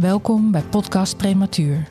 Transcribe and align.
Welkom 0.00 0.50
bij 0.50 0.62
Podcast 0.62 1.16
Prematuur. 1.16 1.88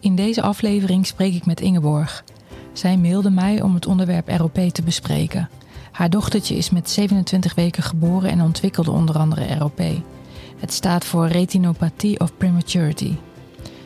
In 0.00 0.16
deze 0.16 0.42
aflevering 0.42 1.06
spreek 1.06 1.34
ik 1.34 1.46
met 1.46 1.60
Ingeborg. 1.60 2.24
Zij 2.72 2.96
mailde 2.96 3.30
mij 3.30 3.62
om 3.62 3.74
het 3.74 3.86
onderwerp 3.86 4.28
ROP 4.28 4.54
te 4.54 4.82
bespreken. 4.82 5.48
Haar 5.92 6.10
dochtertje 6.10 6.56
is 6.56 6.70
met 6.70 6.90
27 6.90 7.54
weken 7.54 7.82
geboren 7.82 8.30
en 8.30 8.40
ontwikkelde 8.40 8.90
onder 8.90 9.18
andere 9.18 9.58
ROP. 9.58 9.80
Het 10.58 10.72
staat 10.72 11.04
voor 11.04 11.26
retinopathie 11.26 12.20
of 12.20 12.36
prematurity. 12.36 13.14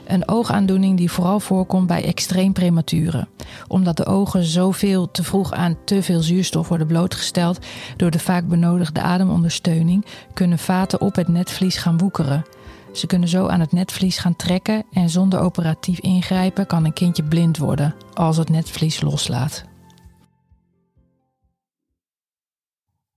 Een 0.06 0.28
oogaandoening 0.28 0.96
die 0.96 1.10
vooral 1.10 1.40
voorkomt 1.40 1.86
bij 1.86 2.04
extreem 2.04 2.52
prematuren. 2.52 3.28
Omdat 3.68 3.96
de 3.96 4.06
ogen 4.06 4.44
zoveel 4.44 5.10
te 5.10 5.24
vroeg 5.24 5.52
aan 5.52 5.76
te 5.84 6.02
veel 6.02 6.20
zuurstof 6.20 6.68
worden 6.68 6.86
blootgesteld 6.86 7.58
door 7.96 8.10
de 8.10 8.18
vaak 8.18 8.48
benodigde 8.48 9.00
ademondersteuning, 9.00 10.04
kunnen 10.34 10.58
vaten 10.58 11.00
op 11.00 11.14
het 11.14 11.28
netvlies 11.28 11.76
gaan 11.76 11.98
woekeren. 11.98 12.44
Ze 12.92 13.06
kunnen 13.06 13.28
zo 13.28 13.46
aan 13.46 13.60
het 13.60 13.72
netvlies 13.72 14.18
gaan 14.18 14.36
trekken 14.36 14.84
en 14.92 15.10
zonder 15.10 15.40
operatief 15.40 15.98
ingrijpen 15.98 16.66
kan 16.66 16.84
een 16.84 16.92
kindje 16.92 17.24
blind 17.24 17.58
worden 17.58 17.94
als 18.14 18.36
het 18.36 18.48
netvlies 18.48 19.00
loslaat. 19.00 19.64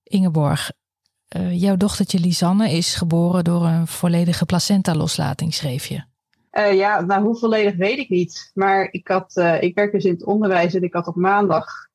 Ingeborg, 0.04 0.72
uh, 1.38 1.62
jouw 1.62 1.78
dochtertje 1.78 2.20
Lisanne 2.20 2.72
is 2.72 2.96
geboren 2.96 3.44
door 3.44 3.66
een 3.66 3.88
volledige 3.88 4.46
placenta-loslating, 4.46 5.54
schreef 5.54 5.86
je. 5.86 6.09
Uh, 6.52 6.74
ja, 6.74 7.02
nou 7.02 7.24
hoe 7.24 7.38
volledig 7.38 7.76
weet 7.76 7.98
ik 7.98 8.10
niet. 8.10 8.52
Maar 8.54 8.88
ik, 8.92 9.08
had, 9.08 9.36
uh, 9.36 9.62
ik 9.62 9.76
werk 9.76 9.92
dus 9.92 10.06
in 10.06 10.14
het 10.14 10.26
onderwijs 10.26 10.74
en 10.74 10.84
ik 10.84 10.94
had 10.94 11.08
op 11.08 11.16
maandag, 11.16 11.88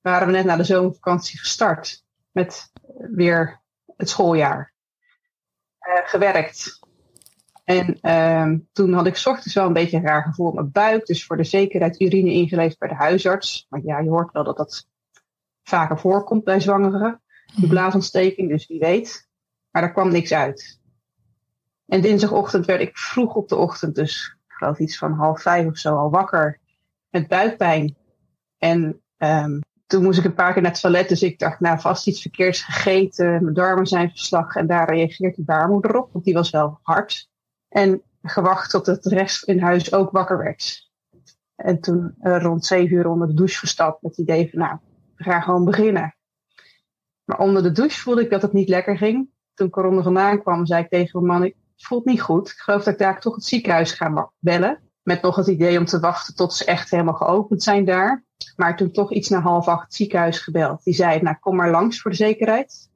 waren 0.00 0.26
we 0.26 0.32
net 0.32 0.44
na 0.44 0.56
de 0.56 0.64
zomervakantie 0.64 1.38
gestart 1.38 2.04
met 2.30 2.72
weer 2.96 3.60
het 3.96 4.08
schooljaar. 4.08 4.74
Uh, 5.88 6.08
gewerkt. 6.08 6.80
En 7.64 8.00
ehm, 8.00 8.58
toen 8.72 8.92
had 8.92 9.06
ik 9.06 9.22
ochtends 9.24 9.54
wel 9.54 9.66
een 9.66 9.72
beetje 9.72 9.96
een 9.96 10.06
raar 10.06 10.22
gevoel 10.22 10.46
op 10.46 10.54
mijn 10.54 10.70
buik. 10.70 11.06
Dus 11.06 11.26
voor 11.26 11.36
de 11.36 11.44
zekerheid 11.44 12.00
urine 12.00 12.32
ingeleverd 12.32 12.78
bij 12.78 12.88
de 12.88 12.94
huisarts. 12.94 13.66
Maar 13.68 13.80
ja, 13.84 13.98
je 13.98 14.08
hoort 14.08 14.32
wel 14.32 14.44
dat 14.44 14.56
dat 14.56 14.88
vaker 15.62 15.98
voorkomt 15.98 16.44
bij 16.44 16.60
zwangeren. 16.60 17.22
Die 17.46 17.64
mhm. 17.64 17.68
blaasontsteking, 17.68 18.48
dus 18.48 18.66
wie 18.66 18.78
weet. 18.78 19.28
Maar 19.70 19.82
daar 19.82 19.92
kwam 19.92 20.10
niks 20.10 20.32
uit. 20.32 20.80
En 21.86 22.00
dinsdagochtend 22.00 22.66
werd 22.66 22.80
ik 22.80 22.96
vroeg 22.96 23.34
op 23.34 23.48
de 23.48 23.56
ochtend, 23.56 23.94
dus 23.94 24.36
ik 24.48 24.54
geloof 24.54 24.78
iets 24.78 24.98
van 24.98 25.12
half 25.12 25.42
vijf 25.42 25.66
of 25.66 25.78
zo, 25.78 25.96
al 25.96 26.10
wakker 26.10 26.60
met 27.10 27.28
buikpijn. 27.28 27.96
En 28.58 29.00
um, 29.18 29.60
toen 29.86 30.02
moest 30.02 30.18
ik 30.18 30.24
een 30.24 30.34
paar 30.34 30.52
keer 30.52 30.62
naar 30.62 30.70
het 30.70 30.80
toilet, 30.80 31.08
dus 31.08 31.22
ik 31.22 31.38
dacht, 31.38 31.60
nou, 31.60 31.80
vast 31.80 32.06
iets 32.06 32.22
verkeerds 32.22 32.62
gegeten, 32.62 33.42
mijn 33.42 33.54
darmen 33.54 33.86
zijn 33.86 34.10
verslag. 34.10 34.54
En 34.54 34.66
daar 34.66 34.90
reageert 34.90 35.36
die 35.36 35.44
baarmoeder 35.44 35.96
op, 35.96 36.12
want 36.12 36.24
die 36.24 36.34
was 36.34 36.50
wel 36.50 36.78
hard. 36.82 37.28
En 37.68 38.02
gewacht 38.22 38.70
tot 38.70 38.86
het 38.86 39.06
rest 39.06 39.44
in 39.44 39.60
huis 39.60 39.92
ook 39.92 40.10
wakker 40.10 40.38
werd. 40.38 40.90
En 41.54 41.80
toen 41.80 42.14
uh, 42.22 42.38
rond 42.38 42.66
zeven 42.66 42.96
uur 42.96 43.06
onder 43.06 43.28
de 43.28 43.34
douche 43.34 43.58
gestapt 43.58 44.02
met 44.02 44.16
het 44.16 44.20
idee 44.20 44.50
van, 44.50 44.58
nou, 44.58 44.78
we 45.16 45.24
gaan 45.24 45.42
gewoon 45.42 45.64
beginnen. 45.64 46.16
Maar 47.24 47.38
onder 47.38 47.62
de 47.62 47.72
douche 47.72 48.00
voelde 48.00 48.22
ik 48.22 48.30
dat 48.30 48.42
het 48.42 48.52
niet 48.52 48.68
lekker 48.68 48.96
ging. 48.96 49.28
Toen 49.54 49.68
eronder 49.70 50.02
vandaan 50.02 50.42
kwam, 50.42 50.66
zei 50.66 50.82
ik 50.82 50.88
tegen 50.88 51.26
mijn 51.26 51.40
man, 51.40 51.52
voelt 51.76 52.04
niet 52.04 52.20
goed. 52.20 52.48
Ik 52.48 52.56
geloof 52.56 52.82
dat 52.82 52.92
ik 52.92 52.98
daar 52.98 53.20
toch 53.20 53.34
het 53.34 53.44
ziekenhuis 53.44 53.92
ga 53.92 54.30
bellen. 54.38 54.80
Met 55.02 55.22
nog 55.22 55.36
het 55.36 55.46
idee 55.46 55.78
om 55.78 55.84
te 55.84 56.00
wachten 56.00 56.34
tot 56.34 56.54
ze 56.54 56.64
echt 56.64 56.90
helemaal 56.90 57.14
geopend 57.14 57.62
zijn 57.62 57.84
daar. 57.84 58.24
Maar 58.56 58.76
toen 58.76 58.90
toch 58.90 59.12
iets 59.12 59.28
na 59.28 59.40
half 59.40 59.68
acht 59.68 59.84
het 59.84 59.94
ziekenhuis 59.94 60.38
gebeld. 60.38 60.84
Die 60.84 60.94
zei, 60.94 61.20
nou 61.22 61.36
kom 61.40 61.56
maar 61.56 61.70
langs 61.70 62.00
voor 62.00 62.10
de 62.10 62.16
zekerheid. 62.16 62.90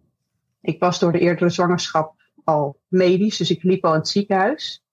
Ik 0.61 0.81
was 0.81 0.99
door 0.99 1.13
de 1.13 1.19
eerdere 1.19 1.51
zwangerschap 1.51 2.15
al 2.45 2.81
medisch, 2.89 3.37
dus 3.37 3.51
ik 3.51 3.63
liep 3.63 3.85
al 3.85 3.93
in 3.93 3.99
het 3.99 4.09
ziekenhuis. 4.09 4.85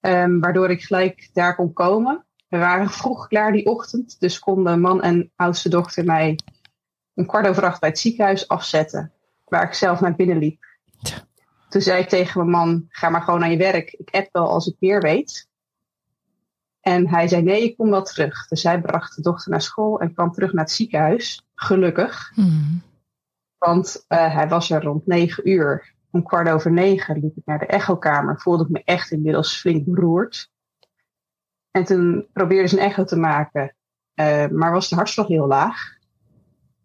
Um, 0.00 0.40
waardoor 0.40 0.70
ik 0.70 0.82
gelijk 0.82 1.30
daar 1.32 1.54
kon 1.54 1.72
komen. 1.72 2.26
We 2.48 2.58
waren 2.58 2.90
vroeg 3.00 3.28
klaar 3.28 3.52
die 3.52 3.66
ochtend, 3.66 4.20
dus 4.20 4.38
konden 4.38 4.80
man 4.80 5.02
en 5.02 5.32
oudste 5.36 5.68
dochter 5.68 6.04
mij 6.04 6.38
om 7.14 7.26
kwart 7.26 7.46
over 7.46 7.64
acht 7.64 7.80
bij 7.80 7.88
het 7.88 7.98
ziekenhuis 7.98 8.48
afzetten. 8.48 9.12
Waar 9.44 9.62
ik 9.62 9.74
zelf 9.74 10.00
naar 10.00 10.14
binnen 10.14 10.38
liep. 10.38 10.64
Toen 11.72 11.82
zei 11.82 12.02
ik 12.02 12.08
tegen 12.08 12.38
mijn 12.38 12.50
man, 12.50 12.86
ga 12.88 13.08
maar 13.08 13.22
gewoon 13.22 13.40
naar 13.40 13.50
je 13.50 13.56
werk. 13.56 13.92
Ik 13.92 14.08
app 14.10 14.28
wel 14.32 14.48
als 14.48 14.66
ik 14.66 14.76
meer 14.78 15.00
weet. 15.00 15.48
En 16.80 17.08
hij 17.08 17.28
zei, 17.28 17.42
nee, 17.42 17.62
ik 17.62 17.76
kom 17.76 17.90
wel 17.90 18.02
terug. 18.02 18.48
Dus 18.48 18.62
hij 18.62 18.80
bracht 18.80 19.16
de 19.16 19.22
dochter 19.22 19.50
naar 19.50 19.62
school 19.62 20.00
en 20.00 20.12
kwam 20.12 20.32
terug 20.32 20.52
naar 20.52 20.64
het 20.64 20.72
ziekenhuis. 20.72 21.46
Gelukkig. 21.54 22.32
Mm. 22.34 22.82
Want 23.58 24.04
uh, 24.08 24.34
hij 24.34 24.48
was 24.48 24.70
er 24.70 24.82
rond 24.82 25.06
negen 25.06 25.48
uur. 25.48 25.94
Om 26.10 26.22
kwart 26.22 26.48
over 26.48 26.72
negen 26.72 27.20
liep 27.20 27.36
ik 27.36 27.44
naar 27.44 27.58
de 27.58 27.66
echokamer. 27.66 28.40
Voelde 28.40 28.64
ik 28.64 28.70
me 28.70 28.82
echt 28.84 29.10
inmiddels 29.10 29.60
flink 29.60 29.84
beroerd. 29.84 30.50
En 31.70 31.84
toen 31.84 32.26
probeerde 32.32 32.68
ze 32.68 32.76
een 32.76 32.86
echo 32.86 33.04
te 33.04 33.16
maken. 33.16 33.74
Uh, 34.14 34.46
maar 34.46 34.72
was 34.72 34.88
de 34.88 34.94
hartslag 34.94 35.26
heel 35.26 35.46
laag. 35.46 35.76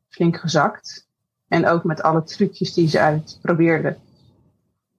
Flink 0.08 0.38
gezakt. 0.38 1.08
En 1.48 1.68
ook 1.68 1.84
met 1.84 2.02
alle 2.02 2.24
trucjes 2.24 2.74
die 2.74 2.88
ze 2.88 3.00
uitprobeerde 3.00 3.98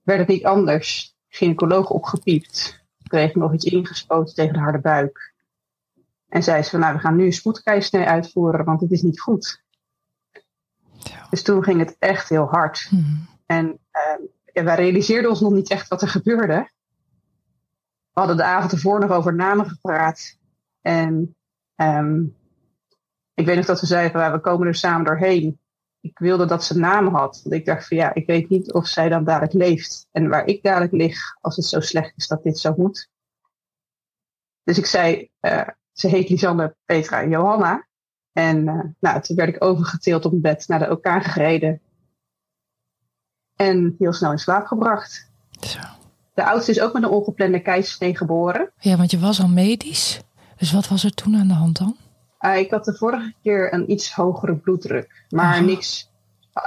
werd 0.09 0.27
het 0.27 0.37
niet 0.37 0.45
anders. 0.45 1.17
Gynaecoloog 1.27 1.89
opgepiept. 1.89 2.83
Kreeg 3.07 3.35
nog 3.35 3.53
iets 3.53 3.65
ingespoten 3.65 4.35
tegen 4.35 4.53
de 4.53 4.59
harde 4.59 4.79
buik. 4.79 5.33
En 6.27 6.43
zei 6.43 6.63
ze 6.63 6.69
van 6.69 6.79
nou 6.79 6.93
we 6.93 6.99
gaan 6.99 7.15
nu 7.15 7.25
een 7.25 7.33
spoedkeizersnee 7.33 8.05
uitvoeren, 8.05 8.65
want 8.65 8.81
het 8.81 8.91
is 8.91 9.01
niet 9.01 9.19
goed. 9.19 9.63
Ja. 10.97 11.27
Dus 11.29 11.43
toen 11.43 11.63
ging 11.63 11.79
het 11.79 11.95
echt 11.99 12.29
heel 12.29 12.45
hard. 12.45 12.87
Hmm. 12.89 13.27
En 13.45 13.79
uh, 14.53 14.63
wij 14.63 14.75
realiseerden 14.75 15.29
ons 15.29 15.39
nog 15.39 15.51
niet 15.51 15.69
echt 15.69 15.87
wat 15.87 16.01
er 16.01 16.07
gebeurde. 16.07 16.69
We 18.11 18.19
hadden 18.19 18.37
de 18.37 18.43
avond 18.43 18.71
ervoor 18.71 18.99
nog 18.99 19.11
over 19.11 19.35
namen 19.35 19.69
gepraat. 19.69 20.37
En 20.81 21.35
um, 21.75 22.35
ik 23.33 23.45
weet 23.45 23.55
nog 23.55 23.65
dat 23.65 23.79
we 23.79 23.87
zeiden, 23.87 24.31
we 24.31 24.39
komen 24.39 24.67
er 24.67 24.75
samen 24.75 25.05
doorheen 25.05 25.59
ik 26.01 26.19
wilde 26.19 26.45
dat 26.45 26.63
ze 26.63 26.79
naam 26.79 27.15
had. 27.15 27.39
Want 27.43 27.55
ik 27.55 27.65
dacht 27.65 27.87
van 27.87 27.97
ja, 27.97 28.13
ik 28.13 28.25
weet 28.25 28.49
niet 28.49 28.73
of 28.73 28.87
zij 28.87 29.09
dan 29.09 29.23
dadelijk 29.23 29.53
leeft. 29.53 30.07
En 30.11 30.29
waar 30.29 30.45
ik 30.45 30.63
dadelijk 30.63 30.91
lig, 30.91 31.37
als 31.41 31.55
het 31.55 31.65
zo 31.65 31.79
slecht 31.79 32.13
is 32.15 32.27
dat 32.27 32.43
dit 32.43 32.59
zo 32.59 32.73
moet. 32.77 33.09
Dus 34.63 34.77
ik 34.77 34.85
zei, 34.85 35.29
uh, 35.41 35.67
ze 35.91 36.07
heet 36.07 36.29
Lisanne 36.29 36.75
Petra 36.85 37.27
Johanna. 37.27 37.87
En 38.31 38.67
uh, 38.67 38.83
nou, 38.99 39.21
toen 39.21 39.35
werd 39.35 39.55
ik 39.55 39.63
overgetild 39.63 40.25
op 40.25 40.31
mijn 40.31 40.43
bed 40.43 40.67
naar 40.67 40.79
de 40.79 40.91
OK 40.91 41.07
gereden. 41.23 41.81
En 43.55 43.95
heel 43.97 44.13
snel 44.13 44.31
in 44.31 44.37
slaap 44.37 44.65
gebracht. 44.65 45.31
Zo. 45.59 45.79
De 46.33 46.43
oudste 46.43 46.71
is 46.71 46.79
ook 46.79 46.93
met 46.93 47.03
een 47.03 47.09
ongeplande 47.09 47.61
keizersnee 47.61 48.17
geboren. 48.17 48.71
Ja, 48.79 48.97
want 48.97 49.11
je 49.11 49.19
was 49.19 49.41
al 49.41 49.47
medisch. 49.47 50.21
Dus 50.57 50.71
wat 50.71 50.87
was 50.87 51.03
er 51.03 51.13
toen 51.13 51.35
aan 51.35 51.47
de 51.47 51.53
hand 51.53 51.77
dan? 51.77 51.95
Uh, 52.39 52.57
ik 52.57 52.71
had 52.71 52.85
de 52.85 52.95
vorige 52.95 53.33
keer 53.41 53.73
een 53.73 53.91
iets 53.91 54.13
hogere 54.13 54.55
bloeddruk, 54.55 55.25
maar 55.29 55.59
oh. 55.59 55.65
niks 55.65 56.11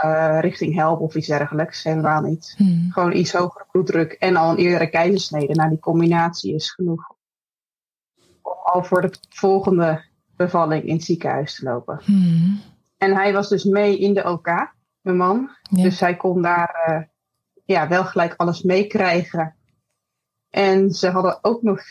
uh, 0.04 0.38
richting 0.40 0.74
help 0.74 1.00
of 1.00 1.14
iets 1.14 1.26
dergelijks. 1.26 1.82
Helemaal 1.82 2.20
niet. 2.20 2.54
Hmm. 2.56 2.90
Gewoon 2.90 3.12
iets 3.12 3.32
hogere 3.32 3.66
bloeddruk 3.70 4.12
en 4.12 4.36
al 4.36 4.50
een 4.50 4.56
eerdere 4.56 4.90
keizersnede. 4.90 5.54
Nou, 5.54 5.68
die 5.68 5.78
combinatie 5.78 6.54
is 6.54 6.70
genoeg 6.70 7.10
om 8.42 8.52
al 8.62 8.84
voor 8.84 9.00
de 9.00 9.14
volgende 9.28 10.04
bevalling 10.36 10.84
in 10.84 10.94
het 10.94 11.04
ziekenhuis 11.04 11.54
te 11.54 11.64
lopen. 11.64 12.00
Hmm. 12.04 12.60
En 12.96 13.14
hij 13.14 13.32
was 13.32 13.48
dus 13.48 13.64
mee 13.64 13.98
in 13.98 14.14
de 14.14 14.24
OK, 14.24 14.74
mijn 15.00 15.16
man. 15.16 15.50
Ja. 15.62 15.82
Dus 15.82 16.00
hij 16.00 16.16
kon 16.16 16.42
daar 16.42 16.84
uh, 16.88 17.02
ja, 17.64 17.88
wel 17.88 18.04
gelijk 18.04 18.34
alles 18.36 18.62
meekrijgen. 18.62 19.56
En 20.50 20.90
ze 20.90 21.10
hadden 21.10 21.38
ook 21.44 21.62
nog 21.62 21.82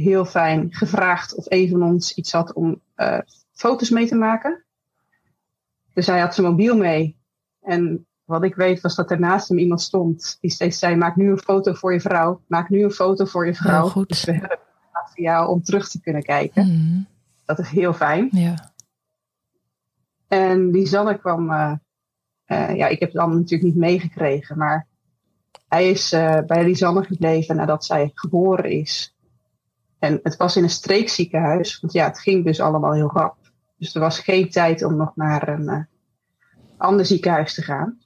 heel 0.00 0.24
fijn 0.24 0.74
gevraagd 0.74 1.34
of 1.34 1.44
een 1.48 1.68
van 1.68 1.82
ons 1.82 2.14
iets 2.14 2.32
had 2.32 2.52
om 2.52 2.80
uh, 2.96 3.18
foto's 3.52 3.90
mee 3.90 4.06
te 4.06 4.14
maken. 4.14 4.64
Dus 5.92 6.06
hij 6.06 6.20
had 6.20 6.34
zijn 6.34 6.46
mobiel 6.46 6.76
mee. 6.76 7.18
En 7.60 8.06
wat 8.24 8.44
ik 8.44 8.54
weet 8.54 8.80
was 8.80 8.94
dat 8.94 9.10
er 9.10 9.20
naast 9.20 9.48
hem 9.48 9.58
iemand 9.58 9.80
stond 9.80 10.36
die 10.40 10.50
steeds 10.50 10.78
zei: 10.78 10.96
Maak 10.96 11.16
nu 11.16 11.30
een 11.30 11.38
foto 11.38 11.72
voor 11.72 11.92
je 11.92 12.00
vrouw. 12.00 12.42
Maak 12.46 12.68
nu 12.68 12.84
een 12.84 12.90
foto 12.90 13.24
voor 13.24 13.46
je 13.46 13.54
vrouw. 13.54 13.88
goed. 13.88 14.08
Dus 14.08 14.24
we 14.24 14.32
hebben 14.32 14.58
voor 14.92 15.24
jou 15.24 15.48
om 15.48 15.62
terug 15.62 15.88
te 15.88 16.00
kunnen 16.00 16.22
kijken. 16.22 16.66
Mm. 16.66 17.06
Dat 17.44 17.58
is 17.58 17.68
heel 17.68 17.92
fijn. 17.92 18.28
Ja. 18.32 18.72
En 20.28 20.70
Lisanne 20.70 21.18
kwam, 21.18 21.50
uh, 21.50 21.74
ja, 22.46 22.86
ik 22.86 23.00
heb 23.00 23.08
het 23.08 23.18
allemaal 23.18 23.38
natuurlijk 23.38 23.62
niet 23.62 23.80
meegekregen, 23.80 24.58
maar 24.58 24.86
hij 25.68 25.90
is 25.90 26.12
uh, 26.12 26.38
bij 26.46 26.64
Lisanne 26.64 27.04
gebleven 27.04 27.56
nadat 27.56 27.84
zij 27.84 28.10
geboren 28.14 28.70
is. 28.70 29.14
En 30.00 30.20
het 30.22 30.36
was 30.36 30.56
in 30.56 30.62
een 30.62 30.70
streekziekenhuis, 30.70 31.80
want 31.80 31.92
ja, 31.92 32.06
het 32.06 32.20
ging 32.20 32.44
dus 32.44 32.60
allemaal 32.60 32.92
heel 32.92 33.10
rap. 33.10 33.36
Dus 33.76 33.94
er 33.94 34.00
was 34.00 34.18
geen 34.18 34.50
tijd 34.50 34.84
om 34.84 34.96
nog 34.96 35.16
naar 35.16 35.48
een 35.48 35.62
uh, 35.62 35.82
ander 36.76 37.06
ziekenhuis 37.06 37.54
te 37.54 37.62
gaan. 37.62 37.98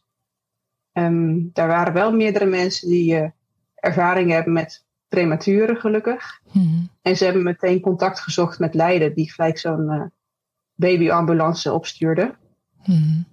Um, 0.93 1.51
daar 1.53 1.69
waren 1.69 1.93
wel 1.93 2.13
meerdere 2.13 2.45
mensen 2.45 2.89
die 2.89 3.15
uh, 3.15 3.31
ervaring 3.75 4.31
hebben 4.31 4.53
met 4.53 4.85
prematuren, 5.09 5.77
gelukkig. 5.77 6.41
Mm. 6.53 6.89
En 7.03 7.17
ze 7.17 7.25
hebben 7.25 7.43
meteen 7.43 7.81
contact 7.81 8.21
gezocht 8.21 8.59
met 8.59 8.75
Leiden, 8.75 9.15
die 9.15 9.33
gelijk 9.33 9.59
zo'n 9.59 9.91
uh, 9.91 10.05
babyambulance 10.75 11.73
opstuurde. 11.73 12.35
Mm. 12.85 13.25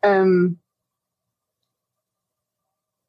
Um, 0.00 0.60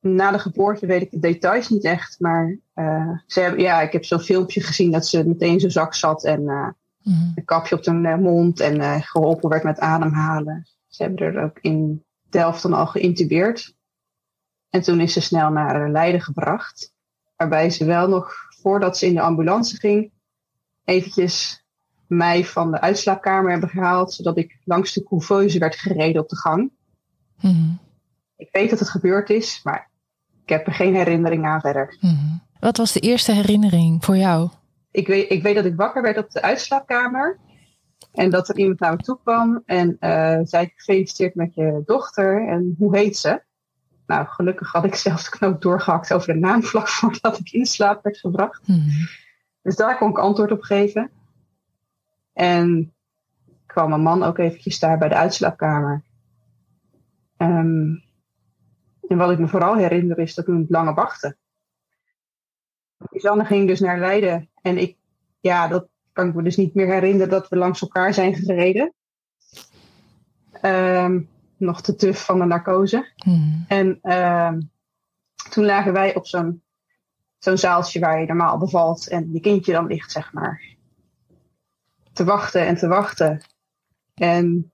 na 0.01 0.31
de 0.31 0.39
geboorte 0.39 0.85
weet 0.85 1.01
ik 1.01 1.11
de 1.11 1.19
details 1.19 1.69
niet 1.69 1.83
echt, 1.83 2.19
maar 2.19 2.57
uh, 2.75 3.11
ze 3.25 3.39
hebben, 3.39 3.61
ja, 3.61 3.81
ik 3.81 3.91
heb 3.91 4.05
zo'n 4.05 4.19
filmpje 4.19 4.61
gezien 4.61 4.91
dat 4.91 5.07
ze 5.07 5.27
meteen 5.27 5.51
in 5.51 5.59
zijn 5.59 5.71
zak 5.71 5.93
zat 5.93 6.23
en 6.23 6.41
uh, 6.41 6.67
mm. 7.01 7.31
een 7.35 7.45
kapje 7.45 7.75
op 7.75 7.83
de 7.83 8.17
mond 8.19 8.59
en 8.59 8.79
uh, 8.79 9.01
geholpen 9.01 9.49
werd 9.49 9.63
met 9.63 9.79
ademhalen. 9.79 10.67
Ze 10.87 11.03
hebben 11.03 11.25
er 11.25 11.43
ook 11.43 11.59
in 11.59 12.03
Delft 12.29 12.61
dan 12.61 12.73
al 12.73 12.87
geïntubeerd. 12.87 13.75
En 14.69 14.81
toen 14.81 14.99
is 14.99 15.13
ze 15.13 15.21
snel 15.21 15.49
naar 15.49 15.89
Leiden 15.89 16.21
gebracht. 16.21 16.93
Waarbij 17.35 17.69
ze 17.69 17.85
wel 17.85 18.07
nog, 18.07 18.33
voordat 18.61 18.97
ze 18.97 19.05
in 19.05 19.13
de 19.13 19.21
ambulance 19.21 19.77
ging, 19.77 20.11
eventjes 20.83 21.65
mij 22.07 22.45
van 22.45 22.71
de 22.71 22.81
uitslaapkamer 22.81 23.51
hebben 23.51 23.69
gehaald. 23.69 24.13
Zodat 24.13 24.37
ik 24.37 24.57
langs 24.65 24.93
de 24.93 25.03
couveuse 25.03 25.59
werd 25.59 25.75
gereden 25.75 26.21
op 26.21 26.29
de 26.29 26.37
gang. 26.37 26.71
Mm. 27.39 27.79
Ik 28.35 28.49
weet 28.51 28.69
dat 28.69 28.79
het 28.79 28.89
gebeurd 28.89 29.29
is, 29.29 29.61
maar 29.63 29.90
heb 30.51 30.67
er 30.67 30.73
geen 30.73 30.95
herinnering 30.95 31.45
aan 31.45 31.61
verder. 31.61 31.97
Mm. 31.99 32.41
Wat 32.59 32.77
was 32.77 32.91
de 32.91 32.99
eerste 32.99 33.31
herinnering 33.31 34.05
voor 34.05 34.17
jou? 34.17 34.49
Ik 34.91 35.07
weet, 35.07 35.31
ik 35.31 35.43
weet 35.43 35.55
dat 35.55 35.65
ik 35.65 35.75
wakker 35.75 36.01
werd 36.01 36.17
op 36.17 36.31
de 36.31 36.41
uitslaapkamer. 36.41 37.39
En 38.11 38.29
dat 38.29 38.49
er 38.49 38.57
iemand 38.57 38.79
naar 38.79 38.91
me 38.91 38.97
toe 38.97 39.19
kwam 39.23 39.63
en 39.65 39.97
uh, 39.99 40.39
zei 40.43 40.71
gefeliciteerd 40.75 41.35
met 41.35 41.53
je 41.53 41.81
dochter 41.85 42.47
en 42.47 42.75
hoe 42.77 42.97
heet 42.97 43.17
ze? 43.17 43.41
Nou, 44.07 44.27
gelukkig 44.27 44.71
had 44.71 44.83
ik 44.83 44.95
zelf 44.95 45.23
de 45.23 45.29
knoop 45.29 45.61
doorgehakt 45.61 46.13
over 46.13 46.33
de 46.33 46.39
naam 46.39 46.63
vlak 46.63 46.89
voordat 46.99 47.39
ik 47.39 47.51
in 47.51 47.65
slaap 47.65 48.03
werd 48.03 48.17
gebracht. 48.17 48.67
Mm. 48.67 48.89
Dus 49.61 49.75
daar 49.75 49.97
kon 49.97 50.09
ik 50.09 50.17
antwoord 50.17 50.51
op 50.51 50.61
geven. 50.61 51.11
En 52.33 52.93
kwam 53.65 53.89
mijn 53.89 54.01
man 54.01 54.23
ook 54.23 54.37
eventjes 54.37 54.79
daar 54.79 54.97
bij 54.97 55.09
de 55.09 55.15
uitslaapkamer. 55.15 56.03
Um, 57.37 58.03
en 59.11 59.17
wat 59.17 59.31
ik 59.31 59.39
me 59.39 59.47
vooral 59.47 59.75
herinner 59.75 60.19
is 60.19 60.33
dat 60.33 60.47
ik 60.47 60.53
het 60.53 60.69
lange 60.69 60.93
wachten. 60.93 61.37
Lisanne 62.97 63.45
ging 63.45 63.67
dus 63.67 63.79
naar 63.79 63.99
Leiden 63.99 64.49
en 64.61 64.77
ik, 64.77 64.97
ja, 65.39 65.67
dat 65.67 65.87
kan 66.13 66.27
ik 66.27 66.33
me 66.33 66.43
dus 66.43 66.57
niet 66.57 66.73
meer 66.73 66.87
herinneren 66.87 67.29
dat 67.29 67.49
we 67.49 67.57
langs 67.57 67.81
elkaar 67.81 68.13
zijn 68.13 68.35
gereden. 68.35 68.93
Um, 70.61 71.29
nog 71.57 71.81
te 71.81 71.95
tuf 71.95 72.25
van 72.25 72.39
de 72.39 72.45
narcose. 72.45 73.11
Mm. 73.25 73.65
En 73.67 74.11
um, 74.11 74.71
toen 75.49 75.65
lagen 75.65 75.93
wij 75.93 76.15
op 76.15 76.27
zo'n 76.27 76.63
zo'n 77.37 77.57
zaaltje 77.57 77.99
waar 77.99 78.19
je 78.19 78.25
normaal 78.25 78.57
bevalt 78.57 79.07
en 79.07 79.33
je 79.33 79.39
kindje 79.39 79.71
dan 79.71 79.87
ligt, 79.87 80.11
zeg 80.11 80.33
maar. 80.33 80.63
Te 82.13 82.23
wachten 82.23 82.65
en 82.65 82.75
te 82.75 82.87
wachten. 82.87 83.41
En 84.13 84.71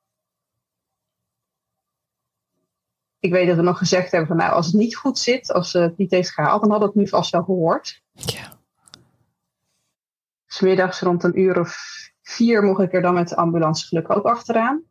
ik 3.27 3.33
weet 3.33 3.47
dat 3.47 3.55
we 3.55 3.61
nog 3.61 3.77
gezegd 3.77 4.11
hebben 4.11 4.27
van 4.27 4.37
nou, 4.37 4.51
als 4.51 4.65
het 4.65 4.75
niet 4.75 4.95
goed 4.95 5.19
zit, 5.19 5.53
als 5.53 5.71
ze 5.71 5.79
het 5.79 5.97
niet 5.97 6.11
heeft 6.11 6.31
gehaald, 6.31 6.61
dan 6.61 6.79
we 6.79 6.85
het 6.85 6.95
nu 6.95 7.07
vast 7.07 7.31
wel 7.31 7.43
gehoord. 7.43 8.03
Ja. 8.11 8.57
Smiddags 10.45 11.01
rond 11.01 11.23
een 11.23 11.39
uur 11.39 11.59
of 11.59 11.77
vier 12.21 12.63
mocht 12.63 12.81
ik 12.81 12.93
er 12.93 13.01
dan 13.01 13.13
met 13.13 13.29
de 13.29 13.35
ambulance 13.35 13.87
gelukkig 13.87 14.15
ook 14.15 14.25
achteraan. 14.25 14.81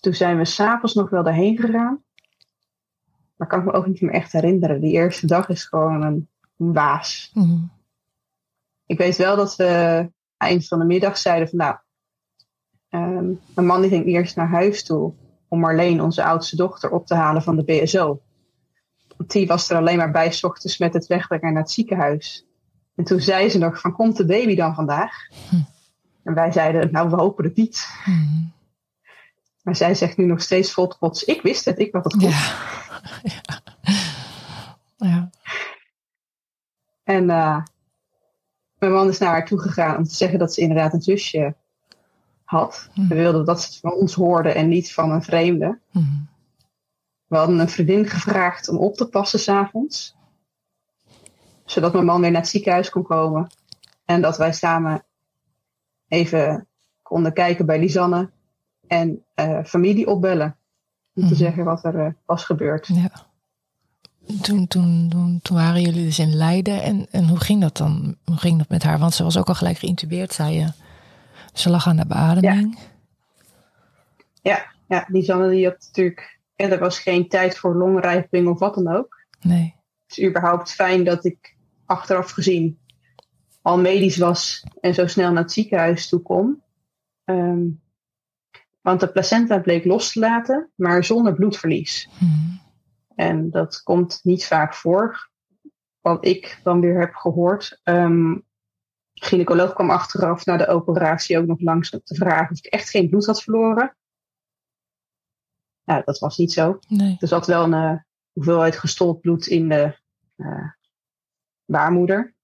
Toen 0.00 0.14
zijn 0.14 0.36
we 0.36 0.44
s'avonds 0.44 0.94
nog 0.94 1.10
wel 1.10 1.22
daarheen 1.22 1.56
gegaan. 1.56 2.02
Maar 3.36 3.48
kan 3.48 3.58
ik 3.58 3.64
me 3.64 3.72
ook 3.72 3.86
niet 3.86 4.00
meer 4.00 4.12
echt 4.12 4.32
herinneren. 4.32 4.80
Die 4.80 4.92
eerste 4.92 5.26
dag 5.26 5.48
is 5.48 5.64
gewoon 5.64 6.02
een 6.02 6.28
waas. 6.56 7.30
Mm. 7.34 7.70
Ik 8.86 8.98
weet 8.98 9.16
wel 9.16 9.36
dat 9.36 9.56
we 9.56 10.10
eind 10.36 10.68
van 10.68 10.78
de 10.78 10.84
middag 10.84 11.18
zeiden 11.18 11.48
van 11.48 11.58
nou, 11.58 11.76
um, 12.90 13.40
mijn 13.54 13.66
man 13.66 13.80
die 13.80 13.90
ging 13.90 14.06
eerst 14.06 14.36
naar 14.36 14.48
huis 14.48 14.84
toe 14.84 15.14
om 15.48 15.60
Marleen, 15.60 16.02
onze 16.02 16.24
oudste 16.24 16.56
dochter, 16.56 16.90
op 16.90 17.06
te 17.06 17.14
halen 17.14 17.42
van 17.42 17.56
de 17.56 17.64
BSO. 17.64 18.20
Want 19.16 19.30
die 19.30 19.46
was 19.46 19.70
er 19.70 19.76
alleen 19.76 19.96
maar 19.96 20.10
bij 20.10 20.32
s 20.32 20.44
ochtends 20.44 20.78
met 20.78 20.92
het 20.92 21.06
wegbrengen 21.06 21.52
naar 21.52 21.62
het 21.62 21.70
ziekenhuis. 21.70 22.46
En 22.94 23.04
toen 23.04 23.20
zei 23.20 23.48
ze 23.48 23.58
nog 23.58 23.80
van, 23.80 23.92
komt 23.92 24.16
de 24.16 24.26
baby 24.26 24.54
dan 24.54 24.74
vandaag? 24.74 25.12
Hm. 25.48 25.56
En 26.22 26.34
wij 26.34 26.52
zeiden, 26.52 26.92
nou, 26.92 27.10
we 27.10 27.16
hopen 27.16 27.44
het 27.44 27.56
niet. 27.56 27.88
Maar 29.62 29.76
zij 29.76 29.94
zegt 29.94 30.16
nu 30.16 30.24
nog 30.24 30.42
steeds 30.42 30.72
vol 30.72 30.86
trots, 30.86 31.24
ik 31.24 31.42
wist 31.42 31.64
het, 31.64 31.78
ik 31.78 31.92
had 31.92 32.04
het 32.04 32.12
goed. 32.12 32.22
Ja. 32.22 32.52
ja. 33.32 33.60
ja. 34.96 35.30
En 37.04 37.24
uh, 37.24 37.60
mijn 38.78 38.92
man 38.92 39.08
is 39.08 39.18
naar 39.18 39.30
haar 39.30 39.46
toe 39.46 39.60
gegaan 39.60 39.96
om 39.96 40.04
te 40.04 40.14
zeggen 40.14 40.38
dat 40.38 40.54
ze 40.54 40.60
inderdaad 40.60 40.92
een 40.92 41.02
zusje 41.02 41.54
had. 42.48 42.88
Hm. 42.92 43.08
We 43.08 43.14
wilden 43.14 43.44
dat 43.44 43.60
ze 43.60 43.66
het 43.66 43.76
van 43.78 43.92
ons 43.92 44.14
hoorden 44.14 44.54
en 44.54 44.68
niet 44.68 44.92
van 44.92 45.10
een 45.10 45.22
vreemde. 45.22 45.78
Mm. 45.90 46.28
We 47.26 47.36
hadden 47.36 47.58
een 47.58 47.68
vriendin 47.68 48.06
gevraagd 48.06 48.68
om 48.68 48.76
op 48.78 48.94
te 48.94 49.08
passen 49.08 49.38
s'avonds. 49.38 50.16
Zodat 51.64 51.92
mijn 51.92 52.04
man 52.04 52.20
weer 52.20 52.30
naar 52.30 52.40
het 52.40 52.50
ziekenhuis 52.50 52.90
kon 52.90 53.02
komen. 53.02 53.46
En 54.04 54.20
dat 54.20 54.36
wij 54.36 54.52
samen 54.52 55.04
even 56.08 56.66
konden 57.02 57.32
kijken 57.32 57.66
bij 57.66 57.78
Lisanne. 57.78 58.30
En 58.86 59.24
uh, 59.34 59.64
familie 59.64 60.06
opbellen. 60.06 60.56
Om 61.14 61.22
te 61.22 61.28
Mhm. 61.28 61.34
zeggen 61.38 61.64
wat 61.64 61.84
er 61.84 61.94
uh, 61.94 62.12
was 62.26 62.44
gebeurd. 62.44 62.86
Ja. 62.86 63.10
Toen, 64.42 64.66
toen, 64.66 65.08
toen, 65.08 65.38
toen 65.42 65.56
waren 65.56 65.80
jullie 65.80 66.04
dus 66.04 66.18
in 66.18 66.34
Leiden. 66.34 66.82
En, 66.82 67.06
en 67.10 67.28
hoe 67.28 67.40
ging 67.40 67.60
dat 67.60 67.76
dan? 67.76 68.16
Hoe 68.24 68.36
ging 68.36 68.58
dat 68.58 68.68
met 68.68 68.82
haar? 68.82 68.98
Want 68.98 69.14
ze 69.14 69.22
was 69.22 69.38
ook 69.38 69.48
al 69.48 69.54
gelijk 69.54 69.78
geïntubeerd, 69.78 70.32
zei 70.32 70.54
je. 70.54 70.72
Ze 71.58 71.70
lag 71.70 71.86
aan 71.86 71.96
de 71.96 72.06
beademing. 72.06 72.78
Ja, 74.42 74.66
ja 74.88 75.04
Lisanne 75.08 75.50
die 75.50 75.64
had 75.64 75.76
natuurlijk... 75.78 76.38
En 76.56 76.70
er 76.70 76.78
was 76.78 76.98
geen 76.98 77.28
tijd 77.28 77.58
voor 77.58 77.74
longrijping 77.74 78.48
of 78.48 78.58
wat 78.58 78.74
dan 78.74 78.88
ook. 78.88 79.26
Nee. 79.40 79.74
Het 80.06 80.18
is 80.18 80.24
überhaupt 80.24 80.72
fijn 80.72 81.04
dat 81.04 81.24
ik 81.24 81.56
achteraf 81.86 82.30
gezien 82.30 82.78
al 83.62 83.78
medisch 83.78 84.16
was 84.16 84.64
en 84.80 84.94
zo 84.94 85.06
snel 85.06 85.32
naar 85.32 85.42
het 85.42 85.52
ziekenhuis 85.52 86.08
toe 86.08 86.22
kon. 86.22 86.62
Um, 87.24 87.80
want 88.80 89.00
de 89.00 89.12
placenta 89.12 89.58
bleek 89.58 89.84
los 89.84 90.12
te 90.12 90.18
laten, 90.18 90.70
maar 90.74 91.04
zonder 91.04 91.34
bloedverlies. 91.34 92.08
Mm. 92.18 92.60
En 93.14 93.50
dat 93.50 93.82
komt 93.82 94.20
niet 94.22 94.46
vaak 94.46 94.74
voor. 94.74 95.30
Wat 96.00 96.26
ik 96.26 96.60
dan 96.62 96.80
weer 96.80 97.00
heb 97.00 97.14
gehoord. 97.14 97.80
Um, 97.84 98.46
gynaecoloog 99.24 99.72
kwam 99.72 99.90
achteraf 99.90 100.44
na 100.44 100.56
de 100.56 100.66
operatie 100.66 101.38
ook 101.38 101.46
nog 101.46 101.60
langs 101.60 101.90
om 101.90 102.00
te 102.04 102.14
vragen 102.14 102.50
of 102.50 102.58
ik 102.58 102.66
echt 102.66 102.90
geen 102.90 103.08
bloed 103.08 103.26
had 103.26 103.42
verloren. 103.42 103.96
Nou, 105.84 106.02
dat 106.04 106.18
was 106.18 106.36
niet 106.36 106.52
zo. 106.52 106.78
Nee. 106.88 107.16
Er 107.18 107.28
zat 107.28 107.46
wel 107.46 107.64
een 107.64 107.92
uh, 107.92 108.00
hoeveelheid 108.32 108.76
gestold 108.76 109.20
bloed 109.20 109.46
in 109.46 109.68
de 109.68 109.98
uh, 110.36 110.70
baarmoeder. 111.64 112.34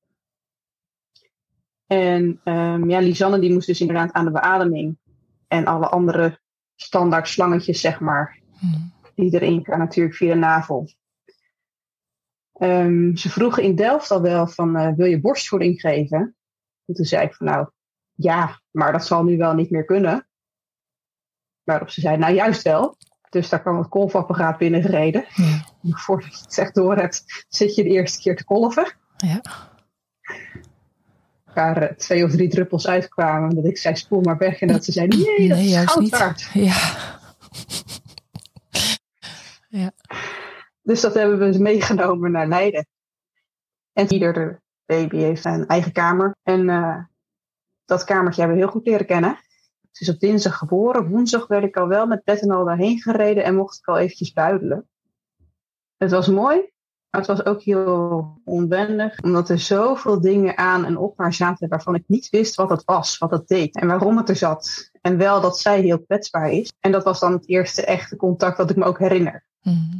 En 1.86 2.40
um, 2.44 2.90
ja, 2.90 2.98
Lisanne 2.98 3.38
die 3.38 3.52
moest 3.52 3.66
dus 3.66 3.80
inderdaad 3.80 4.12
aan 4.12 4.24
de 4.24 4.30
beademing. 4.30 4.98
En 5.48 5.64
alle 5.64 5.88
andere 5.88 6.40
standaard 6.74 7.28
slangetjes, 7.28 7.80
zeg 7.80 8.00
maar, 8.00 8.42
Mm. 8.60 8.92
die 9.14 9.34
erin 9.34 9.64
gaan 9.64 9.78
natuurlijk 9.78 10.16
via 10.16 10.32
de 10.32 10.38
navel. 10.38 10.88
Um, 12.58 13.16
ze 13.16 13.30
vroegen 13.30 13.62
in 13.62 13.74
Delft 13.74 14.10
al 14.10 14.22
wel 14.22 14.46
van, 14.46 14.76
uh, 14.76 14.92
wil 14.92 15.06
je 15.06 15.20
borstvoeding 15.20 15.80
geven? 15.80 16.36
En 16.86 16.94
toen 16.94 17.04
zei 17.04 17.26
ik 17.26 17.34
van, 17.34 17.46
nou, 17.46 17.68
ja, 18.12 18.60
maar 18.70 18.92
dat 18.92 19.06
zal 19.06 19.24
nu 19.24 19.36
wel 19.36 19.54
niet 19.54 19.70
meer 19.70 19.84
kunnen. 19.84 20.28
Waarop 21.62 21.90
ze 21.90 22.00
zei, 22.00 22.16
nou 22.16 22.34
juist 22.34 22.62
wel. 22.62 22.96
Dus 23.30 23.48
daar 23.48 23.60
kwam 23.60 23.78
het 23.78 23.88
kolfapparaat 23.88 24.58
binnengereden. 24.58 25.24
Ja. 25.80 25.96
Voordat 26.04 26.38
je 26.38 26.44
het 26.44 26.58
echt 26.58 26.74
door 26.74 26.96
hebt, 26.96 27.44
zit 27.48 27.74
je 27.74 27.82
de 27.82 27.88
eerste 27.88 28.20
keer 28.20 28.36
te 28.36 28.44
kolven. 28.44 28.92
Ja. 29.16 29.40
Waar 31.54 31.82
uh, 31.82 31.88
twee 31.88 32.24
of 32.24 32.30
drie 32.30 32.48
druppels 32.48 32.86
uitkwamen. 32.86 33.54
Dat 33.54 33.64
ik 33.64 33.78
zei, 33.78 33.96
spoel 33.96 34.20
maar 34.20 34.38
weg. 34.38 34.60
En 34.60 34.68
dat 34.68 34.84
ze 34.84 34.92
zei, 34.92 35.06
nee, 35.06 35.48
dat 35.48 35.58
nee, 35.58 35.66
is 35.66 35.84
goud 35.84 36.08
waard. 36.08 36.50
Ja. 36.52 36.76
ja. 39.68 39.92
Dus 40.82 41.00
dat 41.00 41.14
hebben 41.14 41.52
we 41.52 41.58
meegenomen 41.58 42.30
naar 42.30 42.48
Leiden. 42.48 42.86
En 43.92 44.12
ieder 44.12 44.62
baby 44.86 45.16
heeft 45.16 45.44
een 45.44 45.66
eigen 45.66 45.92
kamer. 45.92 46.36
En 46.42 46.68
uh, 46.68 46.98
dat 47.84 48.04
kamertje 48.04 48.40
hebben 48.40 48.58
we 48.58 48.64
heel 48.64 48.72
goed 48.72 48.86
leren 48.86 49.06
kennen. 49.06 49.38
Ze 49.90 50.02
is 50.02 50.08
op 50.08 50.20
dinsdag 50.20 50.58
geboren. 50.58 51.08
Woensdag 51.08 51.46
werd 51.46 51.64
ik 51.64 51.76
al 51.76 51.88
wel 51.88 52.06
met 52.06 52.24
bed 52.24 52.42
en 52.42 52.50
al 52.50 52.64
daarheen 52.64 53.00
gereden 53.00 53.44
en 53.44 53.54
mocht 53.54 53.78
ik 53.78 53.86
al 53.86 53.98
eventjes 53.98 54.32
buidelen. 54.32 54.88
Het 55.96 56.10
was 56.10 56.28
mooi, 56.28 56.56
maar 57.10 57.20
het 57.20 57.26
was 57.26 57.44
ook 57.44 57.62
heel 57.62 58.40
onwendig, 58.44 59.20
omdat 59.22 59.48
er 59.48 59.58
zoveel 59.58 60.20
dingen 60.20 60.58
aan 60.58 60.84
en 60.84 60.96
op 60.96 61.18
haar 61.18 61.32
zaten 61.32 61.68
waarvan 61.68 61.94
ik 61.94 62.04
niet 62.06 62.30
wist 62.30 62.54
wat 62.54 62.70
het 62.70 62.84
was, 62.84 63.18
wat 63.18 63.30
het 63.30 63.48
deed 63.48 63.80
en 63.80 63.86
waarom 63.86 64.16
het 64.16 64.28
er 64.28 64.36
zat. 64.36 64.90
En 65.00 65.16
wel 65.16 65.40
dat 65.40 65.58
zij 65.58 65.80
heel 65.80 66.02
kwetsbaar 66.02 66.50
is. 66.50 66.72
En 66.80 66.92
dat 66.92 67.04
was 67.04 67.20
dan 67.20 67.32
het 67.32 67.48
eerste 67.48 67.84
echte 67.84 68.16
contact 68.16 68.56
dat 68.56 68.70
ik 68.70 68.76
me 68.76 68.84
ook 68.84 68.98
herinner. 68.98 69.44
Mhm. 69.62 69.98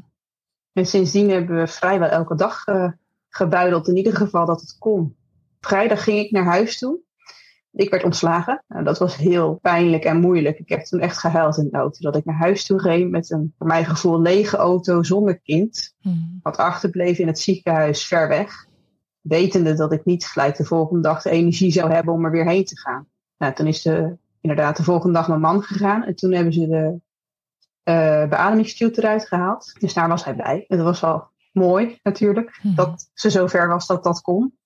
En 0.72 0.86
sindsdien 0.86 1.30
hebben 1.30 1.56
we 1.56 1.66
vrijwel 1.66 2.08
elke 2.08 2.34
dag 2.34 2.66
uh, 2.66 2.90
gebuideld, 3.36 3.88
in 3.88 3.96
ieder 3.96 4.16
geval 4.16 4.46
dat 4.46 4.60
het 4.60 4.76
kon. 4.78 5.16
Vrijdag 5.60 6.04
ging 6.04 6.18
ik 6.18 6.30
naar 6.30 6.44
huis 6.44 6.78
toe. 6.78 7.00
Ik 7.72 7.90
werd 7.90 8.04
ontslagen. 8.04 8.64
Nou, 8.68 8.84
dat 8.84 8.98
was 8.98 9.16
heel 9.16 9.58
pijnlijk 9.62 10.04
en 10.04 10.20
moeilijk. 10.20 10.58
Ik 10.58 10.68
heb 10.68 10.80
toen 10.80 11.00
echt 11.00 11.18
gehuild 11.18 11.58
in 11.58 11.68
de 11.70 11.76
auto. 11.76 11.98
Dat 12.00 12.16
ik 12.16 12.24
naar 12.24 12.36
huis 12.36 12.66
toe 12.66 12.80
ging 12.80 13.10
met 13.10 13.30
een, 13.30 13.54
voor 13.58 13.66
mijn 13.66 13.84
gevoel, 13.84 14.20
lege 14.20 14.56
auto 14.56 15.02
zonder 15.02 15.40
kind. 15.40 15.94
Mhm. 16.00 16.16
Wat 16.42 16.56
achterbleef 16.56 17.18
in 17.18 17.26
het 17.26 17.38
ziekenhuis 17.38 18.06
ver 18.06 18.28
weg. 18.28 18.66
Wetende 19.20 19.74
dat 19.74 19.92
ik 19.92 20.04
niet 20.04 20.26
gelijk 20.26 20.56
de 20.56 20.64
volgende 20.64 21.02
dag 21.02 21.22
de 21.22 21.30
energie 21.30 21.72
zou 21.72 21.92
hebben 21.92 22.14
om 22.14 22.24
er 22.24 22.30
weer 22.30 22.48
heen 22.48 22.64
te 22.64 22.78
gaan. 22.78 23.08
Nou, 23.38 23.54
toen 23.54 23.66
is 23.66 23.82
de, 23.82 24.16
inderdaad 24.40 24.76
de 24.76 24.82
volgende 24.82 25.14
dag 25.14 25.28
mijn 25.28 25.40
man 25.40 25.62
gegaan. 25.62 26.04
En 26.04 26.14
toen 26.14 26.32
hebben 26.32 26.52
ze 26.52 26.68
de 26.68 27.00
uh, 27.84 28.28
beademingstube 28.28 28.98
eruit 28.98 29.26
gehaald. 29.26 29.74
Dus 29.78 29.94
daar 29.94 30.08
was 30.08 30.24
hij 30.24 30.36
bij. 30.36 30.64
En 30.68 30.76
dat 30.76 30.86
was 30.86 31.00
wel 31.00 31.32
mooi 31.54 31.99
natuurlijk. 32.02 32.58
Mhm. 32.62 32.75
Dat 32.75 33.11
ze 33.14 33.30
zover 33.30 33.68
was 33.68 33.87
dat 33.87 34.04
dat 34.04 34.20
kon. 34.20 34.58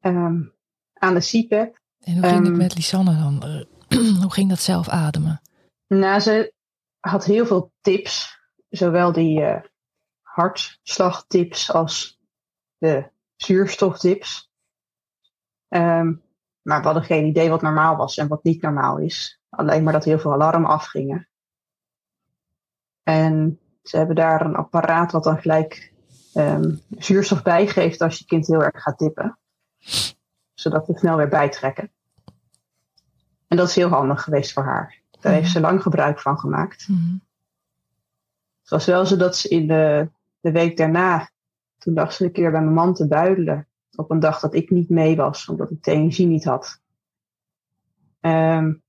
Um, 0.00 0.52
aan 0.94 1.14
de 1.14 1.20
CPAP. 1.20 1.78
En 2.00 2.12
hoe 2.12 2.22
ging 2.22 2.38
het 2.38 2.46
Ehm, 2.46 2.56
met 2.56 2.74
Lisanne 2.74 3.16
dan? 3.16 3.66
hoe 4.22 4.32
ging 4.32 4.48
dat 4.48 4.60
zelf 4.60 4.88
ademen? 4.88 5.40
Nou, 5.86 6.20
ze 6.20 6.52
had 7.00 7.24
heel 7.24 7.46
veel 7.46 7.72
tips. 7.80 8.38
Zowel 8.68 9.12
die 9.12 9.40
uh, 9.40 9.60
hartslagtips 10.22 11.72
als 11.72 12.20
de 12.78 13.10
zuurstoftips. 13.36 14.50
Um, 15.68 16.22
maar 16.62 16.78
we 16.78 16.84
hadden 16.84 17.04
geen 17.04 17.26
idee 17.26 17.48
wat 17.48 17.62
normaal 17.62 17.96
was 17.96 18.16
en 18.16 18.28
wat 18.28 18.44
niet 18.44 18.62
normaal 18.62 18.98
is. 18.98 19.40
Alleen 19.48 19.82
maar 19.82 19.92
dat 19.92 20.04
heel 20.04 20.18
veel 20.18 20.32
alarmen 20.32 20.70
afgingen. 20.70 21.28
En 23.02 23.60
ze 23.82 23.96
hebben 23.96 24.16
daar 24.16 24.44
een 24.44 24.56
apparaat 24.56 25.12
wat 25.12 25.24
dan 25.24 25.38
gelijk 25.38 25.92
um, 26.34 26.80
zuurstof 26.98 27.42
bijgeeft 27.42 28.00
als 28.00 28.18
je 28.18 28.24
kind 28.24 28.46
heel 28.46 28.62
erg 28.62 28.82
gaat 28.82 28.98
tippen. 28.98 29.38
Zodat 30.54 30.86
we 30.86 30.98
snel 30.98 31.16
weer 31.16 31.28
bijtrekken. 31.28 31.90
En 33.48 33.56
dat 33.56 33.68
is 33.68 33.74
heel 33.74 33.88
handig 33.88 34.22
geweest 34.22 34.52
voor 34.52 34.64
haar. 34.64 35.00
Daar 35.20 35.32
heeft 35.32 35.50
ze 35.50 35.60
lang 35.60 35.82
gebruik 35.82 36.20
van 36.20 36.38
gemaakt. 36.38 36.88
Mm. 36.88 37.20
Het 38.60 38.70
was 38.70 38.86
wel 38.86 39.06
zo 39.06 39.16
dat 39.16 39.36
ze 39.36 39.48
in 39.48 39.66
de, 39.66 40.10
de 40.40 40.52
week 40.52 40.76
daarna, 40.76 41.30
toen 41.78 41.94
dacht 41.94 42.14
ze 42.14 42.24
een 42.24 42.32
keer 42.32 42.50
bij 42.50 42.60
mijn 42.60 42.74
man 42.74 42.94
te 42.94 43.08
buidelen. 43.08 43.68
Op 43.94 44.10
een 44.10 44.20
dag 44.20 44.40
dat 44.40 44.54
ik 44.54 44.70
niet 44.70 44.88
mee 44.88 45.16
was, 45.16 45.48
omdat 45.48 45.70
ik 45.70 45.82
de 45.82 45.90
energie 45.90 46.26
niet 46.26 46.44
had. 46.44 46.80
Um, 48.20 48.82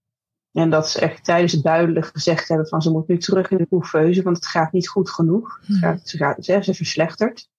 en 0.51 0.69
dat 0.69 0.89
ze 0.89 0.99
echt 0.99 1.23
tijdens 1.23 1.51
het 1.51 1.61
buidelen 1.61 2.03
gezegd 2.03 2.47
hebben 2.47 2.67
van 2.67 2.81
ze 2.81 2.91
moet 2.91 3.07
nu 3.07 3.17
terug 3.17 3.51
in 3.51 3.57
de 3.57 3.67
couveuse, 3.67 4.23
want 4.23 4.35
het 4.35 4.45
gaat 4.45 4.71
niet 4.71 4.89
goed 4.89 5.09
genoeg. 5.09 5.59
Mm. 5.67 5.75
Het 5.75 5.83
gaat, 5.83 6.07
ze, 6.07 6.17
gaat, 6.17 6.45
ze, 6.45 6.63
ze 6.63 6.73
verslechtert. 6.73 7.49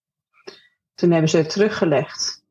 Toen 0.94 1.10
hebben 1.10 1.30
ze 1.30 1.36
het 1.36 1.50
teruggelegd. 1.50 2.44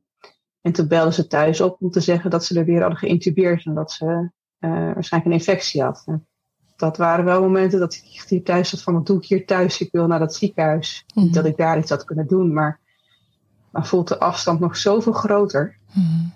En 0.62 0.72
toen 0.72 0.88
belden 0.88 1.14
ze 1.14 1.28
thuis 1.28 1.62
op 1.62 1.82
om 1.82 1.92
te 1.92 2.00
zeggen 2.00 2.30
dat 2.30 2.46
ze 2.46 2.60
er 2.60 2.66
weer 2.66 2.80
hadden 2.80 3.00
geïntubeerd 3.00 3.66
en 3.66 3.74
dat 3.74 3.92
ze 3.92 4.06
uh, 4.06 4.72
waarschijnlijk 4.94 5.26
een 5.26 5.40
infectie 5.40 5.84
had. 5.84 6.04
En 6.06 6.28
dat 6.76 6.98
waren 6.98 7.26
wel 7.26 7.42
momenten 7.42 7.80
dat 7.80 7.94
ik 7.94 8.24
hier 8.28 8.44
thuis 8.44 8.70
zat 8.70 8.82
van 8.82 8.94
wat 8.94 9.06
doe 9.06 9.18
ik 9.18 9.26
hier 9.26 9.46
thuis? 9.46 9.82
Ik 9.82 9.92
wil 9.92 10.08
naar 10.08 10.20
dat 10.20 10.36
ziekenhuis. 10.36 11.06
Mm. 11.14 11.24
Niet 11.24 11.34
dat 11.34 11.46
ik 11.46 11.58
daar 11.58 11.78
iets 11.78 11.90
had 11.90 12.04
kunnen 12.04 12.28
doen, 12.28 12.54
maar 12.54 12.80
maar 13.72 13.88
voelt 13.88 14.08
de 14.08 14.20
afstand 14.20 14.60
nog 14.60 14.78
zoveel 14.78 15.14
groter. 15.14 15.78
Mm. 15.94 16.34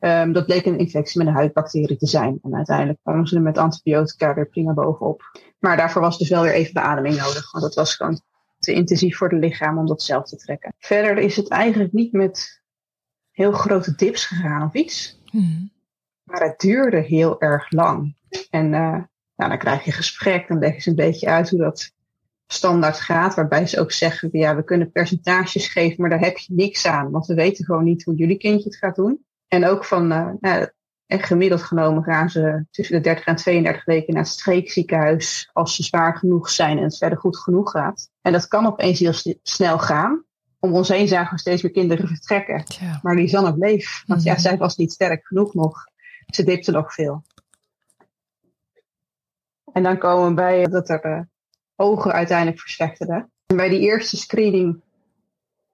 Um, 0.00 0.32
dat 0.32 0.46
bleek 0.46 0.66
een 0.66 0.78
infectie 0.78 1.18
met 1.18 1.26
een 1.26 1.34
huidbacterie 1.34 1.96
te 1.96 2.06
zijn. 2.06 2.38
En 2.42 2.54
uiteindelijk 2.54 2.98
kwamen 3.02 3.26
ze 3.26 3.36
er 3.36 3.42
met 3.42 3.58
antibiotica 3.58 4.34
weer 4.34 4.48
prima 4.48 4.72
bovenop. 4.72 5.22
Maar 5.58 5.76
daarvoor 5.76 6.02
was 6.02 6.18
dus 6.18 6.28
wel 6.28 6.42
weer 6.42 6.52
even 6.52 6.72
beademing 6.72 7.16
nodig. 7.16 7.52
Want 7.52 7.64
dat 7.64 7.74
was 7.74 7.94
gewoon 7.94 8.20
te 8.58 8.72
intensief 8.72 9.16
voor 9.16 9.28
het 9.28 9.40
lichaam 9.40 9.78
om 9.78 9.86
dat 9.86 10.02
zelf 10.02 10.24
te 10.24 10.36
trekken. 10.36 10.74
Verder 10.78 11.18
is 11.18 11.36
het 11.36 11.48
eigenlijk 11.48 11.92
niet 11.92 12.12
met 12.12 12.62
heel 13.30 13.52
grote 13.52 13.94
dips 13.94 14.24
gegaan 14.24 14.66
of 14.66 14.74
iets. 14.74 15.20
Mm. 15.30 15.70
Maar 16.22 16.42
het 16.42 16.60
duurde 16.60 17.00
heel 17.00 17.40
erg 17.40 17.70
lang. 17.70 18.16
En 18.50 18.64
uh, 18.64 19.02
nou, 19.36 19.50
dan 19.50 19.58
krijg 19.58 19.84
je 19.84 19.92
gesprek. 19.92 20.48
Dan 20.48 20.58
leggen 20.58 20.82
ze 20.82 20.88
een 20.88 20.96
beetje 20.96 21.28
uit 21.28 21.50
hoe 21.50 21.60
dat 21.60 21.92
standaard 22.46 23.00
gaat. 23.00 23.34
Waarbij 23.34 23.66
ze 23.66 23.80
ook 23.80 23.92
zeggen, 23.92 24.28
ja, 24.32 24.56
we 24.56 24.64
kunnen 24.64 24.92
percentages 24.92 25.68
geven, 25.68 26.00
maar 26.00 26.10
daar 26.10 26.20
heb 26.20 26.38
je 26.38 26.54
niks 26.54 26.86
aan. 26.86 27.10
Want 27.10 27.26
we 27.26 27.34
weten 27.34 27.64
gewoon 27.64 27.84
niet 27.84 28.04
hoe 28.04 28.14
jullie 28.14 28.38
kindje 28.38 28.68
het 28.68 28.78
gaat 28.78 28.96
doen. 28.96 29.26
En 29.48 29.66
ook 29.66 29.84
van, 29.84 30.12
uh, 30.12 30.30
nou, 30.40 30.68
en 31.06 31.22
gemiddeld 31.22 31.62
genomen 31.62 32.02
gaan 32.02 32.30
ze 32.30 32.64
tussen 32.70 32.96
de 32.96 33.02
30 33.02 33.24
en 33.24 33.36
32 33.36 33.84
weken 33.84 34.14
naar 34.14 34.22
het 34.22 34.32
streekziekenhuis 34.32 35.50
als 35.52 35.74
ze 35.74 35.82
zwaar 35.82 36.16
genoeg 36.16 36.50
zijn 36.50 36.76
en 36.78 36.82
het 36.84 36.96
verder 36.96 37.18
goed 37.18 37.38
genoeg 37.38 37.70
gaat. 37.70 38.10
En 38.22 38.32
dat 38.32 38.48
kan 38.48 38.66
opeens 38.66 38.98
heel 38.98 39.36
snel 39.42 39.78
gaan. 39.78 40.24
Om 40.58 40.72
ons 40.72 40.88
heen 40.88 41.08
zagen 41.08 41.34
we 41.34 41.40
steeds 41.40 41.62
meer 41.62 41.72
kinderen 41.72 42.08
vertrekken. 42.08 42.64
Maar 43.02 43.14
Lisanne 43.14 43.54
bleef, 43.54 44.02
want 44.06 44.20
Mhm. 44.20 44.28
ja, 44.28 44.38
zij 44.38 44.56
was 44.56 44.76
niet 44.76 44.92
sterk 44.92 45.26
genoeg 45.26 45.54
nog. 45.54 45.84
Ze 46.26 46.44
dipte 46.44 46.70
nog 46.70 46.94
veel. 46.94 47.22
En 49.72 49.82
dan 49.82 49.98
komen 49.98 50.28
we 50.28 50.34
bij 50.34 50.66
dat 50.66 50.88
er 50.88 51.06
uh, 51.06 51.20
ogen 51.76 52.12
uiteindelijk 52.12 52.60
verslechterden. 52.60 53.30
En 53.46 53.56
bij 53.56 53.68
die 53.68 53.80
eerste 53.80 54.16
screening 54.16 54.82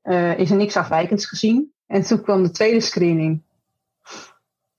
uh, 0.02 0.38
is 0.38 0.50
er 0.50 0.56
niks 0.56 0.76
afwijkends 0.76 1.26
gezien. 1.26 1.72
En 1.86 2.02
toen 2.02 2.22
kwam 2.22 2.42
de 2.42 2.50
tweede 2.50 2.80
screening. 2.80 3.43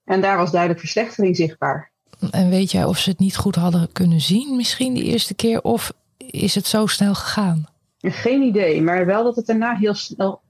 En 0.04 0.20
daar 0.20 0.36
was 0.36 0.50
duidelijk 0.50 0.80
verslechtering 0.80 1.36
zichtbaar. 1.36 1.90
En 2.30 2.48
weet 2.48 2.70
jij 2.70 2.84
of 2.84 2.98
ze 2.98 3.10
het 3.10 3.18
niet 3.18 3.36
goed 3.36 3.54
hadden 3.54 3.92
kunnen 3.92 4.20
zien, 4.20 4.56
misschien 4.56 4.94
die 4.94 5.04
eerste 5.04 5.34
keer? 5.34 5.62
Of 5.62 5.92
is 6.16 6.54
het 6.54 6.66
zo 6.66 6.86
snel 6.86 7.14
gegaan? 7.14 7.66
Geen 8.00 8.42
idee, 8.42 8.82
maar 8.82 9.06
wel 9.06 9.24
dat 9.24 9.36
het 9.36 9.46
daarna 9.46 9.76
heel 9.76 9.94
snel 9.94 10.40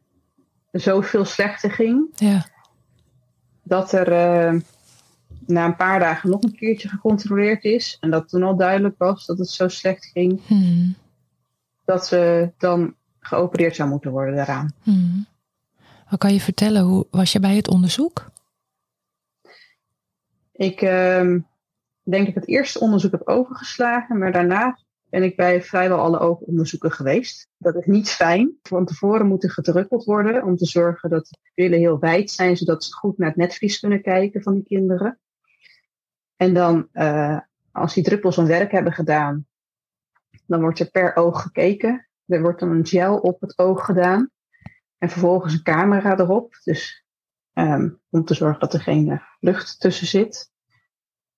zoveel 0.73 1.25
slechter 1.25 1.71
ging. 1.71 2.11
Ja. 2.15 2.47
Dat 3.63 3.93
er 3.93 4.13
uh, 4.13 4.61
na 5.47 5.65
een 5.65 5.77
paar 5.77 5.99
dagen 5.99 6.31
nog 6.31 6.43
een 6.43 6.57
keertje 6.57 6.89
gecontroleerd 6.89 7.65
is. 7.65 7.97
En 8.01 8.11
dat 8.11 8.29
toen 8.29 8.43
al 8.43 8.57
duidelijk 8.57 8.95
was 8.99 9.27
dat 9.27 9.39
het 9.39 9.51
zo 9.51 9.69
slecht 9.69 10.05
ging. 10.05 10.41
Hmm. 10.47 10.95
Dat 11.85 12.07
ze 12.07 12.51
dan 12.59 12.95
geopereerd 13.21 13.77
zou 13.77 13.89
moeten 13.89 14.11
worden 14.11 14.35
daaraan. 14.37 14.73
Hmm. 14.83 15.27
Wat 16.11 16.19
kan 16.19 16.33
je 16.33 16.41
vertellen? 16.41 16.83
Hoe 16.83 17.07
was 17.11 17.33
je 17.33 17.41
bij 17.41 17.57
het 17.57 17.69
onderzoek? 17.69 18.31
Ik 20.57 20.83
uh, 20.83 21.21
denk 22.03 22.27
dat 22.27 22.27
ik 22.27 22.35
het 22.35 22.49
eerste 22.49 22.81
onderzoek 22.81 23.13
heb 23.13 23.29
overgeslagen, 23.29 24.19
maar 24.19 24.33
daarna 24.33 24.79
ben 25.09 25.23
ik 25.23 25.37
bij 25.37 25.63
vrijwel 25.63 25.99
alle 25.99 26.21
oogonderzoeken 26.21 26.93
geweest. 26.93 27.49
Dat 27.59 27.75
is 27.75 27.87
niet 27.87 28.11
fijn. 28.11 28.59
Van 28.63 28.87
tevoren 28.87 29.27
moet 29.27 29.45
er 29.45 29.51
gedruppeld 29.51 30.05
worden 30.05 30.45
om 30.45 30.57
te 30.57 30.67
zorgen 30.67 31.11
dat 31.11 31.27
de 31.27 31.39
pupillen 31.43 31.79
heel 31.79 31.99
wijd 31.99 32.31
zijn, 32.31 32.57
zodat 32.57 32.85
ze 32.85 32.93
goed 32.93 33.19
naar 33.19 33.29
het 33.29 33.37
netvlies 33.37 33.81
kunnen 33.81 34.03
kijken 34.03 34.43
van 34.43 34.55
die 34.55 34.65
kinderen. 34.65 35.19
En 36.37 36.55
dan, 36.55 36.89
uh, 36.93 37.39
als 37.73 37.95
die 37.95 38.05
druppels 38.05 38.37
hun 38.37 38.47
werk 38.47 38.73
hebben 38.73 38.93
gedaan, 38.93 39.47
dan 40.47 40.61
wordt 40.61 40.79
er 40.79 40.91
per 40.91 41.17
oog 41.17 41.43
gekeken. 41.43 42.09
Er 42.27 42.43
wordt 42.43 42.61
dan 42.61 42.71
een 42.71 42.87
gel 42.87 43.19
op 43.19 43.41
het 43.41 43.59
oog 43.59 43.85
gedaan. 43.85 44.31
En 44.99 45.09
vervolgens 45.09 45.53
een 45.53 45.63
camera 45.63 46.19
erop. 46.19 46.55
Dus 46.65 47.06
um, 47.59 48.01
om 48.11 48.25
te 48.25 48.35
zorgen 48.35 48.61
dat 48.61 48.75
er 48.75 48.81
geen 48.81 49.09
uh, 49.09 49.21
lucht 49.41 49.81
tussen 49.81 50.07
zit. 50.07 50.51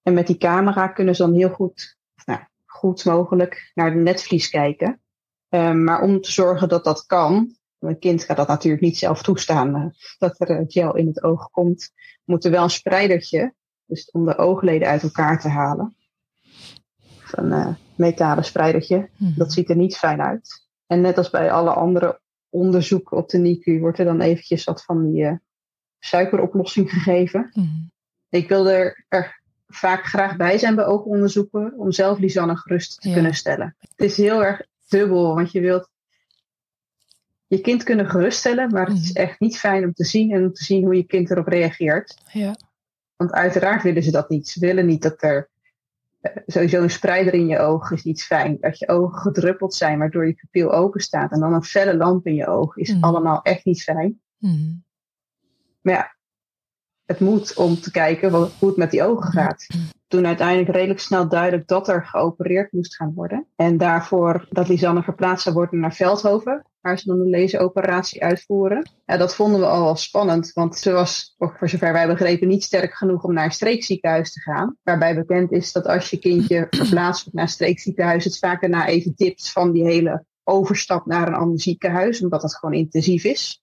En 0.02 0.14
met 0.14 0.26
die 0.26 0.37
camera 0.37 0.88
kunnen 0.88 1.16
ze 1.16 1.22
dan 1.22 1.34
heel 1.34 1.50
goed, 1.50 1.98
nou, 2.25 2.40
goed 2.66 3.04
mogelijk 3.04 3.70
naar 3.75 3.90
de 3.90 3.96
netvlies 3.96 4.48
kijken. 4.48 5.00
Um, 5.48 5.84
maar 5.84 6.02
om 6.02 6.20
te 6.20 6.32
zorgen 6.32 6.68
dat 6.68 6.84
dat 6.84 7.06
kan, 7.06 7.56
een 7.78 7.98
kind 7.98 8.25
gaat 8.25 8.37
dat 8.37 8.48
natuurlijk 8.48 8.82
niet 8.82 8.98
zelf 8.98 9.22
toestaan, 9.22 9.76
uh, 9.76 9.87
dat 10.18 10.40
er 10.40 10.64
gel 10.66 10.96
in 10.96 11.06
het 11.06 11.22
oog 11.22 11.50
komt, 11.50 11.92
moet 12.25 12.44
er 12.44 12.50
wel 12.50 12.62
een 12.62 12.70
spreidertje, 12.70 13.54
dus 13.87 14.10
om 14.10 14.25
de 14.25 14.37
oogleden 14.37 14.88
uit 14.88 15.02
elkaar 15.02 15.40
te 15.40 15.48
halen. 15.48 15.96
Een 17.30 17.46
uh, 17.46 17.75
metalen 17.96 18.44
spreidertje. 18.44 19.08
Hmm. 19.16 19.34
Dat 19.37 19.52
ziet 19.52 19.70
er 19.70 19.76
niet 19.76 19.96
fijn 19.96 20.20
uit. 20.20 20.66
En 20.87 21.00
net 21.00 21.18
als 21.18 21.30
bij 21.30 21.52
alle 21.52 21.70
andere 21.70 22.20
onderzoeken 22.48 23.16
op 23.16 23.28
de 23.28 23.38
NICU 23.38 23.80
wordt 23.80 23.98
er 23.98 24.04
dan 24.04 24.20
eventjes 24.20 24.64
wat 24.64 24.84
van 24.84 25.10
die 25.10 25.22
uh, 25.22 25.32
suikeroplossing 25.98 26.90
gegeven. 26.90 27.50
Hmm. 27.52 27.90
Ik 28.28 28.48
wilde 28.48 28.72
er, 28.72 29.04
er, 29.08 29.40
vaak 29.66 30.04
graag 30.04 30.36
bij 30.36 30.58
zijn 30.58 30.74
bij 30.74 30.86
oogonderzoeken 30.86 31.72
om 31.76 31.92
zelf 31.92 32.18
Lisanne 32.18 32.56
gerust 32.56 33.00
te 33.00 33.08
Ja. 33.08 33.14
kunnen 33.14 33.34
stellen. 33.34 33.76
Het 33.78 34.00
is 34.10 34.16
heel 34.16 34.44
erg 34.44 34.62
dubbel, 34.88 35.34
want 35.34 35.52
je 35.52 35.60
wilt 35.60 35.90
je 37.46 37.60
kind 37.60 37.82
kunnen 37.82 38.08
geruststellen, 38.10 38.70
maar 38.70 38.86
het 38.86 38.98
is 38.98 39.12
Mhm. 39.12 39.22
echt 39.22 39.40
niet 39.40 39.58
fijn 39.58 39.84
om 39.84 39.92
te 39.92 40.04
zien 40.04 40.32
en 40.32 40.42
om 40.44 40.52
te 40.52 40.64
zien 40.64 40.84
hoe 40.84 40.96
je 40.96 41.02
kind 41.02 41.30
erop 41.30 41.46
reageert. 41.46 42.18
Ja. 42.32 42.56
Want 43.16 43.32
uiteraard 43.32 43.82
willen 43.82 44.02
ze 44.02 44.10
dat 44.10 44.28
niet. 44.28 44.48
Ze 44.48 44.60
willen 44.60 44.86
niet 44.86 45.02
dat 45.02 45.22
er 45.22 45.48
uh, 46.22 46.32
sowieso 46.46 46.82
een 46.82 46.90
spreider 46.90 47.34
in 47.34 47.46
je 47.46 47.58
ogen 47.58 47.96
is 47.96 48.02
niet 48.04 48.22
fijn. 48.22 48.56
Dat 48.60 48.78
je 48.78 48.88
ogen 48.88 49.18
gedruppeld 49.18 49.74
zijn, 49.74 49.98
waardoor 49.98 50.26
je 50.26 50.34
pupil 50.34 50.72
open 50.72 51.00
staat. 51.00 51.32
En 51.32 51.40
dan 51.40 51.52
een 51.52 51.62
felle 51.64 51.96
lamp 51.96 52.26
in 52.26 52.34
je 52.34 52.46
oog 52.46 52.76
is 52.76 52.94
mm. 52.94 53.04
allemaal 53.04 53.42
echt 53.42 53.64
niet 53.64 53.82
fijn. 53.82 54.20
Mm. 54.38 54.84
Maar 55.88 55.97
ja, 55.97 56.16
het 57.04 57.21
moet 57.21 57.57
om 57.57 57.80
te 57.80 57.90
kijken 57.90 58.30
wat, 58.30 58.52
hoe 58.59 58.68
het 58.68 58.76
met 58.76 58.90
die 58.90 59.02
ogen 59.02 59.33
gaat. 59.33 59.66
Toen 60.09 60.26
uiteindelijk 60.26 60.68
redelijk 60.68 61.00
snel 61.00 61.28
duidelijk 61.28 61.66
dat 61.66 61.88
er 61.88 62.07
geopereerd 62.07 62.73
moest 62.73 62.97
gaan 62.97 63.14
worden. 63.14 63.47
En 63.57 63.76
daarvoor 63.76 64.47
dat 64.50 64.68
Lisanne 64.68 65.02
verplaatst 65.02 65.42
zou 65.42 65.54
worden 65.54 65.80
naar 65.80 65.95
Veldhoven, 65.95 66.66
waar 66.80 66.99
ze 66.99 67.07
dan 67.07 67.21
een 67.21 67.30
laseroperatie 67.30 68.23
uitvoeren. 68.23 68.90
Ja, 69.07 69.16
dat 69.16 69.35
vonden 69.35 69.61
we 69.61 69.66
al 69.66 69.83
wel 69.83 69.97
spannend, 69.97 70.52
want 70.52 70.76
ze 70.76 70.92
was, 70.92 71.35
voor 71.38 71.68
zover 71.68 71.92
wij 71.92 72.07
begrepen, 72.07 72.49
niet 72.49 72.64
sterk 72.64 72.95
genoeg 72.95 73.25
om 73.25 73.33
naar 73.33 73.45
een 73.45 73.50
streekziekenhuis 73.50 74.33
te 74.33 74.40
gaan. 74.40 74.76
Waarbij 74.83 75.14
bekend 75.14 75.52
is 75.52 75.73
dat 75.73 75.87
als 75.87 76.11
je 76.11 76.18
kindje 76.18 76.66
verplaatst 76.71 77.23
wordt 77.23 77.37
naar 77.37 77.45
een 77.45 77.50
streekziekenhuis, 77.50 78.25
het 78.25 78.38
vaak 78.38 78.61
daarna 78.61 78.87
even 78.87 79.14
tipt 79.14 79.52
van 79.52 79.73
die 79.73 79.85
hele 79.85 80.25
overstap 80.45 81.07
naar 81.07 81.28
een 81.28 81.35
ander 81.35 81.61
ziekenhuis, 81.61 82.23
omdat 82.23 82.40
dat 82.40 82.57
gewoon 82.57 82.75
intensief 82.75 83.25
is. 83.25 83.62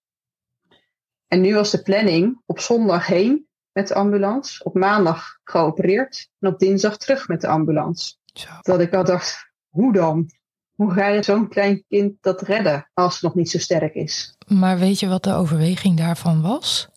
En 1.28 1.42
nu 1.42 1.54
was 1.54 1.72
de 1.72 1.82
planning 1.82 2.42
op 2.46 2.60
zondag 2.60 3.08
heen 3.08 3.48
met 3.72 3.88
de 3.88 3.94
ambulance, 3.94 4.64
op 4.64 4.74
maandag 4.74 5.40
geopereerd 5.44 6.30
en 6.40 6.50
op 6.50 6.60
dinsdag 6.60 6.98
terug 6.98 7.28
met 7.28 7.42
de 7.42 7.48
ambulance. 7.48 8.16
Zo. 8.34 8.50
Dat 8.62 8.80
ik 8.80 8.94
al 8.94 9.04
dacht, 9.04 9.52
hoe 9.70 9.94
dan? 9.94 10.30
Hoe 10.76 10.92
ga 10.92 11.08
je 11.08 11.24
zo'n 11.24 11.50
klein 11.50 11.84
kind 11.88 12.14
dat 12.22 12.42
redden 12.42 12.90
als 12.94 13.14
het 13.14 13.22
nog 13.22 13.36
niet 13.36 13.50
zo 13.50 13.60
sterk 13.60 13.94
is? 13.94 14.38
Maar 14.48 14.78
weet 14.78 15.00
je 15.00 15.08
wat 15.08 15.24
de 15.24 15.34
overweging 15.34 15.98
daarvan 15.98 16.42
was? 16.42 16.90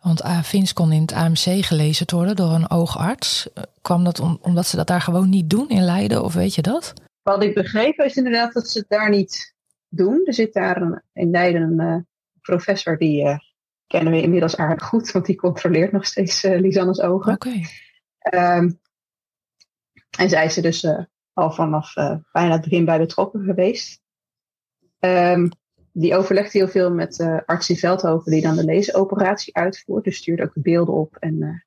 Want 0.00 0.24
uh, 0.24 0.42
Vince 0.42 0.74
kon 0.74 0.92
in 0.92 1.00
het 1.00 1.12
AMC 1.12 1.64
gelezen 1.64 2.06
worden 2.14 2.36
door 2.36 2.50
een 2.50 2.70
oogarts. 2.70 3.48
Kwam 3.82 4.04
dat 4.04 4.38
omdat 4.40 4.66
ze 4.66 4.76
dat 4.76 4.86
daar 4.86 5.00
gewoon 5.00 5.28
niet 5.28 5.50
doen 5.50 5.68
in 5.68 5.84
Leiden, 5.84 6.24
of 6.24 6.34
weet 6.34 6.54
je 6.54 6.62
dat? 6.62 6.92
Wat 7.22 7.42
ik 7.42 7.54
begrepen 7.54 8.04
is 8.04 8.16
inderdaad 8.16 8.52
dat 8.52 8.68
ze 8.68 8.78
het 8.78 8.88
daar 8.88 9.10
niet 9.10 9.54
doen. 9.88 10.22
Er 10.24 10.34
zit 10.34 10.52
daar 10.52 10.82
een, 10.82 11.02
in 11.12 11.30
Leiden 11.30 11.62
een 11.62 11.86
uh, 11.86 11.96
professor 12.40 12.98
die 12.98 13.24
uh, 13.24 13.38
kennen 13.86 14.12
we 14.12 14.22
inmiddels 14.22 14.56
aardig 14.56 14.84
goed, 14.84 15.12
want 15.12 15.26
die 15.26 15.36
controleert 15.36 15.92
nog 15.92 16.06
steeds 16.06 16.44
uh, 16.44 16.60
Lisanne's 16.60 17.00
ogen. 17.00 17.32
Oké. 17.32 17.48
Okay. 18.20 18.56
Um, 18.58 18.80
en 20.18 20.28
zij 20.28 20.44
is 20.44 20.56
er 20.56 20.62
dus 20.62 20.82
uh, 20.82 21.04
al 21.32 21.52
vanaf 21.52 21.94
bijna 22.32 22.52
het 22.52 22.62
begin 22.62 22.84
bij 22.84 22.98
betrokken 22.98 23.44
geweest. 23.44 24.02
Um, 24.98 25.48
die 25.92 26.16
overlegt 26.16 26.52
heel 26.52 26.68
veel 26.68 26.92
met 26.92 27.20
arts 27.46 27.70
in 27.70 27.76
Veldhoven, 27.76 28.32
die 28.32 28.42
dan 28.42 28.56
de 28.56 28.64
leesoperatie 28.64 29.56
uitvoert. 29.56 30.04
Dus 30.04 30.16
stuurt 30.16 30.40
ook 30.40 30.54
de 30.54 30.60
beelden 30.60 30.94
op. 30.94 31.16
En, 31.16 31.64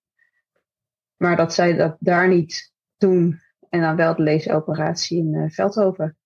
maar 1.17 1.35
dat 1.35 1.53
zij 1.53 1.73
dat 1.73 1.97
daar 1.99 2.27
niet 2.27 2.71
doen 2.97 3.41
en 3.69 3.81
dan 3.81 3.95
wel 3.95 4.15
de 4.15 4.23
leesoperatie 4.23 5.17
in 5.17 5.51
Veldhoven. 5.51 6.17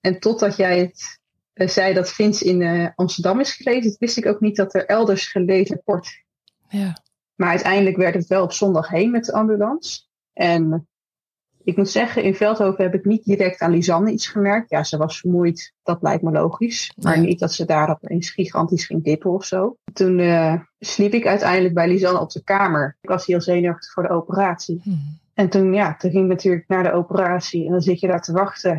En 0.00 0.20
totdat 0.20 0.56
jij 0.56 0.78
het 0.78 1.20
zei 1.54 1.94
dat 1.94 2.12
Vince 2.12 2.44
in 2.44 2.60
uh, 2.60 2.88
Amsterdam 2.94 3.40
is 3.40 3.52
gelezen, 3.52 3.96
wist 3.98 4.16
ik 4.16 4.26
ook 4.26 4.40
niet 4.40 4.56
dat 4.56 4.74
er 4.74 4.86
elders 4.86 5.30
gelezen 5.30 5.82
wordt. 5.84 6.22
Ja. 6.68 7.02
Maar 7.34 7.48
uiteindelijk 7.48 7.96
werd 7.96 8.14
het 8.14 8.26
wel 8.26 8.42
op 8.42 8.52
zondag 8.52 8.88
heen 8.88 9.10
met 9.10 9.24
de 9.24 9.32
ambulance. 9.32 10.02
En 10.32 10.86
ik 11.64 11.76
moet 11.76 11.90
zeggen, 11.90 12.22
in 12.22 12.34
Veldhoven 12.34 12.84
heb 12.84 12.94
ik 12.94 13.04
niet 13.04 13.24
direct 13.24 13.60
aan 13.60 13.70
Lisanne 13.70 14.10
iets 14.10 14.26
gemerkt. 14.26 14.70
Ja, 14.70 14.84
ze 14.84 14.96
was 14.96 15.20
vermoeid, 15.20 15.74
dat 15.82 16.02
lijkt 16.02 16.22
me 16.22 16.30
logisch. 16.30 16.92
Maar 17.02 17.18
niet 17.18 17.38
dat 17.38 17.52
ze 17.52 17.64
daar 17.64 17.90
opeens 17.90 18.30
gigantisch 18.30 18.86
ging 18.86 19.04
dippen 19.04 19.30
of 19.30 19.44
zo. 19.44 19.76
Toen 19.92 20.18
uh, 20.18 20.54
sliep 20.78 21.12
ik 21.12 21.26
uiteindelijk 21.26 21.74
bij 21.74 21.88
Lisanne 21.88 22.20
op 22.20 22.30
de 22.30 22.42
kamer. 22.44 22.96
Ik 23.00 23.08
was 23.08 23.26
heel 23.26 23.40
zenuwachtig 23.40 23.92
voor 23.92 24.02
de 24.02 24.08
operatie. 24.08 24.80
Hmm. 24.82 25.20
En 25.34 25.48
toen, 25.48 25.72
ja, 25.74 25.96
toen 25.96 26.10
ging 26.10 26.24
ik 26.24 26.30
natuurlijk 26.30 26.68
naar 26.68 26.82
de 26.82 26.92
operatie. 26.92 27.64
En 27.64 27.70
dan 27.70 27.80
zit 27.80 28.00
je 28.00 28.06
daar 28.06 28.22
te 28.22 28.32
wachten. 28.32 28.76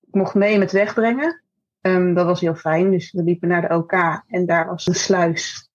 Ik 0.00 0.14
mocht 0.14 0.34
mee 0.34 0.58
met 0.58 0.72
wegbrengen. 0.72 1.41
Um, 1.82 2.14
dat 2.14 2.26
was 2.26 2.40
heel 2.40 2.54
fijn. 2.54 2.90
Dus 2.90 3.12
we 3.12 3.22
liepen 3.22 3.48
naar 3.48 3.68
de 3.68 3.74
OK 3.74 3.92
en 4.26 4.46
daar 4.46 4.66
was 4.66 4.86
een 4.86 4.94
sluis 4.94 5.70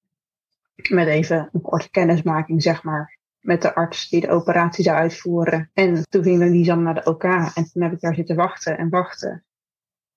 met 0.90 1.08
even 1.08 1.50
een 1.52 1.62
korte 1.62 1.90
kennismaking, 1.90 2.62
zeg 2.62 2.84
maar, 2.84 3.18
met 3.40 3.62
de 3.62 3.76
arts 3.76 4.10
die 4.10 4.22
de 4.22 4.30
operatie 4.30 4.84
zou 4.84 4.98
uitvoeren. 4.98 5.70
En 5.74 6.04
toen 6.10 6.24
gingen 6.24 6.52
we 6.52 6.64
dan 6.64 6.84
naar 6.84 6.94
de 6.94 7.04
OK 7.04 7.24
en 7.24 7.70
toen 7.72 7.84
heb 7.84 7.92
ik 7.92 8.00
daar 8.00 8.16
zitten 8.16 8.36
wachten 8.36 8.78
en 8.78 8.90
wachten. 8.90 9.46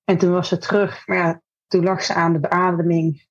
En 0.05 0.19
toen 0.19 0.33
was 0.33 0.49
ze 0.49 0.59
terug. 0.59 1.07
Maar 1.07 1.17
ja, 1.17 1.43
toen 1.67 1.85
lag 1.85 2.03
ze 2.03 2.15
aan 2.15 2.33
de 2.33 2.41
beademing 2.41 3.27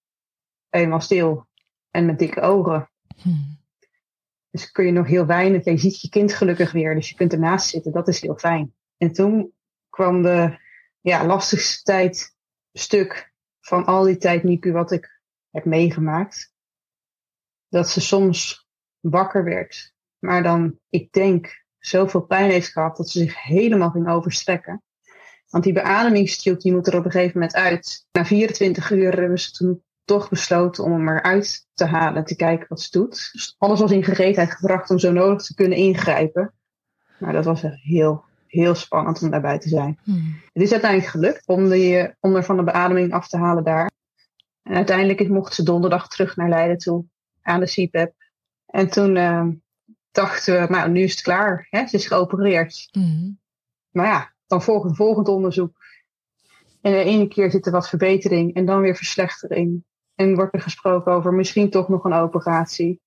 helemaal 0.69 1.01
stil 1.01 1.47
en 1.91 2.05
met 2.05 2.19
dikke 2.19 2.41
ogen. 2.41 2.89
Hmm. 3.21 3.57
Dus 4.51 4.71
kun 4.71 4.85
je 4.85 4.91
nog 4.91 5.07
heel 5.07 5.25
weinig. 5.25 5.65
Je 5.65 5.77
ziet 5.77 6.01
je 6.01 6.09
kind 6.09 6.33
gelukkig 6.33 6.71
weer, 6.71 6.95
dus 6.95 7.09
je 7.09 7.15
kunt 7.15 7.33
ernaast 7.33 7.69
zitten. 7.69 7.91
Dat 7.91 8.07
is 8.07 8.21
heel 8.21 8.37
fijn. 8.37 8.73
En 8.97 9.11
toen 9.13 9.53
kwam 9.89 10.21
de 10.21 10.57
ja, 11.01 11.25
lastigste 11.25 11.83
tijd 11.83 12.37
stuk 12.73 13.33
van 13.61 13.85
al 13.85 14.03
die 14.03 14.17
tijd 14.17 14.65
wat 14.71 14.91
ik 14.91 15.21
heb 15.51 15.65
meegemaakt. 15.65 16.53
Dat 17.67 17.89
ze 17.89 18.01
soms 18.01 18.67
wakker 18.99 19.43
werd, 19.43 19.93
maar 20.19 20.43
dan, 20.43 20.79
ik 20.89 21.11
denk, 21.11 21.63
zoveel 21.79 22.21
pijn 22.21 22.51
heeft 22.51 22.71
gehad 22.71 22.97
dat 22.97 23.09
ze 23.09 23.19
zich 23.19 23.43
helemaal 23.43 23.89
ging 23.89 24.09
overstrekken. 24.09 24.83
Want 25.49 25.63
die 25.63 25.73
beademingstube 25.73 26.59
die 26.59 26.73
moet 26.73 26.87
er 26.87 26.97
op 26.97 27.05
een 27.05 27.11
gegeven 27.11 27.39
moment 27.39 27.57
uit. 27.57 28.07
Na 28.11 28.25
24 28.25 28.91
uur 28.91 29.19
hebben 29.19 29.39
ze 29.39 29.51
toen 29.51 29.83
toch 30.05 30.29
besloten 30.29 30.83
om 30.83 30.91
hem 30.91 31.09
eruit 31.09 31.67
te 31.73 31.85
halen, 31.85 32.25
te 32.25 32.35
kijken 32.35 32.65
wat 32.69 32.81
ze 32.81 32.91
doet. 32.91 33.29
Dus 33.31 33.55
alles 33.57 33.79
was 33.79 33.91
in 33.91 34.03
gereedheid 34.03 34.51
gebracht 34.51 34.89
om 34.89 34.99
zo 34.99 35.11
nodig 35.11 35.41
te 35.41 35.53
kunnen 35.53 35.77
ingrijpen. 35.77 36.53
Maar 37.19 37.33
dat 37.33 37.45
was 37.45 37.61
heel, 37.61 38.25
heel 38.49 38.75
spannend 38.75 39.21
om 39.21 39.29
daarbij 39.29 39.59
te 39.59 39.69
zijn. 39.69 39.99
Hmm. 40.03 40.41
Het 40.53 40.63
is 40.63 40.71
uiteindelijk 40.71 41.11
gelukt 41.11 41.47
om, 41.47 41.71
er 42.35 42.43
van 42.43 42.57
de 42.57 42.63
beademing 42.63 43.13
af 43.13 43.27
te 43.27 43.37
halen 43.37 43.63
daar. 43.63 43.91
En 44.63 44.75
uiteindelijk 44.75 45.29
mocht 45.29 45.53
ze 45.53 45.63
donderdag 45.63 46.07
terug 46.07 46.35
naar 46.35 46.49
Leiden 46.49 46.77
toe 46.77 47.05
aan 47.41 47.59
de 47.59 47.65
CPAP. 47.65 48.13
En 48.65 48.89
toen 48.89 49.15
uh, 49.15 49.47
dachten 50.11 50.61
we, 50.61 50.67
nou 50.73 50.89
nu 50.89 51.01
is 51.01 51.11
het 51.11 51.21
klaar. 51.21 51.67
Hè? 51.69 51.87
Ze 51.87 51.95
is 51.95 52.07
geopereerd. 52.07 52.87
Hmm. 52.91 53.39
Maar 53.91 54.05
ja, 54.05 54.33
dan 54.47 54.61
volgt 54.61 54.89
een 54.89 54.95
volgend 54.95 55.27
onderzoek. 55.27 55.77
En 56.81 56.91
de 56.91 57.03
ene 57.03 57.27
keer 57.27 57.51
zit 57.51 57.65
er 57.65 57.71
wat 57.71 57.89
verbetering 57.89 58.55
en 58.55 58.65
dan 58.65 58.81
weer 58.81 58.95
verslechtering. 58.95 59.83
En 60.15 60.35
wordt 60.35 60.53
er 60.53 60.61
gesproken 60.61 61.11
over 61.11 61.33
misschien 61.33 61.69
toch 61.69 61.89
nog 61.89 62.03
een 62.03 62.13
operatie. 62.13 63.01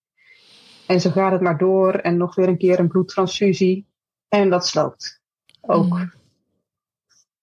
En 0.86 1.00
zo 1.00 1.10
gaat 1.10 1.32
het 1.32 1.40
maar 1.40 1.58
door 1.58 1.94
en 1.94 2.16
nog 2.16 2.34
weer 2.34 2.48
een 2.48 2.58
keer 2.58 2.78
een 2.78 2.88
bloedtransfusie. 2.88 3.86
En 4.28 4.50
dat 4.50 4.66
sloopt 4.66 5.21
ook 5.66 5.98
mm. 5.98 6.12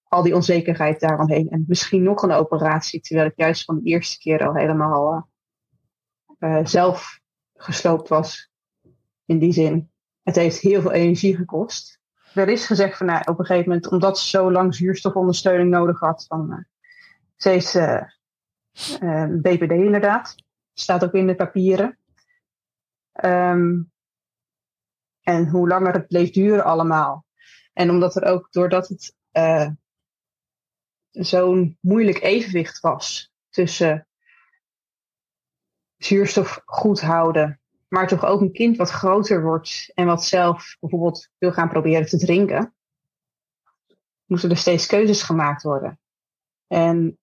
al 0.03 0.23
die 0.23 0.36
onzekerheid 0.36 0.99
daaromheen. 0.99 1.49
En 1.49 1.63
misschien 1.67 2.03
nog 2.03 2.21
een 2.21 2.32
operatie, 2.32 3.01
terwijl 3.01 3.27
ik 3.27 3.38
juist 3.38 3.63
van 3.63 3.79
de 3.79 3.89
eerste 3.89 4.17
keer 4.17 4.47
al 4.47 4.55
helemaal 4.55 5.29
uh, 6.39 6.65
zelf 6.65 7.19
gesloopt 7.55 8.08
was. 8.08 8.51
In 9.25 9.39
die 9.39 9.53
zin. 9.53 9.91
Het 10.23 10.36
heeft 10.36 10.60
heel 10.60 10.82
veel 10.82 10.91
energie 10.91 11.36
gekost. 11.36 11.99
Er 12.34 12.47
is 12.47 12.65
gezegd 12.65 12.97
van 12.97 13.05
nou, 13.05 13.19
op 13.19 13.39
een 13.39 13.45
gegeven 13.45 13.69
moment, 13.69 13.91
omdat 13.91 14.19
ze 14.19 14.29
zo 14.29 14.51
lang 14.51 14.75
zuurstofondersteuning 14.75 15.69
nodig 15.69 15.99
had, 15.99 16.25
van 16.27 16.51
uh, 16.51 16.58
ze 17.36 17.53
is 17.53 17.75
uh, 17.75 19.25
BPD 19.41 19.71
inderdaad. 19.71 20.36
Staat 20.73 21.03
ook 21.03 21.13
in 21.13 21.27
de 21.27 21.36
papieren. 21.36 21.97
Um, 23.25 23.91
en 25.21 25.47
hoe 25.49 25.67
langer 25.67 25.93
het 25.93 26.08
bleef 26.08 26.32
duren 26.32 26.63
allemaal, 26.63 27.25
en 27.79 27.89
omdat 27.89 28.15
er 28.15 28.23
ook, 28.23 28.47
doordat 28.51 28.87
het 28.87 29.15
uh, 29.33 29.69
zo'n 31.11 31.77
moeilijk 31.81 32.21
evenwicht 32.21 32.79
was 32.79 33.33
tussen 33.49 34.07
zuurstof 35.97 36.61
goed 36.65 37.01
houden, 37.01 37.59
maar 37.87 38.07
toch 38.07 38.25
ook 38.25 38.41
een 38.41 38.51
kind 38.51 38.77
wat 38.77 38.89
groter 38.89 39.43
wordt 39.43 39.91
en 39.93 40.05
wat 40.05 40.23
zelf 40.23 40.77
bijvoorbeeld 40.79 41.29
wil 41.37 41.51
gaan 41.51 41.69
proberen 41.69 42.05
te 42.05 42.17
drinken, 42.17 42.75
moesten 44.25 44.49
er 44.49 44.57
steeds 44.57 44.85
keuzes 44.85 45.23
gemaakt 45.23 45.63
worden. 45.63 45.99
En 46.67 47.19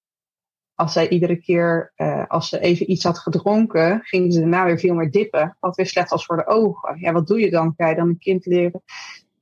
als 0.74 0.92
zij 0.92 1.08
iedere 1.08 1.36
keer, 1.36 1.92
uh, 1.96 2.26
als 2.26 2.48
ze 2.48 2.60
even 2.60 2.90
iets 2.90 3.04
had 3.04 3.18
gedronken, 3.18 4.00
gingen 4.02 4.32
ze 4.32 4.40
daarna 4.40 4.64
weer 4.64 4.78
veel 4.78 4.94
meer 4.94 5.10
dippen, 5.10 5.56
wat 5.60 5.76
weer 5.76 5.86
slecht 5.86 6.10
was 6.10 6.26
voor 6.26 6.36
de 6.36 6.46
ogen. 6.46 7.00
Ja, 7.00 7.12
wat 7.12 7.26
doe 7.26 7.40
je 7.40 7.50
dan? 7.50 7.74
Ga 7.76 7.88
je 7.88 7.94
dan 7.94 8.08
een 8.08 8.18
kind 8.18 8.46
leren 8.46 8.82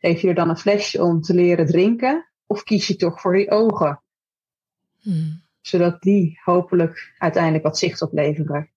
Geef 0.05 0.21
je 0.21 0.29
er 0.29 0.35
dan 0.35 0.49
een 0.49 0.57
flesje 0.57 1.03
om 1.03 1.21
te 1.21 1.35
leren 1.35 1.67
drinken? 1.67 2.29
Of 2.47 2.62
kies 2.62 2.87
je 2.87 2.97
toch 2.97 3.21
voor 3.21 3.35
die 3.35 3.51
ogen? 3.51 4.03
Hmm. 5.01 5.43
Zodat 5.61 6.03
die 6.03 6.40
hopelijk 6.43 7.14
uiteindelijk 7.19 7.64
wat 7.64 7.79
zicht 7.79 8.03
opleveren. 8.03 8.71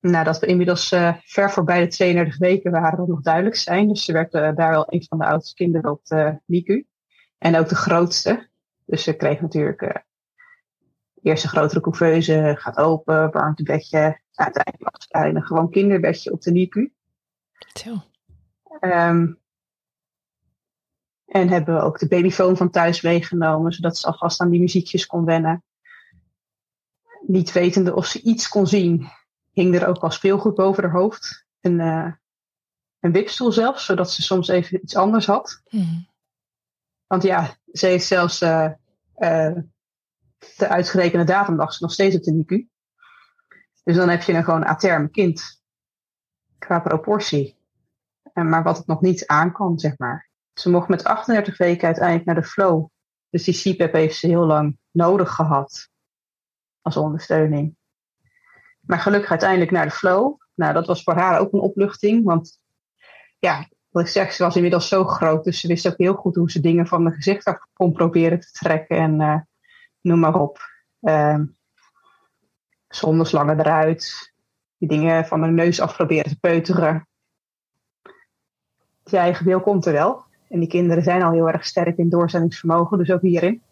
Nadat 0.00 0.38
we 0.38 0.46
inmiddels 0.46 0.92
uh, 0.92 1.14
ver 1.24 1.50
voorbij 1.50 1.80
de 1.80 1.86
32 1.86 2.38
weken 2.38 2.70
waren, 2.70 2.98
dat 2.98 3.08
nog 3.08 3.20
duidelijk 3.20 3.56
zijn. 3.56 3.88
Dus 3.88 4.04
ze 4.04 4.12
werd 4.12 4.34
uh, 4.34 4.54
daar 4.54 4.70
wel 4.70 4.86
een 4.88 5.04
van 5.08 5.18
de 5.18 5.24
oudste 5.24 5.54
kinderen 5.54 5.90
op 5.90 6.04
de 6.04 6.40
NICU. 6.44 6.86
En 7.38 7.56
ook 7.56 7.68
de 7.68 7.74
grootste. 7.74 8.48
Dus 8.84 9.02
ze 9.02 9.16
kreeg 9.16 9.40
natuurlijk 9.40 9.82
uh, 9.82 9.90
eerst 11.22 11.44
een 11.44 11.50
grotere 11.50 11.80
couveuse, 11.80 12.54
gaat 12.58 12.76
open, 12.76 13.30
warmtebedje. 13.30 14.20
Uiteindelijk 14.34 14.90
was 14.92 15.06
het 15.08 15.36
een 15.36 15.42
gewoon 15.42 15.70
kinderbedje 15.70 16.32
op 16.32 16.40
de 16.42 16.50
NICU. 16.50 16.92
Zo. 17.74 17.96
Ehm, 18.80 19.26
en 21.28 21.48
hebben 21.48 21.74
we 21.74 21.80
ook 21.80 21.98
de 21.98 22.08
babyfoon 22.08 22.56
van 22.56 22.70
thuis 22.70 23.00
meegenomen, 23.00 23.72
zodat 23.72 23.98
ze 23.98 24.06
alvast 24.06 24.40
aan 24.40 24.50
die 24.50 24.60
muziekjes 24.60 25.06
kon 25.06 25.24
wennen. 25.24 25.64
Niet 27.26 27.52
wetende 27.52 27.94
of 27.94 28.06
ze 28.06 28.22
iets 28.22 28.48
kon 28.48 28.66
zien, 28.66 29.08
hing 29.52 29.74
er 29.74 29.86
ook 29.86 30.02
al 30.02 30.10
speelgoed 30.10 30.54
boven 30.54 30.82
haar 30.82 30.92
hoofd. 30.92 31.46
Een, 31.60 31.80
uh, 31.80 32.12
een 33.00 33.12
wipstoel 33.12 33.52
zelfs, 33.52 33.84
zodat 33.84 34.10
ze 34.10 34.22
soms 34.22 34.48
even 34.48 34.82
iets 34.82 34.96
anders 34.96 35.26
had. 35.26 35.62
Want 37.06 37.22
ja, 37.22 37.56
ze 37.72 37.86
heeft 37.86 38.06
zelfs 38.06 38.42
uh, 38.42 38.70
uh, 39.16 39.56
de 40.56 40.68
uitgerekende 40.68 41.24
datum 41.24 41.56
lag 41.56 41.72
ze 41.72 41.82
nog 41.82 41.92
steeds 41.92 42.16
op 42.16 42.22
de 42.22 42.32
NICU. 42.32 42.68
Dus 43.84 43.96
dan 43.96 44.08
heb 44.08 44.22
je 44.22 44.32
een 44.32 44.44
gewoon 44.44 44.66
aterm 44.66 45.10
kind 45.10 45.62
qua 46.58 46.80
proportie. 46.80 47.56
Maar 48.32 48.62
wat 48.62 48.76
het 48.76 48.86
nog 48.86 49.00
niet 49.00 49.26
aan 49.26 49.52
kan, 49.52 49.78
zeg 49.78 49.98
maar. 49.98 50.27
Ze 50.58 50.70
mocht 50.70 50.88
met 50.88 51.04
38 51.04 51.56
weken 51.56 51.86
uiteindelijk 51.86 52.26
naar 52.26 52.34
de 52.34 52.42
flow. 52.42 52.86
Dus 53.30 53.44
die 53.44 53.74
CPAP 53.74 53.92
heeft 53.92 54.16
ze 54.16 54.26
heel 54.26 54.46
lang 54.46 54.78
nodig 54.90 55.30
gehad. 55.34 55.88
Als 56.80 56.96
ondersteuning. 56.96 57.76
Maar 58.80 58.98
gelukkig 58.98 59.30
uiteindelijk 59.30 59.70
naar 59.70 59.84
de 59.84 59.90
flow. 59.90 60.40
Nou, 60.54 60.72
dat 60.72 60.86
was 60.86 61.02
voor 61.02 61.14
haar 61.14 61.40
ook 61.40 61.52
een 61.52 61.60
opluchting. 61.60 62.24
Want 62.24 62.60
ja, 63.38 63.68
wat 63.88 64.02
ik 64.02 64.08
zeg, 64.08 64.32
ze 64.32 64.42
was 64.42 64.56
inmiddels 64.56 64.88
zo 64.88 65.04
groot. 65.04 65.44
Dus 65.44 65.60
ze 65.60 65.68
wist 65.68 65.86
ook 65.88 65.98
heel 65.98 66.14
goed 66.14 66.34
hoe 66.34 66.50
ze 66.50 66.60
dingen 66.60 66.86
van 66.86 67.04
de 67.04 67.10
gezicht 67.10 67.44
af 67.44 67.58
kon 67.72 67.92
proberen 67.92 68.40
te 68.40 68.50
trekken. 68.50 68.96
En 68.96 69.20
uh, 69.20 69.40
noem 70.00 70.18
maar 70.18 70.34
op. 70.34 70.58
Uh, 71.00 71.40
zonneslangen 72.88 73.60
eruit. 73.60 74.32
Die 74.78 74.88
dingen 74.88 75.26
van 75.26 75.40
de 75.40 75.46
neus 75.46 75.80
af 75.80 75.96
proberen 75.96 76.30
te 76.30 76.38
peuteren. 76.38 77.08
Je 79.04 79.16
eigen 79.16 79.44
wil 79.46 79.60
komt 79.60 79.86
er 79.86 79.92
wel. 79.92 80.26
En 80.48 80.58
die 80.58 80.68
kinderen 80.68 81.02
zijn 81.02 81.22
al 81.22 81.32
heel 81.32 81.48
erg 81.48 81.64
sterk 81.64 81.98
in 81.98 82.08
doorzettingsvermogen, 82.08 82.98
dus 82.98 83.10
ook 83.10 83.22
hierin. 83.22 83.62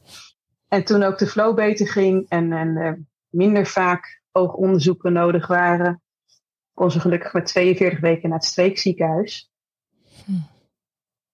En 0.69 0.85
toen 0.85 1.03
ook 1.03 1.19
de 1.19 1.27
flow 1.27 1.55
beter 1.55 1.89
ging 1.89 2.27
en, 2.29 2.53
en 2.53 2.69
uh, 2.69 2.93
minder 3.29 3.67
vaak 3.67 4.23
oogonderzoeken 4.33 5.13
nodig 5.13 5.47
waren, 5.47 6.03
kon 6.75 6.91
ze 6.91 7.01
gelukkig 7.01 7.33
met 7.33 7.47
42 7.47 8.01
weken 8.01 8.29
naar 8.29 8.39
het 8.39 8.47
streekziekenhuis. 8.47 9.51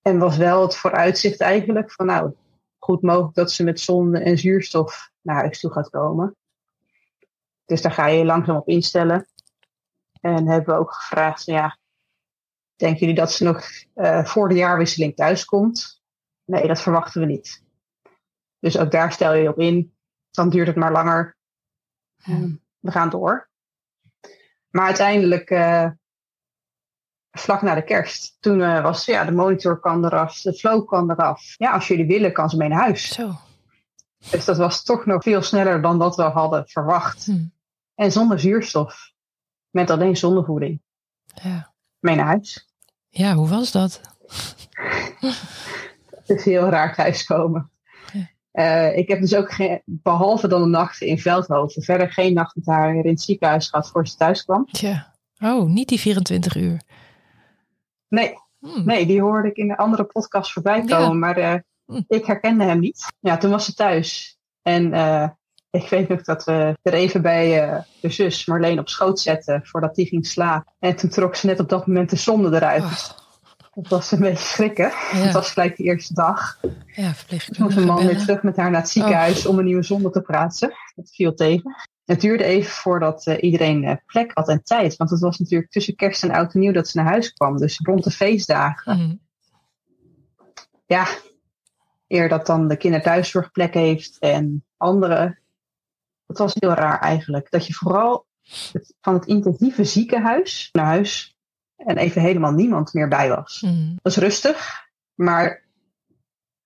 En 0.03 0.19
was 0.19 0.37
wel 0.37 0.63
het 0.63 0.77
vooruitzicht 0.77 1.41
eigenlijk 1.41 1.93
van 1.93 2.07
nou, 2.07 2.33
goed 2.79 3.03
mogelijk 3.03 3.35
dat 3.35 3.53
ze 3.53 3.65
met 3.65 3.81
zonde 3.81 4.19
en 4.19 4.39
zuurstof 4.39 5.11
naar 5.21 5.37
huis 5.37 5.61
toe 5.61 5.73
gaat 5.73 5.91
komen. 5.91 6.37
Dus 7.65 7.83
daar 7.83 7.93
ga 7.93 8.07
je 8.07 8.25
langzaam 8.25 8.57
op 8.57 8.69
instellen. 8.69 9.27
En 10.21 10.49
hebben 10.49 10.75
we 10.75 10.81
ook 10.81 10.93
gevraagd, 10.93 11.45
ja, 11.45 11.79
denken 12.77 13.01
jullie 13.01 13.15
dat 13.15 13.33
ze 13.33 13.45
nog 13.45 13.65
uh, 13.95 14.25
voor 14.25 14.49
de 14.49 14.55
jaarwisseling 14.55 15.17
thuiskomt? 15.17 16.03
Nee, 16.45 16.67
dat 16.67 16.81
verwachten 16.81 17.21
we 17.21 17.27
niet. 17.27 17.63
Dus 18.59 18.79
ook 18.79 18.91
daar 18.91 19.13
stel 19.13 19.35
je 19.35 19.49
op 19.49 19.59
in. 19.59 19.95
Dan 20.31 20.51
duurt 20.51 20.67
het 20.67 20.77
maar 20.77 20.93
langer. 20.93 21.37
Hm. 22.23 22.55
We 22.79 22.91
gaan 22.91 23.11
door. 23.11 23.51
Maar 24.71 24.87
uiteindelijk, 24.87 25.51
uh, 25.51 25.91
vlak 27.31 27.63
na 27.63 27.75
de 27.75 27.85
kerst, 27.85 28.37
toen 28.41 28.59
uh, 28.59 28.83
was 28.83 29.05
ja, 29.05 29.25
de 29.25 29.33
monitor 29.33 29.81
kan 29.81 30.05
eraf, 30.05 30.41
de 30.41 30.53
flow 30.53 30.87
kan 30.87 31.11
eraf. 31.11 31.55
Ja, 31.59 31.73
als 31.73 31.89
jullie 31.89 32.07
willen, 32.07 32.33
kan 32.33 32.51
ze 32.51 32.57
mee 32.57 32.69
naar 32.69 32.81
huis. 32.81 33.13
Zo. 33.13 33.33
Dus 34.31 34.45
dat 34.45 34.57
was 34.57 34.83
toch 34.83 35.07
nog 35.07 35.23
veel 35.23 35.43
sneller 35.43 35.83
dan 35.83 35.99
dat 35.99 36.17
we 36.17 36.23
hadden 36.23 36.69
verwacht. 36.69 37.25
Hm. 37.25 37.45
En 37.95 38.13
zonder 38.13 38.41
zuurstof. 38.41 39.13
Met 39.71 39.91
alleen 39.91 40.17
zondevoeding. 40.17 40.83
Ja. 41.25 41.72
Mee 42.03 42.15
naar 42.17 42.27
huis. 42.27 42.69
Ja, 43.09 43.35
hoe 43.35 43.49
was 43.49 43.73
dat? 43.73 44.01
Het 46.11 46.29
is 46.39 46.45
heel 46.45 46.69
raar 46.69 46.95
thuiskomen. 46.95 47.71
Uh, 48.53 48.97
ik 48.97 49.09
heb 49.09 49.21
dus 49.21 49.35
ook 49.35 49.53
geen, 49.53 49.83
behalve 49.85 50.49
dan 50.49 50.63
de 50.63 50.69
nachten 50.69 51.07
in 51.07 51.19
Veldhoven, 51.19 51.83
verder 51.83 52.13
geen 52.13 52.35
nacht 52.35 52.57
met 52.57 52.67
haar 52.67 52.95
in 52.95 53.07
het 53.09 53.21
ziekenhuis 53.21 53.69
gehad 53.69 53.91
voor 53.91 54.07
ze 54.07 54.17
thuis 54.17 54.45
kwam. 54.45 54.65
Tja. 54.67 55.15
Oh, 55.41 55.69
niet 55.69 55.89
die 55.89 56.01
24 56.01 56.57
uur. 56.57 56.81
Nee, 58.09 58.35
Hm. 58.59 58.85
nee 58.85 59.07
die 59.07 59.21
hoorde 59.21 59.49
ik 59.49 59.57
in 59.57 59.71
een 59.71 59.77
andere 59.77 60.05
podcast 60.05 60.53
voorbij 60.53 60.81
komen, 60.81 60.99
Ja. 61.09 61.13
maar 61.13 61.39
uh, 61.39 61.55
Hm. 61.87 62.01
ik 62.09 62.27
herkende 62.27 62.65
hem 62.65 62.79
niet. 62.79 63.07
Ja, 63.21 63.37
toen 63.37 63.51
was 63.51 63.65
ze 63.65 63.75
thuis. 63.75 64.39
En 64.63 64.93
uh, 64.95 65.29
ik 65.73 65.89
weet 65.89 66.09
nog 66.09 66.23
dat 66.23 66.45
we 66.45 66.77
er 66.83 66.93
even 66.93 67.23
bij 67.23 67.69
uh, 67.69 67.79
de 68.01 68.11
zus 68.11 68.47
Marleen 68.47 68.79
op 68.79 68.89
schoot 68.89 69.21
zetten 69.21 69.61
voordat 69.65 69.95
die 69.95 70.07
ging 70.07 70.27
slapen. 70.27 70.73
En 70.79 70.97
toen 70.97 71.11
trok 71.11 71.37
ze 71.37 71.47
net 71.47 71.61
op 71.61 71.69
dat 71.69 71.87
moment 71.87 72.11
de 72.11 72.17
zonde 72.17 72.57
eruit. 72.57 72.83
Oh, 72.83 73.11
Dat 73.75 73.89
was 73.89 74.13
een 74.13 74.21
beetje 74.21 74.45
schrikken. 74.45 74.91
Het 74.95 75.33
was 75.33 75.51
gelijk 75.51 75.77
de 75.77 75.83
eerste 75.83 76.15
dag. 76.15 76.59
ja, 76.87 77.13
Toen 77.27 77.65
moest 77.65 77.77
een 77.77 77.85
man 77.85 78.07
weer 78.07 78.19
terug 78.19 78.43
met 78.43 78.57
haar 78.57 78.71
naar 78.71 78.81
het 78.81 78.91
ziekenhuis 78.91 79.47
om 79.47 79.59
een 79.59 79.65
nieuwe 79.65 79.83
zonde 79.83 80.11
te 80.11 80.21
praten. 80.21 80.73
Dat 80.95 81.11
viel 81.15 81.35
tegen. 81.35 81.77
Het 82.05 82.21
duurde 82.21 82.45
even 82.45 82.71
voordat 82.71 83.27
uh, 83.27 83.43
iedereen 83.43 83.83
uh, 83.83 83.93
plek 84.07 84.31
had 84.35 84.49
en 84.49 84.63
tijd. 84.63 84.97
Want 84.97 85.11
het 85.11 85.21
was 85.21 85.39
natuurlijk 85.39 85.71
tussen 85.71 85.97
kerst 85.97 86.23
en 86.23 86.31
oud 86.31 86.55
en 86.55 86.61
nieuw 86.61 86.73
dat 86.73 86.89
ze 86.89 86.97
naar 86.97 87.07
huis 87.07 87.33
kwam. 87.33 87.57
Dus 87.57 87.81
rond 87.83 88.05
de 88.05 88.11
feestdagen. 88.11 88.97
Hm. 88.97 89.15
Ja, 90.87 91.07
eer 92.09 92.29
dat 92.29 92.47
dan 92.47 92.69
de 92.69 92.77
kinderthuiszorg 92.77 93.51
plek 93.51 93.75
heeft 93.75 94.19
en 94.19 94.65
anderen. 94.77 95.42
Het 96.33 96.41
was 96.41 96.55
heel 96.59 96.73
raar 96.75 97.01
eigenlijk. 97.01 97.51
Dat 97.51 97.67
je 97.67 97.73
vooral 97.73 98.27
het, 98.73 98.95
van 99.01 99.15
het 99.15 99.27
intensieve 99.27 99.85
ziekenhuis 99.85 100.69
naar 100.73 100.85
huis 100.85 101.37
en 101.77 101.97
even 101.97 102.23
helemaal 102.23 102.53
niemand 102.53 102.93
meer 102.93 103.09
bij 103.09 103.29
was. 103.29 103.61
Hm. 103.61 103.89
Dat 103.89 104.03
was 104.03 104.17
rustig, 104.17 104.89
maar 105.15 105.65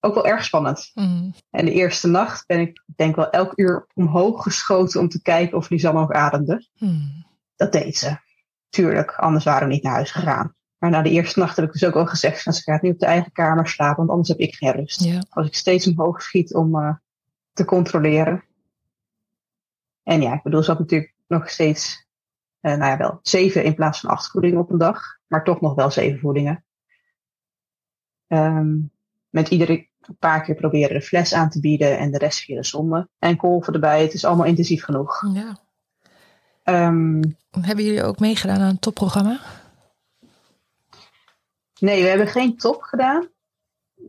ook 0.01 0.15
wel 0.15 0.27
erg 0.27 0.45
spannend. 0.45 0.91
Hm. 0.95 1.31
En 1.51 1.65
de 1.65 1.73
eerste 1.73 2.09
nacht 2.09 2.47
ben 2.47 2.61
ik 2.61 2.83
denk 2.97 3.17
wel 3.17 3.31
elk 3.31 3.53
uur 3.57 3.87
omhoog 3.95 4.43
geschoten 4.43 5.01
om 5.01 5.09
te 5.09 5.23
kijken 5.23 5.57
of 5.57 5.69
Lisanne 5.69 6.01
nog 6.01 6.13
ademde. 6.13 6.69
Hm. 6.75 6.95
Dat 7.57 7.73
deed 7.73 7.97
ze. 7.97 8.19
Tuurlijk, 8.69 9.15
anders 9.15 9.45
waren 9.45 9.69
we 9.69 9.75
niet 9.75 9.83
naar 9.83 9.93
huis 9.93 10.11
gegaan. 10.11 10.55
Maar 10.79 10.91
na 10.91 11.03
de 11.03 11.11
eerste 11.11 11.39
nacht 11.39 11.57
heb 11.57 11.65
ik 11.65 11.73
dus 11.73 11.85
ook 11.85 11.95
al 11.95 12.07
gezegd, 12.07 12.43
van, 12.43 12.53
ze 12.53 12.63
gaat 12.63 12.83
nu 12.83 12.91
op 12.91 12.99
de 12.99 13.07
eigen 13.07 13.33
kamer 13.33 13.69
slapen, 13.69 13.97
want 13.97 14.11
anders 14.11 14.29
heb 14.29 14.39
ik 14.39 14.55
geen 14.55 14.73
rust. 14.73 15.27
Als 15.29 15.47
ik 15.47 15.55
steeds 15.55 15.87
omhoog 15.87 16.23
schiet 16.23 16.55
om 16.55 16.77
uh, 16.77 16.95
te 17.53 17.65
controleren. 17.65 18.45
En 20.07 20.23
ja, 20.23 20.35
ik 20.35 20.43
bedoel, 20.43 20.63
ze 20.63 20.71
had 20.71 20.79
natuurlijk 20.79 21.15
nog 21.27 21.51
steeds, 21.51 22.07
uh, 22.61 22.77
nou 22.77 22.91
ja, 22.91 22.97
wel 22.97 23.19
zeven 23.23 23.65
in 23.65 23.75
plaats 23.75 24.01
van 24.01 24.11
acht 24.11 24.31
voedingen 24.31 24.59
op 24.59 24.71
een 24.71 24.79
dag. 24.79 25.03
Maar 25.27 25.45
toch 25.45 25.61
nog 25.61 25.75
wel 25.75 25.91
zeven 25.91 26.19
voedingen. 26.19 26.65
Um, 28.29 28.91
met 29.31 29.49
iedere 29.49 29.89
paar 30.19 30.43
keer 30.43 30.55
proberen 30.55 30.99
de 30.99 31.03
fles 31.03 31.35
aan 31.35 31.51
te 31.51 31.61
bieden 31.61 31.99
en 31.99 32.11
de 32.11 32.19
rest 32.19 32.39
via 32.39 32.57
de 32.57 32.65
zonde. 32.65 33.09
En 33.19 33.37
kolven 33.37 33.73
erbij, 33.73 34.03
het 34.03 34.15
is 34.15 34.25
allemaal 34.25 34.47
intensief 34.47 34.85
genoeg. 34.85 35.23
ja. 35.35 35.65
Um, 36.65 37.37
Hebben 37.61 37.85
jullie 37.85 38.03
ook 38.03 38.19
meegedaan 38.19 38.61
aan 38.61 38.73
het 38.73 38.81
topprogramma? 38.81 39.41
Nee, 41.81 42.03
we 42.03 42.09
hebben 42.09 42.27
geen 42.27 42.57
top 42.57 42.83
gedaan. 42.83 43.29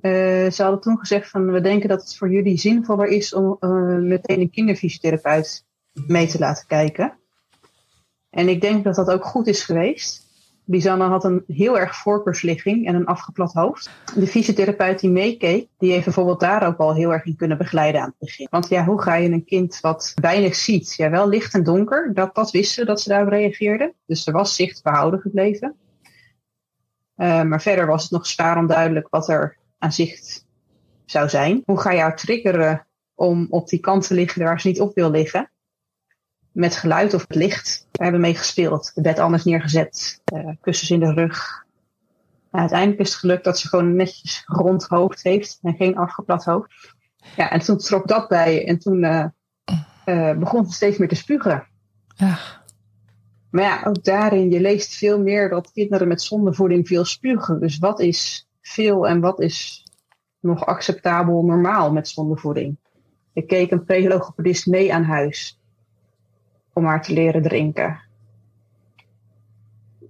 Uh, 0.01 0.51
ze 0.51 0.61
hadden 0.63 0.81
toen 0.81 0.97
gezegd 0.97 1.29
van 1.29 1.51
we 1.51 1.61
denken 1.61 1.89
dat 1.89 2.01
het 2.01 2.17
voor 2.17 2.31
jullie 2.31 2.57
zinvoller 2.57 3.07
is 3.07 3.33
om 3.33 3.57
uh, 3.59 3.69
meteen 3.97 4.39
een 4.39 4.49
kinderfysiotherapeut 4.49 5.66
mee 6.07 6.27
te 6.27 6.39
laten 6.39 6.67
kijken. 6.67 7.17
En 8.29 8.49
ik 8.49 8.61
denk 8.61 8.83
dat 8.83 8.95
dat 8.95 9.09
ook 9.09 9.25
goed 9.25 9.47
is 9.47 9.63
geweest. 9.63 10.25
Lisanne 10.65 11.03
had 11.03 11.23
een 11.23 11.43
heel 11.47 11.79
erg 11.79 11.95
voorkeursligging 11.95 12.87
en 12.87 12.95
een 12.95 13.05
afgeplat 13.05 13.53
hoofd. 13.53 13.89
De 14.15 14.27
fysiotherapeut 14.27 14.99
die 14.99 15.09
meekeek, 15.09 15.67
die 15.77 15.91
heeft 15.91 16.03
bijvoorbeeld 16.03 16.39
daar 16.39 16.67
ook 16.67 16.77
al 16.77 16.95
heel 16.95 17.13
erg 17.13 17.25
in 17.25 17.35
kunnen 17.35 17.57
begeleiden 17.57 18.01
aan 18.01 18.07
het 18.07 18.19
begin. 18.19 18.47
Want 18.49 18.69
ja, 18.69 18.85
hoe 18.85 19.01
ga 19.01 19.15
je 19.15 19.29
een 19.29 19.45
kind 19.45 19.79
wat 19.79 20.11
weinig 20.21 20.55
ziet? 20.55 20.93
Ja, 20.95 21.09
wel 21.09 21.29
licht 21.29 21.53
en 21.53 21.63
donker, 21.63 22.13
dat, 22.13 22.35
dat 22.35 22.51
wisten 22.51 22.85
dat 22.85 23.01
ze 23.01 23.09
daarop 23.09 23.29
reageerden. 23.29 23.93
Dus 24.05 24.27
er 24.27 24.33
was 24.33 24.55
zicht 24.55 24.83
behouden 24.83 25.19
gebleven. 25.19 25.75
Uh, 27.17 27.43
maar 27.43 27.61
verder 27.61 27.85
was 27.85 28.01
het 28.01 28.11
nog 28.11 28.27
zwaar 28.27 28.57
onduidelijk 28.57 29.07
wat 29.09 29.29
er 29.29 29.57
aan 29.77 29.91
zicht 29.91 30.45
zou 31.05 31.29
zijn. 31.29 31.61
Hoe 31.65 31.79
ga 31.79 31.91
je 31.91 31.99
haar 31.99 32.15
triggeren 32.15 32.87
om 33.15 33.47
op 33.49 33.67
die 33.69 33.79
kant 33.79 34.07
te 34.07 34.13
liggen 34.13 34.43
waar 34.43 34.61
ze 34.61 34.67
niet 34.67 34.81
op 34.81 34.95
wil 34.95 35.11
liggen? 35.11 35.51
Met 36.57 36.75
geluid 36.75 37.13
of 37.13 37.27
met 37.27 37.37
licht. 37.37 37.87
We 37.91 38.03
hebben 38.03 38.21
mee 38.21 38.35
gespeeld. 38.35 38.91
De 38.95 39.01
bed 39.01 39.19
anders 39.19 39.43
neergezet. 39.43 40.21
Uh, 40.33 40.49
kussens 40.61 40.89
in 40.89 40.99
de 40.99 41.13
rug. 41.13 41.65
En 42.51 42.59
uiteindelijk 42.59 42.99
is 42.99 43.09
het 43.09 43.19
gelukt 43.19 43.43
dat 43.43 43.59
ze 43.59 43.67
gewoon 43.67 43.95
netjes 43.95 44.43
rond 44.45 44.87
hoofd 44.87 45.23
heeft. 45.23 45.59
En 45.61 45.75
geen 45.75 45.97
afgeplat 45.97 46.45
hoofd. 46.45 46.95
Ja, 47.35 47.49
en 47.49 47.59
toen 47.59 47.77
trok 47.77 48.07
dat 48.07 48.27
bij. 48.27 48.67
En 48.67 48.79
toen 48.79 49.03
uh, 49.03 49.25
uh, 50.05 50.37
begon 50.37 50.65
ze 50.65 50.73
steeds 50.73 50.97
meer 50.97 51.07
te 51.07 51.15
spugen. 51.15 51.67
Ja. 52.15 52.37
Maar 53.49 53.63
ja, 53.63 53.83
ook 53.83 54.03
daarin, 54.03 54.51
je 54.51 54.61
leest 54.61 54.93
veel 54.93 55.19
meer 55.21 55.49
dat 55.49 55.71
kinderen 55.71 56.07
met 56.07 56.21
zondevoeding 56.21 56.87
veel 56.87 57.05
spugen. 57.05 57.59
Dus 57.59 57.77
wat 57.77 57.99
is 57.99 58.47
veel 58.61 59.07
en 59.07 59.19
wat 59.19 59.41
is 59.41 59.85
nog 60.39 60.65
acceptabel 60.65 61.43
normaal 61.43 61.91
met 61.91 62.07
zondevoeding? 62.07 62.77
Ik 63.33 63.47
keek 63.47 63.71
een 63.71 63.85
prelogopedist 63.85 64.65
mee 64.65 64.93
aan 64.93 65.03
huis 65.03 65.59
om 66.77 66.85
haar 66.85 67.01
te 67.01 67.13
leren 67.13 67.41
drinken. 67.41 67.99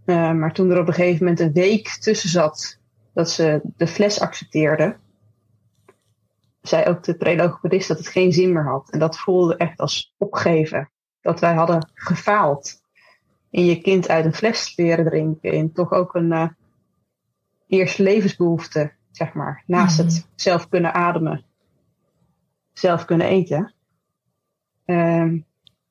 Uh, 0.05 0.31
maar 0.31 0.53
toen 0.53 0.71
er 0.71 0.79
op 0.79 0.87
een 0.87 0.93
gegeven 0.93 1.19
moment 1.19 1.39
een 1.39 1.53
week 1.53 1.87
tussen 1.87 2.29
zat 2.29 2.79
dat 3.13 3.29
ze 3.29 3.61
de 3.77 3.87
fles 3.87 4.19
accepteerde, 4.19 4.97
zei 6.61 6.85
ook 6.85 7.03
de 7.03 7.17
prelogopedist 7.17 7.87
dat 7.87 7.97
het 7.97 8.07
geen 8.07 8.31
zin 8.31 8.53
meer 8.53 8.65
had. 8.65 8.89
En 8.89 8.99
dat 8.99 9.17
voelde 9.17 9.55
echt 9.57 9.79
als 9.79 10.13
opgeven. 10.17 10.91
Dat 11.21 11.39
wij 11.39 11.53
hadden 11.53 11.91
gefaald 11.93 12.81
in 13.49 13.65
je 13.65 13.81
kind 13.81 14.09
uit 14.09 14.25
een 14.25 14.33
fles 14.33 14.75
leren 14.75 15.05
drinken. 15.05 15.51
In 15.51 15.71
toch 15.71 15.91
ook 15.91 16.15
een 16.15 16.31
uh, 16.31 16.47
eerste 17.67 18.03
levensbehoefte, 18.03 18.91
zeg 19.11 19.33
maar. 19.33 19.63
Naast 19.65 19.97
het 19.97 20.13
mhm. 20.13 20.21
zelf 20.35 20.69
kunnen 20.69 20.93
ademen, 20.93 21.45
zelf 22.73 23.05
kunnen 23.05 23.27
eten. 23.27 23.73
Uh, 24.85 25.41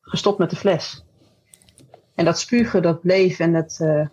gestopt 0.07 0.38
met 0.38 0.51
de 0.51 0.57
fles. 0.57 1.05
En 2.14 2.25
dat 2.25 2.38
spugen, 2.38 2.83
dat 2.83 3.01
bleef 3.01 3.38
en 3.38 3.55
het 3.55 3.79
uh, 3.83 4.07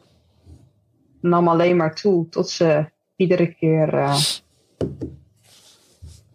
nam 1.22 1.48
alleen 1.48 1.78
maar 1.78 1.96
toe 1.96 2.30
tot 2.30 2.50
ze 2.50 2.90
iedere 3.16 3.54
keer 3.54 3.94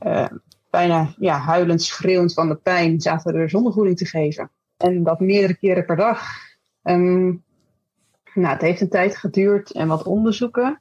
uh, 0.03 0.27
bijna 0.71 1.15
ja, 1.19 1.39
huilend, 1.39 1.83
schreeuwend 1.83 2.33
van 2.33 2.49
de 2.49 2.55
pijn 2.55 3.01
zaten 3.01 3.35
er 3.35 3.51
zondevoeding 3.51 3.97
te 3.97 4.07
geven. 4.07 4.51
En 4.77 5.03
dat 5.03 5.21
meerdere 5.21 5.55
keren 5.55 5.85
per 5.85 5.97
dag. 5.97 6.23
Um, 6.83 7.45
nou, 8.35 8.53
het 8.53 8.63
heeft 8.63 8.81
een 8.81 8.89
tijd 8.89 9.17
geduurd 9.17 9.73
en 9.73 9.89
wat 9.89 10.03
onderzoeken. 10.03 10.81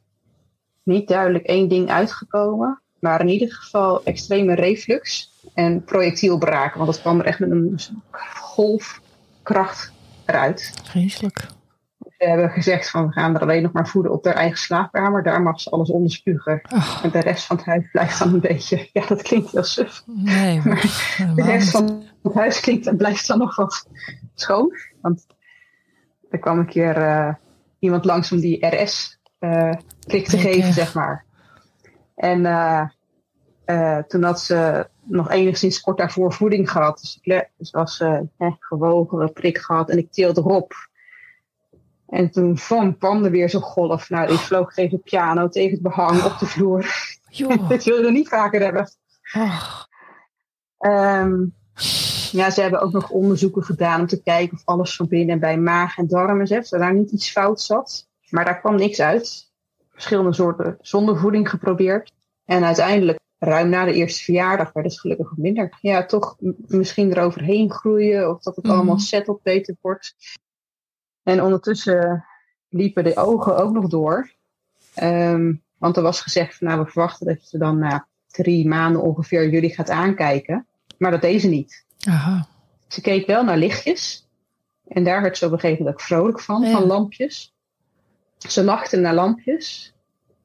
Niet 0.83 1.07
duidelijk 1.07 1.45
één 1.45 1.69
ding 1.69 1.89
uitgekomen, 1.89 2.81
maar 2.99 3.21
in 3.21 3.27
ieder 3.27 3.51
geval 3.51 4.03
extreme 4.03 4.53
reflux 4.53 5.31
en 5.53 5.83
projectielbraken. 5.83 6.77
Want 6.77 6.91
dat 6.91 7.01
kwam 7.01 7.19
er 7.19 7.25
echt 7.25 7.39
met 7.39 7.51
een 7.51 7.79
golfkracht 8.57 9.91
eruit. 10.25 10.73
Vreselijk. 10.83 11.47
We 11.97 12.25
hebben 12.25 12.49
gezegd 12.49 12.89
van 12.89 13.07
we 13.07 13.13
gaan 13.13 13.35
er 13.35 13.41
alleen 13.41 13.61
nog 13.61 13.71
maar 13.71 13.87
voeden 13.87 14.11
op 14.11 14.25
haar 14.25 14.33
eigen 14.33 14.57
slaapkamer. 14.57 15.23
Daar 15.23 15.41
mag 15.41 15.59
ze 15.59 15.69
alles 15.69 15.89
onderspugen. 15.89 16.61
Oh. 16.73 16.99
En 17.03 17.09
de 17.09 17.19
rest 17.19 17.45
van 17.45 17.57
het 17.57 17.65
huis 17.65 17.89
blijft 17.91 18.19
dan 18.19 18.33
een 18.33 18.39
beetje. 18.39 18.89
Ja, 18.93 19.05
dat 19.07 19.21
klinkt 19.21 19.51
heel 19.51 19.63
suf. 19.63 20.03
Nee, 20.05 20.61
maar, 20.65 20.81
de 21.35 21.43
rest 21.43 21.71
van 21.71 22.03
het 22.23 22.33
huis 22.33 22.59
klinkt 22.59 22.87
en 22.87 22.97
blijft 22.97 23.27
dan 23.27 23.37
nog 23.37 23.55
wat 23.55 23.87
schoon. 24.33 24.71
Want 25.01 25.25
er 26.29 26.39
kwam 26.39 26.59
een 26.59 26.69
keer 26.69 26.97
uh, 26.97 27.33
iemand 27.79 28.05
langs 28.05 28.31
om 28.31 28.39
die 28.39 28.67
RS-klik 28.67 30.23
uh, 30.23 30.29
te 30.29 30.37
geven, 30.37 30.73
zeg 30.73 30.93
maar. 30.93 31.25
En 32.15 32.39
uh, 33.65 33.99
toen 33.99 34.23
had 34.23 34.41
ze 34.41 34.87
nog 35.07 35.31
enigszins 35.31 35.81
kort 35.81 35.97
daarvoor 35.97 36.33
voeding 36.33 36.71
gehad. 36.71 36.99
Dus, 36.99 37.19
ik, 37.21 37.49
dus 37.57 37.71
was 37.71 37.99
uh, 37.99 38.19
gewogen, 38.59 39.19
een 39.19 39.33
prik 39.33 39.57
gehad 39.57 39.89
en 39.89 39.97
ik 39.97 40.11
teelde 40.11 40.41
erop. 40.41 40.73
En 42.07 42.31
toen 42.31 42.57
van 42.57 42.97
kwam 42.97 43.23
er 43.23 43.31
weer 43.31 43.49
zo'n 43.49 43.61
golf. 43.61 44.09
Nou, 44.09 44.27
die 44.27 44.37
vloog 44.37 44.73
tegen 44.73 44.97
de 44.97 45.03
piano, 45.03 45.47
tegen 45.47 45.71
het 45.71 45.81
behang, 45.81 46.23
op 46.23 46.37
de 46.39 46.45
vloer. 46.45 46.85
Dit 47.69 47.83
willen 47.83 48.03
we 48.03 48.11
niet 48.11 48.27
vaker 48.27 48.61
hebben. 48.61 48.89
Oh. 49.33 49.81
Um, 50.79 51.55
ja, 52.31 52.49
ze 52.49 52.61
hebben 52.61 52.81
ook 52.81 52.91
nog 52.91 53.09
onderzoeken 53.09 53.63
gedaan 53.63 53.99
om 53.99 54.07
te 54.07 54.21
kijken 54.21 54.57
of 54.57 54.65
alles 54.65 54.95
van 54.95 55.07
binnen 55.07 55.39
bij 55.39 55.57
maag 55.57 55.97
en 55.97 56.07
darmen 56.07 56.47
zit. 56.47 56.73
Of 56.73 56.79
daar 56.79 56.93
niet 56.93 57.11
iets 57.11 57.31
fout 57.31 57.61
zat. 57.61 58.07
Maar 58.29 58.45
daar 58.45 58.59
kwam 58.59 58.75
niks 58.75 58.99
uit. 59.01 59.51
Verschillende 59.91 60.33
soorten 60.33 60.77
zondervoeding 60.81 61.49
geprobeerd. 61.49 62.11
En 62.45 62.63
uiteindelijk, 62.63 63.19
ruim 63.39 63.69
na 63.69 63.85
de 63.85 63.93
eerste 63.93 64.23
verjaardag, 64.23 64.73
werd 64.73 64.85
het 64.85 64.99
gelukkig 64.99 65.33
minder. 65.35 65.77
Ja, 65.81 66.05
toch 66.05 66.35
misschien 66.67 67.11
eroverheen 67.11 67.71
groeien 67.71 68.29
of 68.29 68.41
dat 68.41 68.55
het 68.55 68.65
mm. 68.65 68.71
allemaal 68.71 68.99
settled 68.99 69.41
beter 69.43 69.75
wordt. 69.81 70.15
En 71.23 71.43
ondertussen 71.43 72.25
liepen 72.69 73.03
de 73.03 73.15
ogen 73.15 73.57
ook 73.57 73.73
nog 73.73 73.87
door. 73.87 74.31
Um, 75.03 75.63
want 75.77 75.97
er 75.97 76.03
was 76.03 76.21
gezegd, 76.21 76.61
nou, 76.61 76.83
we 76.83 76.91
verwachten 76.91 77.27
dat 77.27 77.51
je 77.51 77.57
dan 77.57 77.77
na 77.77 78.07
drie 78.27 78.67
maanden 78.67 79.01
ongeveer 79.01 79.49
jullie 79.49 79.73
gaat 79.73 79.89
aankijken. 79.89 80.67
Maar 80.97 81.11
dat 81.11 81.21
deed 81.21 81.41
ze 81.41 81.47
niet. 81.47 81.85
Aha. 82.07 82.47
Ze 82.87 83.01
keek 83.01 83.27
wel 83.27 83.43
naar 83.43 83.57
lichtjes. 83.57 84.27
En 84.87 85.03
daar 85.03 85.21
werd 85.21 85.37
ze 85.37 85.45
op 85.45 85.51
een 85.51 85.59
gegeven 85.59 85.83
moment 85.83 86.01
ook 86.01 86.07
vrolijk 86.07 86.39
van, 86.39 86.71
van 86.71 86.85
lampjes. 86.85 87.55
Ze 88.37 88.63
lachte 88.63 88.97
naar 88.97 89.13
lampjes, 89.13 89.93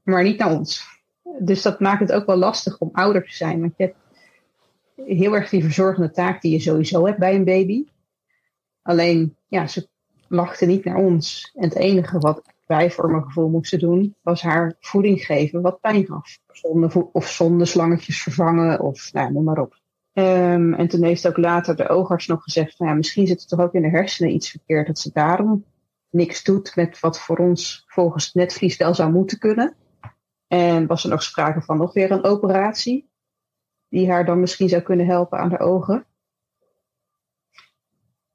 maar 0.02 0.22
niet 0.22 0.38
naar 0.38 0.50
ons. 0.50 0.91
Dus 1.38 1.62
dat 1.62 1.80
maakt 1.80 2.00
het 2.00 2.12
ook 2.12 2.26
wel 2.26 2.36
lastig 2.36 2.78
om 2.78 2.88
ouder 2.92 3.24
te 3.24 3.34
zijn. 3.34 3.60
Want 3.60 3.72
je 3.76 3.82
hebt 3.84 3.96
heel 5.08 5.34
erg 5.34 5.48
die 5.48 5.62
verzorgende 5.62 6.10
taak 6.10 6.40
die 6.40 6.52
je 6.52 6.60
sowieso 6.60 7.06
hebt 7.06 7.18
bij 7.18 7.34
een 7.34 7.44
baby. 7.44 7.84
Alleen, 8.82 9.36
ja, 9.48 9.66
ze 9.66 9.88
lachte 10.28 10.66
niet 10.66 10.84
naar 10.84 10.96
ons. 10.96 11.52
En 11.54 11.64
het 11.64 11.74
enige 11.74 12.18
wat 12.18 12.42
wij 12.66 12.90
voor 12.90 13.10
mijn 13.10 13.22
gevoel 13.22 13.48
moesten 13.48 13.78
doen, 13.78 14.14
was 14.22 14.42
haar 14.42 14.76
voeding 14.80 15.24
geven 15.24 15.62
wat 15.62 15.80
pijn 15.80 16.06
gaf. 16.06 16.38
Of 17.12 17.28
zonde 17.28 17.64
slangetjes 17.64 18.22
vervangen, 18.22 18.80
of 18.80 19.12
nou, 19.12 19.32
noem 19.32 19.44
maar 19.44 19.58
op. 19.58 19.80
Um, 20.14 20.74
en 20.74 20.88
toen 20.88 21.04
heeft 21.04 21.28
ook 21.28 21.36
later 21.36 21.76
de 21.76 21.88
oogarts 21.88 22.26
nog 22.26 22.42
gezegd, 22.42 22.76
van, 22.76 22.86
ja, 22.86 22.94
misschien 22.94 23.26
zit 23.26 23.40
er 23.40 23.46
toch 23.46 23.60
ook 23.60 23.74
in 23.74 23.82
de 23.82 23.88
hersenen 23.88 24.32
iets 24.32 24.50
verkeerd, 24.50 24.86
dat 24.86 24.98
ze 24.98 25.10
daarom 25.12 25.64
niks 26.10 26.42
doet 26.44 26.76
met 26.76 27.00
wat 27.00 27.20
voor 27.20 27.36
ons 27.36 27.84
volgens 27.86 28.24
het 28.24 28.34
netvlies 28.34 28.76
wel 28.76 28.94
zou 28.94 29.12
moeten 29.12 29.38
kunnen. 29.38 29.74
En 30.52 30.86
was 30.86 31.04
er 31.04 31.10
nog 31.10 31.22
sprake 31.22 31.62
van 31.62 31.76
nog 31.76 31.92
weer 31.92 32.10
een 32.10 32.24
operatie, 32.24 33.10
die 33.88 34.10
haar 34.10 34.24
dan 34.24 34.40
misschien 34.40 34.68
zou 34.68 34.82
kunnen 34.82 35.06
helpen 35.06 35.38
aan 35.38 35.48
de 35.48 35.58
ogen 35.58 36.06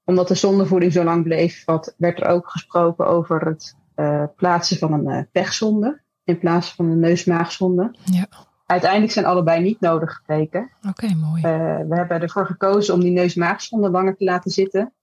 omdat 0.08 0.28
de 0.28 0.36
zondevoeding 0.36 0.92
zo 0.92 1.04
lang 1.04 1.24
bleef, 1.24 1.66
wat, 1.66 1.96
werd 1.98 2.20
er 2.20 2.28
ook 2.28 2.50
gesproken 2.50 3.08
over 3.08 3.46
het 3.46 3.76
uh, 3.96 4.24
plaatsen 4.36 4.78
van 4.78 4.94
een 4.94 5.08
uh, 5.08 5.22
pechzonde 5.32 6.02
in 6.24 6.40
plaats 6.40 6.74
van 6.74 6.86
een 6.86 7.00
neusmaagzonde. 7.00 7.96
Ja. 8.04 8.28
Uiteindelijk 8.66 9.12
zijn 9.12 9.26
allebei 9.26 9.62
niet 9.62 9.80
nodig 9.80 10.16
gebleken. 10.16 10.72
Oké, 10.90 11.14
mooi. 11.14 11.42
Uh, 11.42 11.88
we 11.88 11.96
hebben 11.96 12.22
ervoor 12.22 12.46
gekozen 12.46 12.94
om 12.94 13.00
die 13.00 13.12
neusmaagzonde 13.12 13.90
langer 13.90 14.16
te 14.16 14.24
laten 14.24 14.52
zitten. 14.52 14.94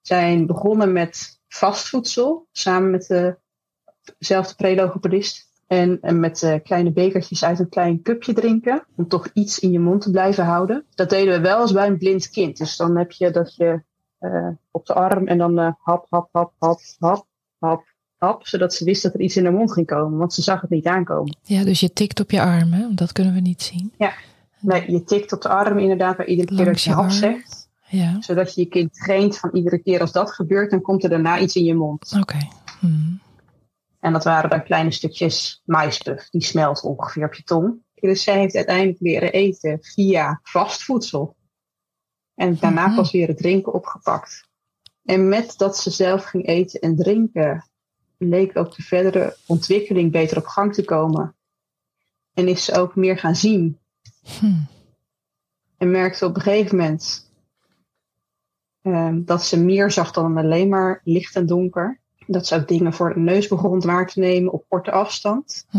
Zijn 0.00 0.46
begonnen 0.46 0.92
met 0.92 1.40
vastvoedsel, 1.48 2.48
samen 2.52 2.90
met 2.90 3.34
dezelfde 4.18 4.54
prelogopedist. 4.54 5.52
En, 5.74 5.98
en 6.00 6.20
met 6.20 6.60
kleine 6.62 6.92
bekertjes 6.92 7.44
uit 7.44 7.58
een 7.58 7.68
klein 7.68 8.02
cupje 8.02 8.32
drinken. 8.32 8.84
Om 8.96 9.08
toch 9.08 9.28
iets 9.32 9.58
in 9.58 9.70
je 9.70 9.80
mond 9.80 10.02
te 10.02 10.10
blijven 10.10 10.44
houden. 10.44 10.84
Dat 10.94 11.10
deden 11.10 11.34
we 11.34 11.40
wel 11.40 11.58
als 11.58 11.72
bij 11.72 11.86
een 11.86 11.98
blind 11.98 12.30
kind. 12.30 12.56
Dus 12.56 12.76
dan 12.76 12.96
heb 12.96 13.10
je 13.10 13.30
dat 13.30 13.54
je 13.54 13.82
uh, 14.20 14.48
op 14.70 14.86
de 14.86 14.94
arm 14.94 15.26
en 15.26 15.38
dan 15.38 15.58
uh, 15.58 15.70
hap, 15.78 16.06
hap, 16.10 16.28
hap, 16.32 16.52
hap, 16.58 16.80
hap, 16.98 17.26
hap, 17.58 17.84
hap. 18.16 18.46
Zodat 18.46 18.74
ze 18.74 18.84
wist 18.84 19.02
dat 19.02 19.14
er 19.14 19.20
iets 19.20 19.36
in 19.36 19.44
haar 19.44 19.52
mond 19.52 19.72
ging 19.72 19.86
komen, 19.86 20.18
want 20.18 20.32
ze 20.32 20.42
zag 20.42 20.60
het 20.60 20.70
niet 20.70 20.86
aankomen. 20.86 21.36
Ja, 21.42 21.64
dus 21.64 21.80
je 21.80 21.92
tikt 21.92 22.20
op 22.20 22.30
je 22.30 22.40
arm, 22.40 22.72
hè? 22.72 22.94
dat 22.94 23.12
kunnen 23.12 23.34
we 23.34 23.40
niet 23.40 23.62
zien. 23.62 23.92
Ja, 23.98 24.12
nee, 24.60 24.90
je 24.90 25.04
tikt 25.04 25.32
op 25.32 25.42
de 25.42 25.48
arm 25.48 25.78
inderdaad 25.78 26.16
bij 26.16 26.26
iedere 26.26 26.56
keer 26.56 26.64
dat 26.64 26.82
je 26.82 26.92
hap 26.92 27.10
zegt. 27.10 27.68
Ja. 27.88 28.20
Zodat 28.20 28.54
je 28.54 28.60
je 28.60 28.68
kind 28.68 28.94
traint 28.94 29.38
van 29.38 29.50
iedere 29.52 29.78
keer 29.78 30.00
als 30.00 30.12
dat 30.12 30.30
gebeurt, 30.30 30.70
dan 30.70 30.80
komt 30.80 31.04
er 31.04 31.10
daarna 31.10 31.38
iets 31.38 31.56
in 31.56 31.64
je 31.64 31.74
mond. 31.74 32.12
Oké. 32.12 32.20
Okay. 32.20 32.50
Hmm. 32.80 33.20
En 34.04 34.12
dat 34.12 34.24
waren 34.24 34.50
dan 34.50 34.64
kleine 34.64 34.90
stukjes 34.90 35.62
maispuff, 35.64 36.30
die 36.30 36.42
smelt 36.42 36.82
ongeveer 36.82 37.26
op 37.26 37.34
je 37.34 37.42
tong. 37.42 37.82
Dus 37.94 38.22
zij 38.22 38.38
heeft 38.38 38.54
uiteindelijk 38.54 39.00
leren 39.00 39.32
eten 39.32 39.78
via 39.80 40.40
vast 40.42 40.82
voedsel. 40.82 41.36
En 42.34 42.56
daarna 42.60 42.86
mm 42.86 42.94
pas 42.94 43.12
weer 43.12 43.28
het 43.28 43.36
drinken 43.36 43.72
opgepakt. 43.72 44.48
En 45.04 45.28
met 45.28 45.54
dat 45.56 45.78
ze 45.78 45.90
zelf 45.90 46.24
ging 46.24 46.46
eten 46.46 46.80
en 46.80 46.96
drinken, 46.96 47.68
leek 48.18 48.56
ook 48.56 48.76
de 48.76 48.82
verdere 48.82 49.36
ontwikkeling 49.46 50.12
beter 50.12 50.36
op 50.38 50.46
gang 50.46 50.74
te 50.74 50.84
komen. 50.84 51.36
En 52.34 52.48
is 52.48 52.64
ze 52.64 52.78
ook 52.78 52.96
meer 52.96 53.18
gaan 53.18 53.36
zien. 53.36 53.78
Hm. 54.22 54.60
En 55.76 55.90
merkte 55.90 56.26
op 56.26 56.34
een 56.34 56.42
gegeven 56.42 56.76
moment 56.76 57.30
um, 58.82 59.24
dat 59.24 59.44
ze 59.44 59.60
meer 59.60 59.90
zag 59.90 60.12
dan 60.12 60.36
alleen 60.36 60.68
maar 60.68 61.00
licht 61.04 61.36
en 61.36 61.46
donker. 61.46 62.02
Dat 62.26 62.46
ze 62.46 62.54
ook 62.54 62.68
dingen 62.68 62.92
voor 62.92 63.14
de 63.14 63.20
neus 63.20 63.48
begon 63.48 63.80
waar 63.80 64.06
te 64.06 64.20
nemen 64.20 64.52
op 64.52 64.64
korte 64.68 64.90
afstand. 64.90 65.66
Hm. 65.70 65.78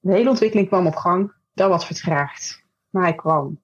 De 0.00 0.12
hele 0.12 0.30
ontwikkeling 0.30 0.68
kwam 0.68 0.86
op 0.86 0.96
gang. 0.96 1.32
Dat 1.54 1.68
was 1.68 1.86
vertraagd. 1.86 2.62
Maar 2.90 3.02
hij 3.02 3.14
kwam. 3.14 3.60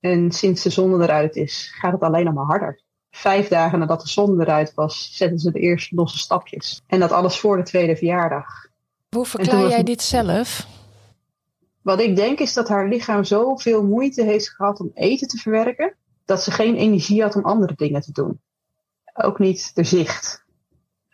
En 0.00 0.30
sinds 0.30 0.62
de 0.62 0.70
zon 0.70 1.02
eruit 1.02 1.36
is, 1.36 1.74
gaat 1.78 1.92
het 1.92 2.02
alleen 2.02 2.24
nog 2.24 2.34
maar 2.34 2.44
harder. 2.44 2.82
Vijf 3.10 3.48
dagen 3.48 3.78
nadat 3.78 4.00
de 4.00 4.08
zon 4.08 4.40
eruit 4.40 4.74
was, 4.74 5.10
zetten 5.12 5.38
ze 5.38 5.52
de 5.52 5.60
eerste 5.60 5.94
losse 5.94 6.18
stapjes. 6.18 6.82
En 6.86 7.00
dat 7.00 7.12
alles 7.12 7.38
voor 7.38 7.56
de 7.56 7.62
tweede 7.62 7.96
verjaardag. 7.96 8.66
Hoe 9.08 9.26
verklaar 9.26 9.68
jij 9.68 9.82
dit 9.82 10.02
zelf? 10.02 10.66
Wat 11.82 12.00
ik 12.00 12.16
denk 12.16 12.38
is 12.38 12.54
dat 12.54 12.68
haar 12.68 12.88
lichaam 12.88 13.24
zoveel 13.24 13.84
moeite 13.84 14.22
heeft 14.22 14.50
gehad 14.50 14.80
om 14.80 14.90
eten 14.94 15.28
te 15.28 15.36
verwerken, 15.36 15.94
dat 16.24 16.42
ze 16.42 16.50
geen 16.50 16.76
energie 16.76 17.22
had 17.22 17.36
om 17.36 17.44
andere 17.44 17.74
dingen 17.74 18.00
te 18.00 18.12
doen. 18.12 18.40
Ook 19.14 19.38
niet 19.38 19.74
de 19.74 19.84
zicht 19.84 20.46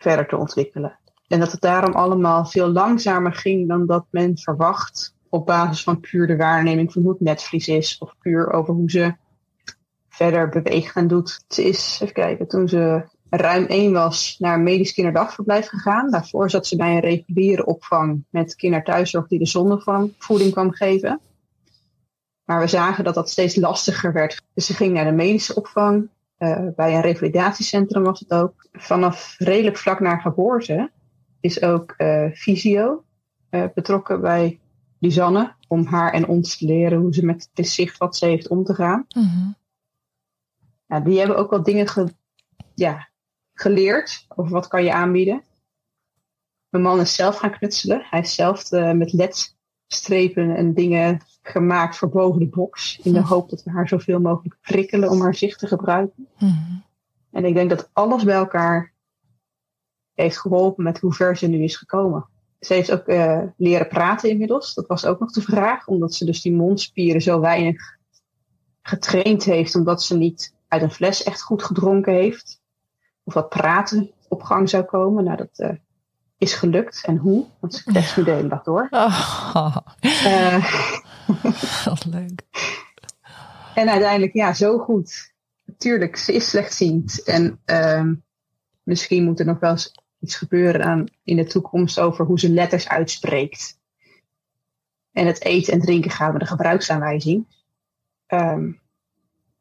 verder 0.05 0.27
te 0.27 0.37
ontwikkelen. 0.37 0.99
En 1.29 1.41
dat 1.41 1.53
het 1.53 1.61
daarom 1.61 1.93
allemaal 1.93 2.47
veel 2.47 2.69
langzamer 2.69 3.33
ging 3.33 3.69
dan 3.69 3.87
dat 3.87 4.07
men 4.11 4.39
verwacht 4.39 5.15
op 5.29 5.47
basis 5.47 5.83
van 5.83 6.01
puur 6.01 6.27
de 6.27 6.37
waarneming 6.37 6.93
van 6.93 7.03
hoe 7.03 7.11
het 7.11 7.21
netvlies 7.21 7.69
is. 7.69 7.99
Of 7.99 8.15
puur 8.19 8.53
over 8.53 8.75
hoe 8.75 8.91
ze 8.91 9.15
verder 10.09 10.49
beweegt 10.49 10.97
en 10.97 11.07
doet. 11.07 11.45
Ze 11.49 11.65
is, 11.65 11.99
even 12.03 12.15
kijken, 12.15 12.49
toen 12.49 12.69
ze 12.69 13.05
ruim 13.31 13.65
één 13.65 13.93
was 13.93 14.37
naar 14.39 14.61
medisch 14.61 14.93
kinderdagverblijf 14.93 15.69
gegaan. 15.69 16.11
Daarvoor 16.11 16.51
zat 16.51 16.67
ze 16.67 16.77
bij 16.77 16.95
een 16.95 17.01
reguliere 17.01 17.67
opvang 17.67 18.25
met 18.31 18.55
kinderthuiszorg 18.55 19.29
die 19.29 19.39
de 19.39 19.47
zondevoeding 19.47 20.53
kwam 20.53 20.73
geven. 20.73 21.21
Maar 22.45 22.61
we 22.61 22.67
zagen 22.67 23.05
dat 23.05 23.15
dat 23.15 23.31
steeds 23.31 23.57
lastiger 23.57 24.13
werd. 24.13 24.43
Dus 24.55 24.67
ze 24.67 24.75
ging 24.75 24.93
naar 24.93 25.05
de 25.05 25.13
medische 25.13 25.55
opvang. 25.55 26.09
Uh, 26.39 26.69
bij 26.77 26.95
een 26.95 27.01
revalidatiecentrum 27.01 28.03
was 28.03 28.21
het 28.21 28.31
ook. 28.31 28.69
Vanaf 28.73 29.35
redelijk 29.39 29.77
vlak 29.77 30.01
na 30.01 30.17
geboorte 30.17 30.91
is 31.41 31.63
ook 31.63 31.95
uh, 31.99 32.33
fysio 32.33 33.05
uh, 33.51 33.65
betrokken 33.75 34.21
bij 34.21 34.61
Lisanne. 34.99 35.55
Om 35.69 35.87
haar 35.87 36.13
en 36.13 36.27
ons 36.27 36.59
te 36.59 36.67
leren 36.67 36.99
hoe 36.99 37.15
ze 37.15 37.25
met 37.25 37.51
het 37.55 37.69
zicht 37.69 37.99
wat 37.99 38.17
ze 38.17 38.27
heeft 38.27 38.49
om 38.49 38.65
te 38.65 38.75
gaan. 38.75 39.05
-hmm. 39.09 39.57
ja, 40.87 41.01
die 41.01 41.19
hebben 41.19 41.37
ook 41.37 41.51
wel 41.51 41.63
dingen 41.63 41.89
ge, 41.89 42.09
ja, 42.75 43.09
geleerd 43.55 44.25
over 44.29 44.53
wat 44.53 44.69
kan 44.69 44.85
je 44.85 44.93
aanbieden. 44.93 45.43
Mijn 46.69 46.85
man 46.85 47.01
is 47.01 47.15
zelf 47.15 47.37
gaan 47.37 47.59
knutselen. 47.59 48.07
Hij 48.11 48.21
is 48.21 48.35
zelf 48.35 48.71
met 48.71 49.13
ledstrepen 49.13 50.57
en 50.57 50.75
dingen 50.75 51.21
gemaakt 51.47 51.97
voor 51.97 52.09
boven 52.09 52.41
de 52.41 52.49
box. 52.49 52.99
In 53.03 53.13
de 53.13 53.21
hm. 53.21 53.27
hoop 53.27 53.51
dat 53.51 53.63
we 53.63 53.71
haar 53.71 53.89
zoveel 53.89 54.21
mogelijk 54.21 54.57
prikkelen 54.61 55.11
om 55.11 55.21
haar 55.21 55.35
zicht 55.35 55.59
te 55.59 55.67
gebruiken. 55.67 56.29
Mm. 56.39 56.85
En 57.31 57.45
ik 57.45 57.55
denk 57.55 57.71
dat 57.71 57.91
alles 57.93 58.25
bij 58.25 58.35
elkaar 58.35 58.93
heeft 60.15 60.39
geholpen 60.39 60.85
met 60.85 60.99
hoe 60.99 61.13
ver 61.13 61.37
ze 61.37 61.47
nu 61.47 61.63
is 61.63 61.77
gekomen. 61.77 62.27
Ze 62.61 62.75
heeft 62.75 62.93
ook 62.93 63.09
uh, 63.09 63.43
leren 63.57 63.89
praten 63.89 64.31
inmiddels. 64.31 64.75
Dat 64.75 64.87
was 64.87 65.07
ook 65.07 65.21
nog 65.21 65.31
de 65.31 65.41
vraag, 65.41 65.87
omdat 65.87 66.15
ze 66.15 66.25
dus 66.25 66.43
die 66.43 66.53
mondspieren 66.53 67.21
zo 67.21 67.41
weinig 67.41 67.97
getraind 68.83 69.45
heeft, 69.45 69.75
omdat 69.75 70.03
ze 70.03 70.17
niet 70.17 70.55
uit 70.69 70.83
een 70.83 70.91
fles 70.91 71.23
echt 71.23 71.43
goed 71.43 71.63
gedronken 71.63 72.13
heeft. 72.13 72.61
Of 73.25 73.35
wat 73.35 73.49
praten 73.49 74.11
op 74.29 74.43
gang 74.43 74.69
zou 74.69 74.85
komen. 74.85 75.25
Nou, 75.25 75.37
dat 75.37 75.59
uh, 75.59 75.77
is 76.39 76.55
gelukt. 76.55 77.05
En 77.05 77.17
hoe? 77.17 77.45
Want 77.61 77.75
ze 77.75 77.85
kletst 77.85 78.17
nu 78.17 78.25
de 78.25 78.31
hele 78.31 78.49
dag 78.49 78.63
door. 78.63 78.87
Oh. 78.91 79.77
Uh, 80.01 80.65
Wat 81.85 82.05
leuk. 82.05 82.43
En 83.75 83.89
uiteindelijk, 83.89 84.33
ja, 84.33 84.55
zo 84.55 84.79
goed. 84.79 85.33
Natuurlijk, 85.65 86.17
ze 86.17 86.33
is 86.33 86.49
slechtziend. 86.49 87.23
En 87.23 87.61
uh, 87.67 88.11
misschien 88.83 89.25
moet 89.25 89.41
er 89.41 89.47
nog 89.47 89.59
wel 89.59 89.71
eens 89.71 89.95
iets 90.21 90.37
gebeuren 90.37 90.85
aan, 90.85 91.05
in 91.23 91.37
de 91.37 91.45
toekomst 91.45 92.01
over 92.01 92.25
hoe 92.25 92.39
ze 92.39 92.49
letters 92.49 92.89
uitspreekt. 92.89 93.79
En 95.13 95.27
het 95.27 95.45
eten 95.45 95.73
en 95.73 95.81
drinken 95.81 96.11
gaat 96.11 96.33
met 96.33 96.41
de 96.41 96.47
gebruiksaanwijzing. 96.47 97.47
Um, 98.29 98.81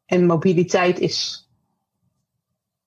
en 0.06 0.26
mobiliteit 0.26 0.98
is. 0.98 1.48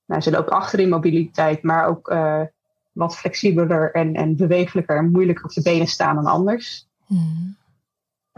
Nou, 0.06 0.20
ze 0.20 0.30
loopt 0.30 0.50
achter 0.50 0.80
in 0.80 0.88
mobiliteit, 0.88 1.62
maar 1.62 1.86
ook 1.86 2.10
uh, 2.10 2.42
wat 2.92 3.16
flexibeler 3.16 3.92
en, 3.92 4.14
en 4.14 4.36
bewegelijker 4.36 4.96
en 4.96 5.10
moeilijker 5.10 5.44
op 5.44 5.52
de 5.52 5.62
benen 5.62 5.86
staan 5.86 6.14
dan 6.14 6.26
anders. 6.26 6.88
Mm 7.06 7.57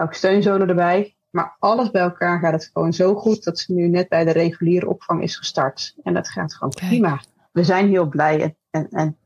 ook 0.01 0.13
steunzolen 0.13 0.69
erbij. 0.69 1.15
Maar 1.29 1.55
alles 1.59 1.91
bij 1.91 2.01
elkaar 2.01 2.39
gaat 2.39 2.53
het 2.53 2.69
gewoon 2.73 2.93
zo 2.93 3.15
goed 3.15 3.43
dat 3.43 3.59
ze 3.59 3.73
nu 3.73 3.87
net 3.87 4.09
bij 4.09 4.23
de 4.23 4.31
reguliere 4.31 4.87
opvang 4.87 5.23
is 5.23 5.35
gestart. 5.35 5.95
En 6.03 6.13
dat 6.13 6.29
gaat 6.29 6.53
gewoon 6.53 6.73
prima. 6.73 7.21
We 7.51 7.63
zijn 7.63 7.89
heel 7.89 8.07
blij 8.07 8.41
en, 8.41 8.55
en, 8.69 8.87
en 8.89 9.17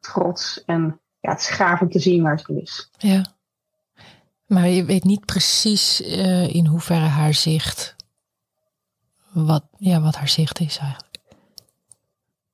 trots. 0.00 0.64
En 0.64 1.00
ja, 1.20 1.30
het 1.30 1.40
is 1.40 1.48
gaaf 1.48 1.80
om 1.80 1.90
te 1.90 1.98
zien 1.98 2.22
waar 2.22 2.38
ze 2.38 2.60
is. 2.60 2.90
Ja. 2.98 3.24
Maar 4.46 4.68
je 4.68 4.84
weet 4.84 5.04
niet 5.04 5.24
precies 5.24 6.00
uh, 6.00 6.54
in 6.54 6.66
hoeverre 6.66 7.06
haar 7.06 7.34
zicht. 7.34 7.96
Wat, 9.32 9.64
ja, 9.76 10.00
wat 10.00 10.16
haar 10.16 10.28
zicht 10.28 10.60
is 10.60 10.78
eigenlijk. 10.78 11.06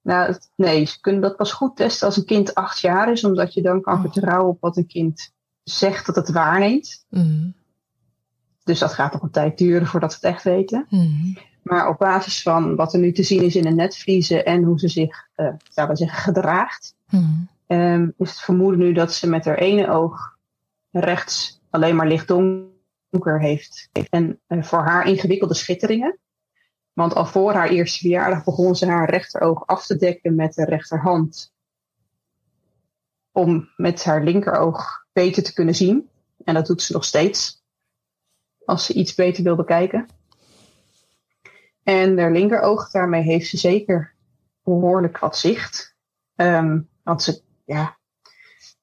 Nou, 0.03 0.39
nee, 0.57 0.85
ze 0.85 1.01
kunnen 1.01 1.21
dat 1.21 1.37
pas 1.37 1.53
goed 1.53 1.77
testen 1.77 2.07
als 2.07 2.17
een 2.17 2.25
kind 2.25 2.55
acht 2.55 2.81
jaar 2.81 3.13
is, 3.13 3.25
omdat 3.25 3.55
je 3.55 3.63
dan 3.63 3.81
kan 3.81 3.95
oh. 3.95 4.01
vertrouwen 4.01 4.51
op 4.51 4.61
wat 4.61 4.77
een 4.77 4.87
kind 4.87 5.33
zegt 5.63 6.07
dat 6.07 6.17
het 6.17 6.31
waarneemt. 6.31 7.05
Mm. 7.09 7.55
Dus 8.65 8.79
dat 8.79 8.93
gaat 8.93 9.13
nog 9.13 9.23
een 9.23 9.31
tijd 9.31 9.59
duren 9.59 9.87
voordat 9.87 10.13
ze 10.13 10.19
het 10.21 10.35
echt 10.35 10.43
weten. 10.43 10.87
Mm. 10.89 11.37
Maar 11.63 11.89
op 11.89 11.99
basis 11.99 12.43
van 12.43 12.77
wat 12.77 12.93
er 12.93 12.99
nu 12.99 13.13
te 13.13 13.23
zien 13.23 13.43
is 13.43 13.57
in 13.57 13.63
de 13.63 13.71
netvliezen 13.71 14.45
en 14.45 14.63
hoe 14.63 14.79
ze 14.79 14.89
zich 14.89 15.29
uh, 15.37 15.87
we 15.89 15.97
zeggen, 15.97 16.19
gedraagt, 16.19 16.95
mm. 17.11 17.49
um, 17.67 18.15
is 18.19 18.31
het 18.31 18.41
vermoeden 18.41 18.81
nu 18.81 18.93
dat 18.93 19.13
ze 19.13 19.29
met 19.29 19.45
haar 19.45 19.59
ene 19.59 19.89
oog 19.91 20.39
rechts 20.91 21.63
alleen 21.71 21.97
maar 21.97 22.07
licht 22.07 22.29
donker 22.29 23.41
heeft. 23.41 23.89
En 24.11 24.41
uh, 24.49 24.63
voor 24.63 24.83
haar 24.83 25.07
ingewikkelde 25.07 25.55
schitteringen. 25.55 26.19
Want 26.93 27.15
al 27.15 27.27
voor 27.27 27.53
haar 27.53 27.69
eerste 27.69 27.99
verjaardag 27.99 28.45
begon 28.45 28.77
ze 28.77 28.87
haar 28.87 29.11
rechteroog 29.11 29.67
af 29.67 29.87
te 29.87 29.97
dekken 29.97 30.35
met 30.35 30.55
de 30.55 30.65
rechterhand. 30.65 31.53
Om 33.33 33.69
met 33.77 34.05
haar 34.05 34.25
linkeroog 34.25 35.07
beter 35.13 35.43
te 35.43 35.53
kunnen 35.53 35.75
zien. 35.75 36.09
En 36.45 36.55
dat 36.55 36.67
doet 36.67 36.83
ze 36.83 36.93
nog 36.93 37.05
steeds 37.05 37.64
als 38.65 38.87
ze 38.87 38.93
iets 38.93 39.15
beter 39.15 39.43
wil 39.43 39.57
bekijken. 39.57 40.07
En 41.83 42.19
haar 42.19 42.33
linkeroog, 42.33 42.91
daarmee 42.91 43.23
heeft 43.23 43.49
ze 43.49 43.57
zeker 43.57 44.15
behoorlijk 44.63 45.19
wat 45.19 45.39
zicht. 45.39 45.97
Um, 46.37 46.89
want 47.03 47.23
ze, 47.23 47.43
ja, 47.65 47.99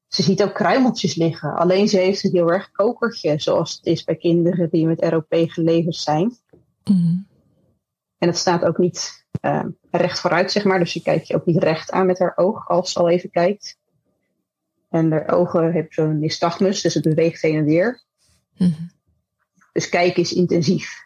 ze 0.07 0.23
ziet 0.23 0.43
ook 0.43 0.53
kruimeltjes 0.53 1.15
liggen. 1.15 1.55
Alleen 1.55 1.87
ze 1.87 1.97
heeft 1.97 2.23
een 2.23 2.31
heel 2.31 2.51
erg 2.51 2.71
kokertje, 2.71 3.39
zoals 3.39 3.75
het 3.75 3.85
is 3.85 4.03
bij 4.03 4.15
kinderen 4.15 4.69
die 4.69 4.87
met 4.87 5.03
ROP 5.03 5.25
geleverd 5.29 5.95
zijn. 5.95 6.35
Mm. 6.83 7.27
En 8.17 8.27
het 8.27 8.37
staat 8.37 8.63
ook 8.63 8.77
niet 8.77 9.25
uh, 9.41 9.65
recht 9.91 10.19
vooruit, 10.19 10.51
zeg 10.51 10.63
maar. 10.63 10.79
Dus 10.79 10.93
je 10.93 11.01
kijkt 11.01 11.27
je 11.27 11.35
ook 11.35 11.45
niet 11.45 11.63
recht 11.63 11.91
aan 11.91 12.05
met 12.05 12.19
haar 12.19 12.33
oog 12.35 12.67
als 12.67 12.91
ze 12.91 12.99
al 12.99 13.09
even 13.09 13.29
kijkt. 13.29 13.79
En 14.89 15.11
haar 15.11 15.29
ogen 15.29 15.63
hebben 15.63 15.93
zo'n 15.93 16.19
nystagmus, 16.19 16.81
dus 16.81 16.93
het 16.93 17.03
beweegt 17.03 17.41
heen 17.41 17.55
en 17.55 17.65
weer. 17.65 18.03
Mm. 18.57 18.91
Dus 19.71 19.89
kijken 19.89 20.21
is 20.21 20.33
intensief. 20.33 21.03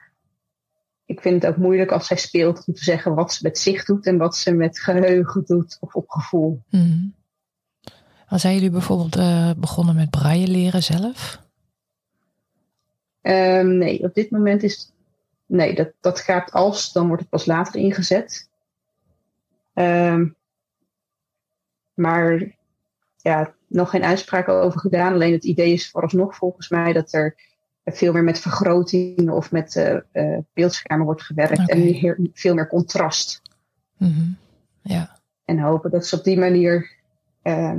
Ik 1.05 1.21
vind 1.21 1.41
het 1.41 1.51
ook 1.51 1.57
moeilijk 1.57 1.91
als 1.91 2.07
zij 2.07 2.17
speelt 2.17 2.67
om 2.67 2.73
te 2.73 2.83
zeggen 2.83 3.15
wat 3.15 3.33
ze 3.33 3.39
met 3.43 3.57
zicht 3.57 3.87
doet 3.87 4.05
en 4.05 4.17
wat 4.17 4.35
ze 4.35 4.51
met 4.51 4.79
geheugen 4.79 5.45
doet 5.45 5.77
of 5.79 5.95
op 5.95 6.09
gevoel. 6.09 6.61
Mm. 6.69 7.15
zijn 8.27 8.53
jullie 8.53 8.69
bijvoorbeeld 8.69 9.17
uh, 9.17 9.51
begonnen 9.57 9.95
met 9.95 10.09
braille 10.09 10.47
leren 10.47 10.83
zelf? 10.83 11.43
Um, 13.21 13.77
nee, 13.77 14.03
op 14.03 14.13
dit 14.13 14.29
moment 14.29 14.63
is. 14.63 14.93
Nee, 15.45 15.75
dat, 15.75 15.91
dat 16.01 16.19
gaat 16.19 16.51
als, 16.51 16.91
dan 16.91 17.07
wordt 17.07 17.21
het 17.21 17.31
pas 17.31 17.45
later 17.45 17.81
ingezet. 17.81 18.49
Um, 19.73 20.35
maar 21.93 22.55
ja, 23.17 23.53
nog 23.67 23.89
geen 23.89 24.03
uitspraken 24.03 24.53
over 24.53 24.79
gedaan. 24.79 25.13
Alleen 25.13 25.33
het 25.33 25.43
idee 25.43 25.73
is 25.73 25.89
vooralsnog 25.89 26.35
volgens 26.35 26.69
mij 26.69 26.93
dat 26.93 27.13
er 27.13 27.35
veel 27.85 28.13
meer 28.13 28.23
met 28.23 28.39
vergrotingen 28.39 29.33
of 29.33 29.51
met 29.51 29.75
uh, 29.75 29.99
uh, 30.13 30.37
beeldschermen 30.53 31.05
wordt 31.05 31.23
gewerkt. 31.23 31.69
En 31.69 32.29
veel 32.33 32.53
meer 32.53 32.67
contrast. 32.67 33.41
Mm 33.97 34.37
ja. 34.81 35.19
En 35.45 35.59
hopen 35.59 35.91
dat 35.91 36.05
ze 36.05 36.17
op 36.17 36.23
die 36.23 36.37
manier 36.37 36.91
uh, 37.43 37.75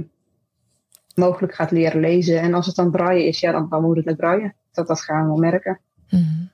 mogelijk 1.14 1.54
gaat 1.54 1.70
leren 1.70 2.00
lezen. 2.00 2.40
En 2.40 2.54
als 2.54 2.66
het 2.66 2.76
dan 2.76 2.90
braille 2.90 3.26
is, 3.26 3.40
ja, 3.40 3.52
dan, 3.52 3.68
dan 3.68 3.82
moet 3.82 3.96
het 3.96 4.04
met 4.04 4.16
braille. 4.16 4.54
Dat, 4.72 4.86
dat 4.86 5.00
gaan 5.00 5.22
we 5.22 5.26
wel 5.26 5.36
merken. 5.36 5.80
Mm 6.08 6.50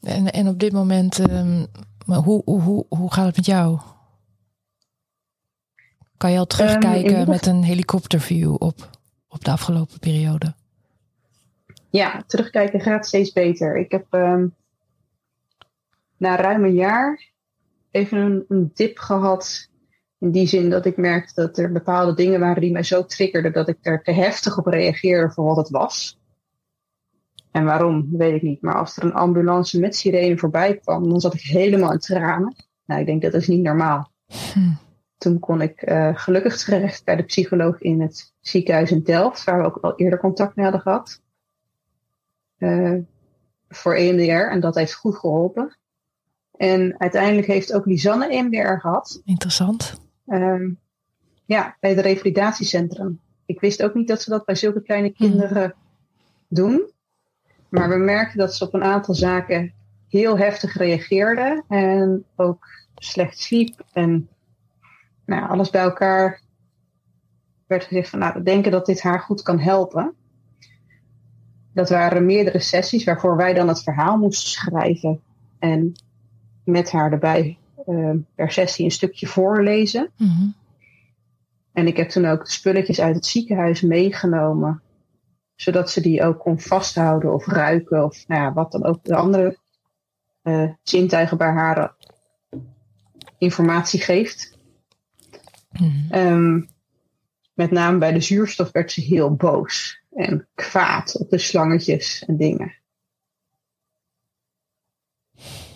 en, 0.00 0.30
en 0.32 0.48
op 0.48 0.58
dit 0.58 0.72
moment, 0.72 1.30
um, 1.30 1.66
hoe, 2.06 2.42
hoe, 2.44 2.86
hoe 2.88 3.12
gaat 3.12 3.26
het 3.26 3.36
met 3.36 3.46
jou? 3.46 3.78
Kan 6.16 6.32
je 6.32 6.38
al 6.38 6.46
terugkijken 6.46 7.20
um, 7.20 7.28
met 7.28 7.46
een 7.46 7.62
helikopterview 7.62 8.54
op? 8.58 8.99
Op 9.30 9.44
de 9.44 9.50
afgelopen 9.50 9.98
periode? 9.98 10.54
Ja, 11.90 12.22
terugkijken 12.26 12.80
gaat 12.80 13.06
steeds 13.06 13.32
beter. 13.32 13.76
Ik 13.76 13.90
heb 13.90 14.06
um, 14.10 14.54
na 16.16 16.36
ruim 16.36 16.64
een 16.64 16.74
jaar 16.74 17.30
even 17.90 18.18
een, 18.18 18.44
een, 18.48 18.70
dip 18.74 18.98
gehad. 18.98 19.68
In 20.18 20.30
die 20.30 20.46
zin 20.46 20.70
dat 20.70 20.86
ik 20.86 20.96
merkte 20.96 21.32
dat 21.34 21.58
er 21.58 21.72
bepaalde 21.72 22.14
dingen 22.14 22.40
waren 22.40 22.60
die 22.60 22.72
mij 22.72 22.82
zo 22.82 23.04
triggerden 23.04 23.52
dat 23.52 23.68
ik 23.68 23.78
er 23.80 24.02
te 24.02 24.12
heftig 24.12 24.58
op 24.58 24.66
reageerde 24.66 25.32
voor 25.32 25.44
wat 25.44 25.56
het 25.56 25.68
was. 25.68 26.18
En 27.50 27.64
waarom, 27.64 28.08
weet 28.10 28.34
ik 28.34 28.42
niet. 28.42 28.62
Maar 28.62 28.74
als 28.74 28.96
er 28.96 29.04
een 29.04 29.12
ambulance 29.12 29.80
met 29.80 29.96
sirene 29.96 30.38
voorbij 30.38 30.76
kwam, 30.76 31.08
dan 31.08 31.20
zat 31.20 31.34
ik 31.34 31.40
helemaal 31.40 31.92
in 31.92 31.98
tranen. 31.98 32.54
Nou, 32.84 33.00
ik 33.00 33.06
denk 33.06 33.22
dat 33.22 33.34
is 33.34 33.48
niet 33.48 33.62
normaal. 33.62 34.10
Hm. 34.52 34.72
Toen 35.20 35.38
kon 35.38 35.60
ik 35.60 35.88
uh, 35.88 36.16
gelukkig 36.16 36.64
terecht 36.64 37.04
bij 37.04 37.16
de 37.16 37.22
psycholoog 37.22 37.80
in 37.80 38.00
het 38.00 38.32
ziekenhuis 38.40 38.90
in 38.90 39.02
Delft, 39.02 39.44
waar 39.44 39.58
we 39.58 39.64
ook 39.64 39.76
al 39.76 39.94
eerder 39.96 40.18
contact 40.18 40.56
mee 40.56 40.64
hadden 40.64 40.82
gehad. 40.82 41.22
Uh, 42.58 42.98
voor 43.68 43.94
EMDR 43.94 44.52
en 44.52 44.60
dat 44.60 44.74
heeft 44.74 44.94
goed 44.94 45.14
geholpen. 45.14 45.78
En 46.56 46.94
uiteindelijk 46.98 47.46
heeft 47.46 47.72
ook 47.72 47.86
Lisanne 47.86 48.28
EMDR 48.28 48.80
gehad. 48.80 49.20
Interessant. 49.24 50.00
Uh, 50.26 50.70
ja, 51.44 51.76
bij 51.80 51.90
het 51.90 52.00
revalidatiecentrum. 52.00 53.20
Ik 53.46 53.60
wist 53.60 53.82
ook 53.82 53.94
niet 53.94 54.08
dat 54.08 54.22
ze 54.22 54.30
dat 54.30 54.44
bij 54.44 54.54
zulke 54.54 54.82
kleine 54.82 55.10
kinderen 55.12 55.74
doen. 56.48 56.90
Maar 57.68 57.88
we 57.88 57.96
merken 57.96 58.38
dat 58.38 58.54
ze 58.54 58.64
op 58.64 58.74
een 58.74 58.84
aantal 58.84 59.14
zaken 59.14 59.72
heel 60.08 60.38
heftig 60.38 60.76
reageerde 60.76 61.64
en 61.68 62.24
ook 62.36 62.66
slecht 62.94 63.38
sliep 63.38 63.84
en 63.92 64.28
nou, 65.30 65.50
alles 65.50 65.70
bij 65.70 65.82
elkaar 65.82 66.42
werd 67.66 67.84
gezegd 67.84 68.08
van 68.08 68.18
nou, 68.18 68.32
we 68.34 68.42
denken 68.42 68.70
dat 68.70 68.86
dit 68.86 69.02
haar 69.02 69.20
goed 69.20 69.42
kan 69.42 69.58
helpen. 69.58 70.14
Dat 71.72 71.88
waren 71.88 72.26
meerdere 72.26 72.58
sessies 72.58 73.04
waarvoor 73.04 73.36
wij 73.36 73.54
dan 73.54 73.68
het 73.68 73.82
verhaal 73.82 74.18
moesten 74.18 74.50
schrijven 74.50 75.20
en 75.58 75.92
met 76.64 76.90
haar 76.90 77.12
erbij 77.12 77.58
uh, 77.86 78.14
per 78.34 78.50
sessie 78.52 78.84
een 78.84 78.90
stukje 78.90 79.26
voorlezen. 79.26 80.10
Mhm. 80.16 80.48
En 81.72 81.86
ik 81.86 81.96
heb 81.96 82.08
toen 82.08 82.26
ook 82.26 82.44
de 82.44 82.50
spulletjes 82.50 83.00
uit 83.00 83.14
het 83.14 83.26
ziekenhuis 83.26 83.80
meegenomen, 83.80 84.82
zodat 85.54 85.90
ze 85.90 86.00
die 86.00 86.22
ook 86.22 86.38
kon 86.38 86.60
vasthouden 86.60 87.34
of 87.34 87.46
ruiken 87.46 88.04
of 88.04 88.28
nou 88.28 88.42
ja, 88.42 88.52
wat 88.52 88.72
dan 88.72 88.84
ook 88.84 89.04
de 89.04 89.14
andere 89.16 89.58
uh, 90.42 90.70
zintuigen 90.82 91.36
bij 91.36 91.50
haar 91.50 91.78
eh, 91.78 92.58
informatie 93.38 94.00
geeft. 94.00 94.58
Mhm. 95.80 96.14
Um, 96.14 96.68
met 97.54 97.70
name 97.70 97.98
bij 97.98 98.12
de 98.12 98.20
zuurstof 98.20 98.72
werd 98.72 98.92
ze 98.92 99.00
heel 99.00 99.34
boos 99.34 100.02
en 100.10 100.48
kwaad 100.54 101.18
op 101.18 101.30
de 101.30 101.38
slangetjes 101.38 102.24
en 102.24 102.36
dingen. 102.36 102.74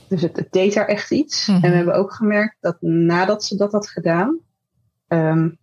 Dus 0.08 0.22
het, 0.22 0.36
het 0.36 0.52
deed 0.52 0.74
haar 0.74 0.86
echt 0.86 1.10
iets. 1.10 1.46
Mhm. 1.46 1.64
En 1.64 1.70
we 1.70 1.76
hebben 1.76 1.94
ook 1.94 2.12
gemerkt 2.12 2.56
dat 2.60 2.82
nadat 2.82 3.44
ze 3.44 3.56
dat 3.56 3.72
had 3.72 3.88
gedaan, 3.88 4.38
um, 5.08 5.58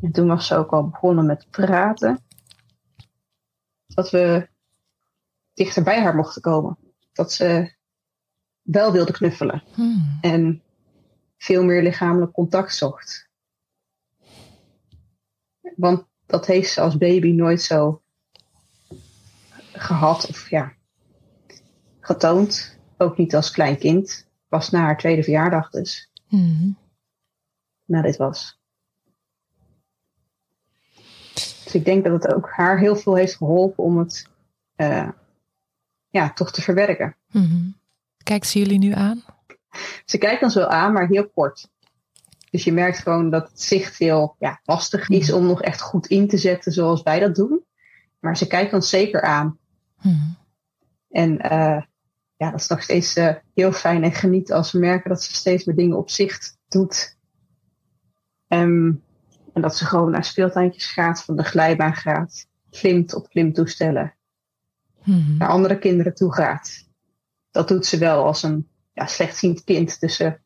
en 0.00 0.12
toen 0.12 0.26
was 0.26 0.46
ze 0.46 0.56
ook 0.56 0.70
al 0.70 0.88
begonnen 0.88 1.26
met 1.26 1.46
praten, 1.50 2.20
dat 3.86 4.10
we 4.10 4.48
dichter 5.54 5.82
bij 5.82 6.02
haar 6.02 6.14
mochten 6.14 6.42
komen. 6.42 6.78
Dat 7.12 7.32
ze 7.32 7.74
wel 8.62 8.92
wilde 8.92 9.12
knuffelen 9.12 9.62
Mhm. 9.76 10.00
en 10.20 10.62
veel 11.36 11.64
meer 11.64 11.82
lichamelijk 11.82 12.32
contact 12.32 12.74
zocht. 12.74 13.25
Want 15.76 16.06
dat 16.26 16.46
heeft 16.46 16.72
ze 16.72 16.80
als 16.80 16.96
baby 16.96 17.32
nooit 17.32 17.62
zo 17.62 18.02
gehad 19.72 20.28
of 20.28 20.50
ja, 20.50 20.72
getoond. 22.00 22.78
Ook 22.96 23.16
niet 23.16 23.34
als 23.34 23.50
klein 23.50 23.78
kind. 23.78 24.28
Pas 24.48 24.70
na 24.70 24.80
haar 24.80 24.98
tweede 24.98 25.22
verjaardag 25.22 25.70
dus. 25.70 26.10
Mhm. 26.28 26.70
Na 27.84 28.02
dit 28.02 28.16
was. 28.16 28.60
Dus 31.34 31.74
ik 31.74 31.84
denk 31.84 32.04
dat 32.04 32.22
het 32.22 32.34
ook 32.34 32.50
haar 32.50 32.78
heel 32.78 32.96
veel 32.96 33.14
heeft 33.14 33.36
geholpen 33.36 33.84
om 33.84 33.98
het 33.98 34.28
uh, 34.76 35.08
ja, 36.08 36.32
toch 36.32 36.52
te 36.52 36.62
verwerken. 36.62 37.16
Mhm. 37.30 37.70
Kijkt 38.22 38.46
ze 38.46 38.58
jullie 38.58 38.78
nu 38.78 38.92
aan? 38.92 39.24
Ze 40.04 40.18
kijkt 40.18 40.42
ons 40.42 40.54
wel 40.54 40.68
aan, 40.68 40.92
maar 40.92 41.08
heel 41.08 41.28
kort. 41.28 41.70
Dus 42.56 42.64
je 42.64 42.72
merkt 42.72 42.98
gewoon 42.98 43.30
dat 43.30 43.48
het 43.48 43.60
zicht 43.60 43.98
heel 43.98 44.36
ja, 44.38 44.60
lastig 44.64 45.08
is 45.08 45.32
om 45.32 45.46
nog 45.46 45.62
echt 45.62 45.80
goed 45.80 46.06
in 46.06 46.28
te 46.28 46.36
zetten 46.36 46.72
zoals 46.72 47.02
wij 47.02 47.18
dat 47.18 47.34
doen. 47.34 47.64
Maar 48.20 48.36
ze 48.36 48.46
kijkt 48.46 48.72
ons 48.72 48.88
zeker 48.88 49.22
aan. 49.22 49.58
Mhm. 50.02 50.30
En 51.10 51.30
uh, 51.32 51.82
ja, 52.36 52.50
dat 52.50 52.60
is 52.60 52.66
nog 52.66 52.82
steeds 52.82 53.16
uh, 53.16 53.34
heel 53.54 53.72
fijn 53.72 54.02
en 54.04 54.12
geniet 54.12 54.52
als 54.52 54.72
we 54.72 54.78
merken 54.78 55.10
dat 55.10 55.22
ze 55.22 55.34
steeds 55.34 55.64
meer 55.64 55.76
dingen 55.76 55.96
op 55.96 56.10
zicht 56.10 56.58
doet. 56.68 57.16
Um, 58.48 59.02
en 59.52 59.62
dat 59.62 59.76
ze 59.76 59.84
gewoon 59.84 60.10
naar 60.10 60.24
speeltuintjes 60.24 60.86
gaat, 60.86 61.22
van 61.22 61.36
de 61.36 61.44
glijbaan 61.44 61.94
gaat, 61.94 62.46
klimt 62.70 63.14
op 63.14 63.28
klimtoestellen, 63.28 64.14
Mhm. 65.04 65.36
naar 65.36 65.48
andere 65.48 65.78
kinderen 65.78 66.14
toe 66.14 66.34
gaat. 66.34 66.88
Dat 67.50 67.68
doet 67.68 67.86
ze 67.86 67.98
wel 67.98 68.24
als 68.24 68.42
een 68.42 68.68
ja, 68.92 69.06
slechtziend 69.06 69.64
kind. 69.64 70.00
Dus 70.00 70.16
ze 70.16 70.44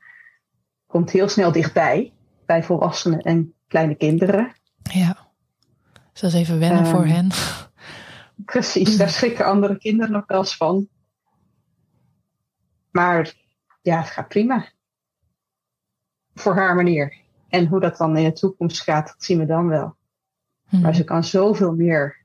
komt 0.90 1.10
heel 1.10 1.28
snel 1.28 1.52
dichtbij, 1.52 2.12
bij 2.46 2.62
volwassenen 2.62 3.20
en 3.20 3.54
kleine 3.68 3.94
kinderen. 3.94 4.52
Ja. 4.82 5.28
Dus 6.12 6.20
dat 6.20 6.32
is 6.32 6.38
even 6.38 6.58
wennen 6.58 6.84
Ehm, 6.84 6.90
voor 6.90 7.06
hen. 7.06 7.28
Precies, 8.44 8.96
daar 8.96 9.08
schrikken 9.08 9.44
andere 9.44 9.78
kinderen 9.78 10.12
nog 10.12 10.26
wel 10.26 10.38
eens 10.38 10.56
van. 10.56 10.88
Maar 12.90 13.34
ja, 13.82 13.98
het 13.98 14.10
gaat 14.10 14.28
prima. 14.28 14.68
Voor 16.34 16.54
haar 16.54 16.74
manier. 16.74 17.16
En 17.48 17.66
hoe 17.66 17.80
dat 17.80 17.96
dan 17.96 18.16
in 18.16 18.24
de 18.24 18.32
toekomst 18.32 18.82
gaat, 18.82 19.06
dat 19.06 19.24
zien 19.24 19.38
we 19.38 19.46
dan 19.46 19.68
wel. 19.68 19.96
Mhm. 20.68 20.82
Maar 20.82 20.94
ze 20.94 21.04
kan 21.04 21.24
zoveel 21.24 21.74
meer 21.74 22.24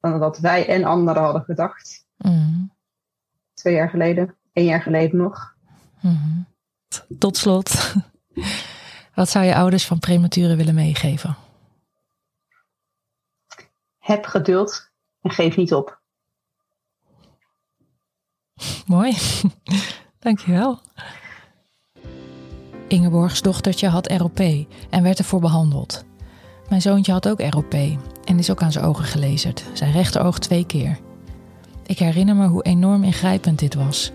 dan 0.00 0.18
wat 0.18 0.38
wij 0.38 0.68
en 0.68 0.84
anderen 0.84 1.22
hadden 1.22 1.42
gedacht. 1.42 2.06
Mhm. 2.16 2.64
Twee 3.54 3.74
jaar 3.74 3.90
geleden, 3.90 4.36
één 4.52 4.66
jaar 4.66 4.82
geleden 4.82 5.16
nog. 5.16 5.56
Mhm. 6.00 6.40
Tot 7.18 7.36
slot, 7.36 7.94
wat 9.14 9.28
zou 9.28 9.44
je 9.44 9.54
ouders 9.54 9.86
van 9.86 9.98
prematuren 9.98 10.56
willen 10.56 10.74
meegeven? 10.74 11.36
Heb 13.98 14.24
geduld 14.24 14.90
en 15.20 15.30
geef 15.30 15.56
niet 15.56 15.74
op. 15.74 16.00
Mooi, 18.86 19.16
dankjewel. 20.18 20.80
Ingeborgs 22.88 23.42
dochtertje 23.42 23.88
had 23.88 24.12
ROP 24.12 24.40
en 24.90 25.02
werd 25.02 25.18
ervoor 25.18 25.40
behandeld. 25.40 26.04
Mijn 26.68 26.82
zoontje 26.82 27.12
had 27.12 27.28
ook 27.28 27.40
ROP 27.40 27.74
en 28.24 28.38
is 28.38 28.50
ook 28.50 28.62
aan 28.62 28.72
zijn 28.72 28.84
ogen 28.84 29.04
gelezerd, 29.04 29.64
zijn 29.72 29.92
rechteroog 29.92 30.38
twee 30.38 30.66
keer. 30.66 30.98
Ik 31.86 31.98
herinner 31.98 32.36
me 32.36 32.46
hoe 32.46 32.62
enorm 32.62 33.04
ingrijpend 33.04 33.58
dit 33.58 33.74
was, 33.74 34.12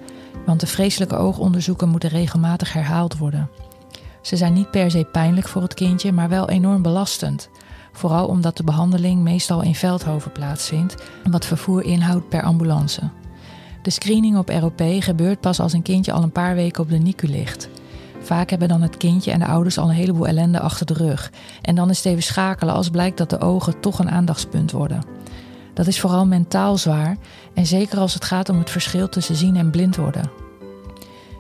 want 0.47 0.59
de 0.59 0.67
vreselijke 0.67 1.15
oogonderzoeken 1.15 1.89
moeten 1.89 2.09
regelmatig 2.09 2.73
herhaald 2.73 3.17
worden. 3.17 3.49
Ze 4.21 4.37
zijn 4.37 4.53
niet 4.53 4.71
per 4.71 4.91
se 4.91 5.07
pijnlijk 5.11 5.47
voor 5.47 5.61
het 5.61 5.73
kindje, 5.73 6.11
maar 6.11 6.29
wel 6.29 6.49
enorm 6.49 6.81
belastend. 6.81 7.49
Vooral 7.91 8.27
omdat 8.27 8.57
de 8.57 8.63
behandeling 8.63 9.21
meestal 9.21 9.61
in 9.61 9.75
Veldhoven 9.75 10.31
plaatsvindt 10.31 10.95
en 11.23 11.31
wat 11.31 11.45
vervoer 11.45 11.83
inhoudt 11.83 12.29
per 12.29 12.41
ambulance. 12.41 13.01
De 13.81 13.89
screening 13.89 14.37
op 14.37 14.49
ROP 14.49 14.81
gebeurt 14.99 15.39
pas 15.39 15.59
als 15.59 15.73
een 15.73 15.81
kindje 15.81 16.11
al 16.11 16.23
een 16.23 16.31
paar 16.31 16.55
weken 16.55 16.83
op 16.83 16.89
de 16.89 16.97
NICU 16.97 17.27
ligt. 17.27 17.69
Vaak 18.21 18.49
hebben 18.49 18.67
dan 18.67 18.81
het 18.81 18.97
kindje 18.97 19.31
en 19.31 19.39
de 19.39 19.45
ouders 19.45 19.77
al 19.77 19.89
een 19.89 19.95
heleboel 19.95 20.27
ellende 20.27 20.59
achter 20.59 20.85
de 20.85 20.93
rug. 20.93 21.31
En 21.61 21.75
dan 21.75 21.89
is 21.89 21.97
het 21.97 22.05
even 22.05 22.23
schakelen 22.23 22.73
als 22.73 22.89
blijkt 22.89 23.17
dat 23.17 23.29
de 23.29 23.39
ogen 23.39 23.79
toch 23.79 23.99
een 23.99 24.11
aandachtspunt 24.11 24.71
worden. 24.71 25.03
Dat 25.77 25.87
is 25.87 25.99
vooral 25.99 26.25
mentaal 26.25 26.77
zwaar 26.77 27.17
en 27.53 27.65
zeker 27.65 27.99
als 27.99 28.13
het 28.13 28.25
gaat 28.25 28.49
om 28.49 28.59
het 28.59 28.69
verschil 28.69 29.09
tussen 29.09 29.35
zien 29.35 29.55
en 29.55 29.71
blind 29.71 29.95
worden. 29.95 30.29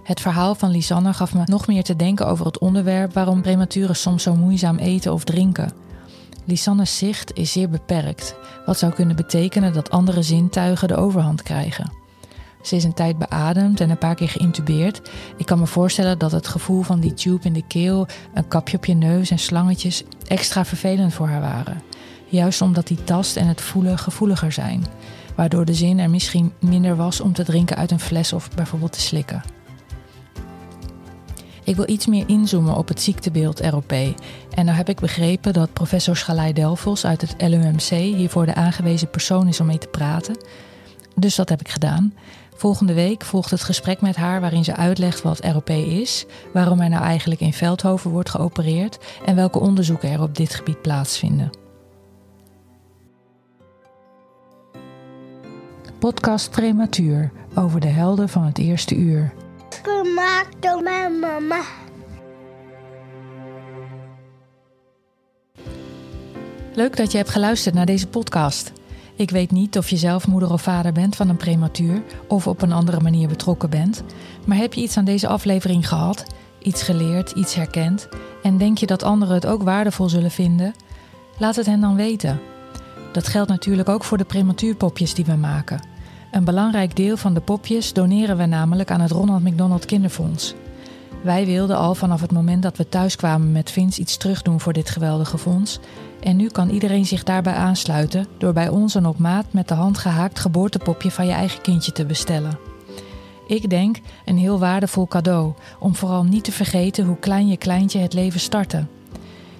Het 0.03 0.19
verhaal 0.21 0.55
van 0.55 0.71
Lisanne 0.71 1.13
gaf 1.13 1.33
me 1.33 1.41
nog 1.45 1.67
meer 1.67 1.83
te 1.83 1.95
denken 1.95 2.27
over 2.27 2.45
het 2.45 2.59
onderwerp 2.59 3.13
waarom 3.13 3.41
prematuren 3.41 3.95
soms 3.95 4.23
zo 4.23 4.35
moeizaam 4.35 4.77
eten 4.77 5.13
of 5.13 5.23
drinken. 5.23 5.73
Lisanne's 6.45 6.97
zicht 6.97 7.37
is 7.37 7.51
zeer 7.51 7.69
beperkt, 7.69 8.35
wat 8.65 8.77
zou 8.77 8.93
kunnen 8.93 9.15
betekenen 9.15 9.73
dat 9.73 9.89
andere 9.89 10.21
zintuigen 10.21 10.87
de 10.87 10.95
overhand 10.95 11.43
krijgen. 11.43 11.91
Ze 12.61 12.75
is 12.75 12.83
een 12.83 12.93
tijd 12.93 13.17
beademd 13.17 13.79
en 13.79 13.89
een 13.89 13.97
paar 13.97 14.15
keer 14.15 14.29
geïntubeerd. 14.29 15.09
Ik 15.37 15.45
kan 15.45 15.59
me 15.59 15.67
voorstellen 15.67 16.19
dat 16.19 16.31
het 16.31 16.47
gevoel 16.47 16.81
van 16.81 16.99
die 16.99 17.13
tube 17.13 17.45
in 17.45 17.53
de 17.53 17.67
keel, 17.67 18.07
een 18.33 18.47
kapje 18.47 18.77
op 18.77 18.85
je 18.85 18.93
neus 18.93 19.31
en 19.31 19.39
slangetjes 19.39 20.03
extra 20.27 20.65
vervelend 20.65 21.13
voor 21.13 21.27
haar 21.27 21.41
waren. 21.41 21.81
Juist 22.29 22.61
omdat 22.61 22.87
die 22.87 23.03
tast 23.03 23.35
en 23.35 23.47
het 23.47 23.61
voelen 23.61 23.97
gevoeliger 23.97 24.51
zijn, 24.51 24.85
waardoor 25.35 25.65
de 25.65 25.73
zin 25.73 25.99
er 25.99 26.09
misschien 26.09 26.53
minder 26.59 26.95
was 26.95 27.21
om 27.21 27.33
te 27.33 27.43
drinken 27.43 27.77
uit 27.77 27.91
een 27.91 27.99
fles 27.99 28.33
of 28.33 28.49
bijvoorbeeld 28.55 28.91
te 28.91 29.01
slikken. 29.01 29.43
Ik 31.63 31.75
wil 31.75 31.89
iets 31.89 32.05
meer 32.05 32.29
inzoomen 32.29 32.75
op 32.75 32.87
het 32.87 33.01
ziektebeeld 33.01 33.59
ROP. 33.59 33.91
En 33.91 34.65
nou 34.65 34.77
heb 34.77 34.89
ik 34.89 34.99
begrepen 34.99 35.53
dat 35.53 35.73
professor 35.73 36.17
Schalai 36.17 36.53
Delfos 36.53 37.05
uit 37.05 37.21
het 37.21 37.35
LUMC 37.37 37.89
hiervoor 37.89 38.45
de 38.45 38.55
aangewezen 38.55 39.09
persoon 39.09 39.47
is 39.47 39.59
om 39.59 39.65
mee 39.65 39.77
te 39.77 39.87
praten. 39.87 40.37
Dus 41.15 41.35
dat 41.35 41.49
heb 41.49 41.59
ik 41.59 41.69
gedaan. 41.69 42.13
Volgende 42.55 42.93
week 42.93 43.23
volgt 43.23 43.51
het 43.51 43.63
gesprek 43.63 44.01
met 44.01 44.15
haar 44.15 44.41
waarin 44.41 44.63
ze 44.63 44.75
uitlegt 44.75 45.21
wat 45.21 45.45
ROP 45.45 45.69
is, 45.69 46.25
waarom 46.53 46.81
er 46.81 46.89
nou 46.89 47.03
eigenlijk 47.03 47.41
in 47.41 47.53
Veldhoven 47.53 48.11
wordt 48.11 48.29
geopereerd 48.29 48.97
en 49.25 49.35
welke 49.35 49.59
onderzoeken 49.59 50.11
er 50.11 50.21
op 50.21 50.35
dit 50.35 50.55
gebied 50.55 50.81
plaatsvinden. 50.81 51.66
Podcast 55.99 56.51
Prematuur 56.51 57.31
over 57.55 57.79
de 57.79 57.87
helden 57.87 58.29
van 58.29 58.43
het 58.43 58.57
eerste 58.57 58.95
uur. 58.95 59.33
Gemaakt 59.83 60.61
door 60.61 60.81
mijn 60.83 61.19
mama. 61.19 61.61
Leuk 66.73 66.95
dat 66.95 67.11
je 67.11 67.17
hebt 67.17 67.29
geluisterd 67.29 67.75
naar 67.75 67.85
deze 67.85 68.07
podcast. 68.07 68.71
Ik 69.15 69.29
weet 69.29 69.51
niet 69.51 69.77
of 69.77 69.89
je 69.89 69.97
zelf 69.97 70.27
moeder 70.27 70.51
of 70.51 70.61
vader 70.61 70.91
bent 70.91 71.15
van 71.15 71.29
een 71.29 71.37
prematuur 71.37 72.01
of 72.27 72.47
op 72.47 72.61
een 72.61 72.71
andere 72.71 72.99
manier 72.99 73.27
betrokken 73.27 73.69
bent, 73.69 74.03
maar 74.45 74.57
heb 74.57 74.73
je 74.73 74.81
iets 74.81 74.97
aan 74.97 75.05
deze 75.05 75.27
aflevering 75.27 75.87
gehad, 75.87 76.25
iets 76.59 76.81
geleerd, 76.81 77.31
iets 77.31 77.55
herkend 77.55 78.07
en 78.43 78.57
denk 78.57 78.77
je 78.77 78.85
dat 78.85 79.03
anderen 79.03 79.35
het 79.35 79.45
ook 79.45 79.63
waardevol 79.63 80.09
zullen 80.09 80.31
vinden? 80.31 80.73
Laat 81.37 81.55
het 81.55 81.65
hen 81.65 81.81
dan 81.81 81.95
weten. 81.95 82.39
Dat 83.11 83.27
geldt 83.27 83.49
natuurlijk 83.49 83.89
ook 83.89 84.03
voor 84.03 84.17
de 84.17 84.25
prematuurpopjes 84.25 85.13
die 85.13 85.25
we 85.25 85.35
maken. 85.35 85.79
Een 86.31 86.43
belangrijk 86.43 86.95
deel 86.95 87.17
van 87.17 87.33
de 87.33 87.39
popjes 87.39 87.93
doneren 87.93 88.37
we 88.37 88.45
namelijk 88.45 88.91
aan 88.91 89.01
het 89.01 89.11
Ronald 89.11 89.43
McDonald 89.43 89.85
Kinderfonds. 89.85 90.55
Wij 91.21 91.45
wilden 91.45 91.77
al 91.77 91.95
vanaf 91.95 92.21
het 92.21 92.31
moment 92.31 92.63
dat 92.63 92.77
we 92.77 92.89
thuis 92.89 93.15
kwamen 93.15 93.51
met 93.51 93.71
Vince 93.71 94.01
iets 94.01 94.17
terugdoen 94.17 94.59
voor 94.59 94.73
dit 94.73 94.89
geweldige 94.89 95.37
fonds. 95.37 95.79
En 96.19 96.35
nu 96.35 96.47
kan 96.47 96.69
iedereen 96.69 97.05
zich 97.05 97.23
daarbij 97.23 97.53
aansluiten 97.53 98.27
door 98.37 98.53
bij 98.53 98.69
ons 98.69 98.93
een 98.93 99.05
op 99.05 99.17
maat 99.17 99.45
met 99.51 99.67
de 99.67 99.73
hand 99.73 99.97
gehaakt 99.97 100.39
geboortepopje 100.39 101.11
van 101.11 101.25
je 101.25 101.31
eigen 101.31 101.61
kindje 101.61 101.91
te 101.91 102.05
bestellen. 102.05 102.59
Ik 103.47 103.69
denk 103.69 103.99
een 104.25 104.37
heel 104.37 104.59
waardevol 104.59 105.07
cadeau 105.07 105.53
om 105.79 105.95
vooral 105.95 106.23
niet 106.23 106.43
te 106.43 106.51
vergeten 106.51 107.05
hoe 107.05 107.17
klein 107.19 107.47
je 107.47 107.57
kleintje 107.57 107.99
het 107.99 108.13
leven 108.13 108.39
startte. 108.39 108.85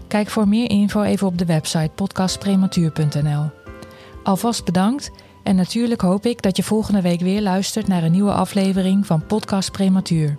Kijk 0.07 0.29
voor 0.29 0.47
meer 0.47 0.69
info 0.69 1.01
even 1.01 1.27
op 1.27 1.37
de 1.37 1.45
website 1.45 1.91
podcastprematuur.nl. 1.95 3.49
Alvast 4.23 4.65
bedankt 4.65 5.11
en 5.43 5.55
natuurlijk 5.55 6.01
hoop 6.01 6.25
ik 6.25 6.41
dat 6.41 6.57
je 6.57 6.63
volgende 6.63 7.01
week 7.01 7.19
weer 7.19 7.41
luistert 7.41 7.87
naar 7.87 8.03
een 8.03 8.11
nieuwe 8.11 8.31
aflevering 8.31 9.05
van 9.05 9.25
Podcast 9.25 9.71
Prematuur. 9.71 10.37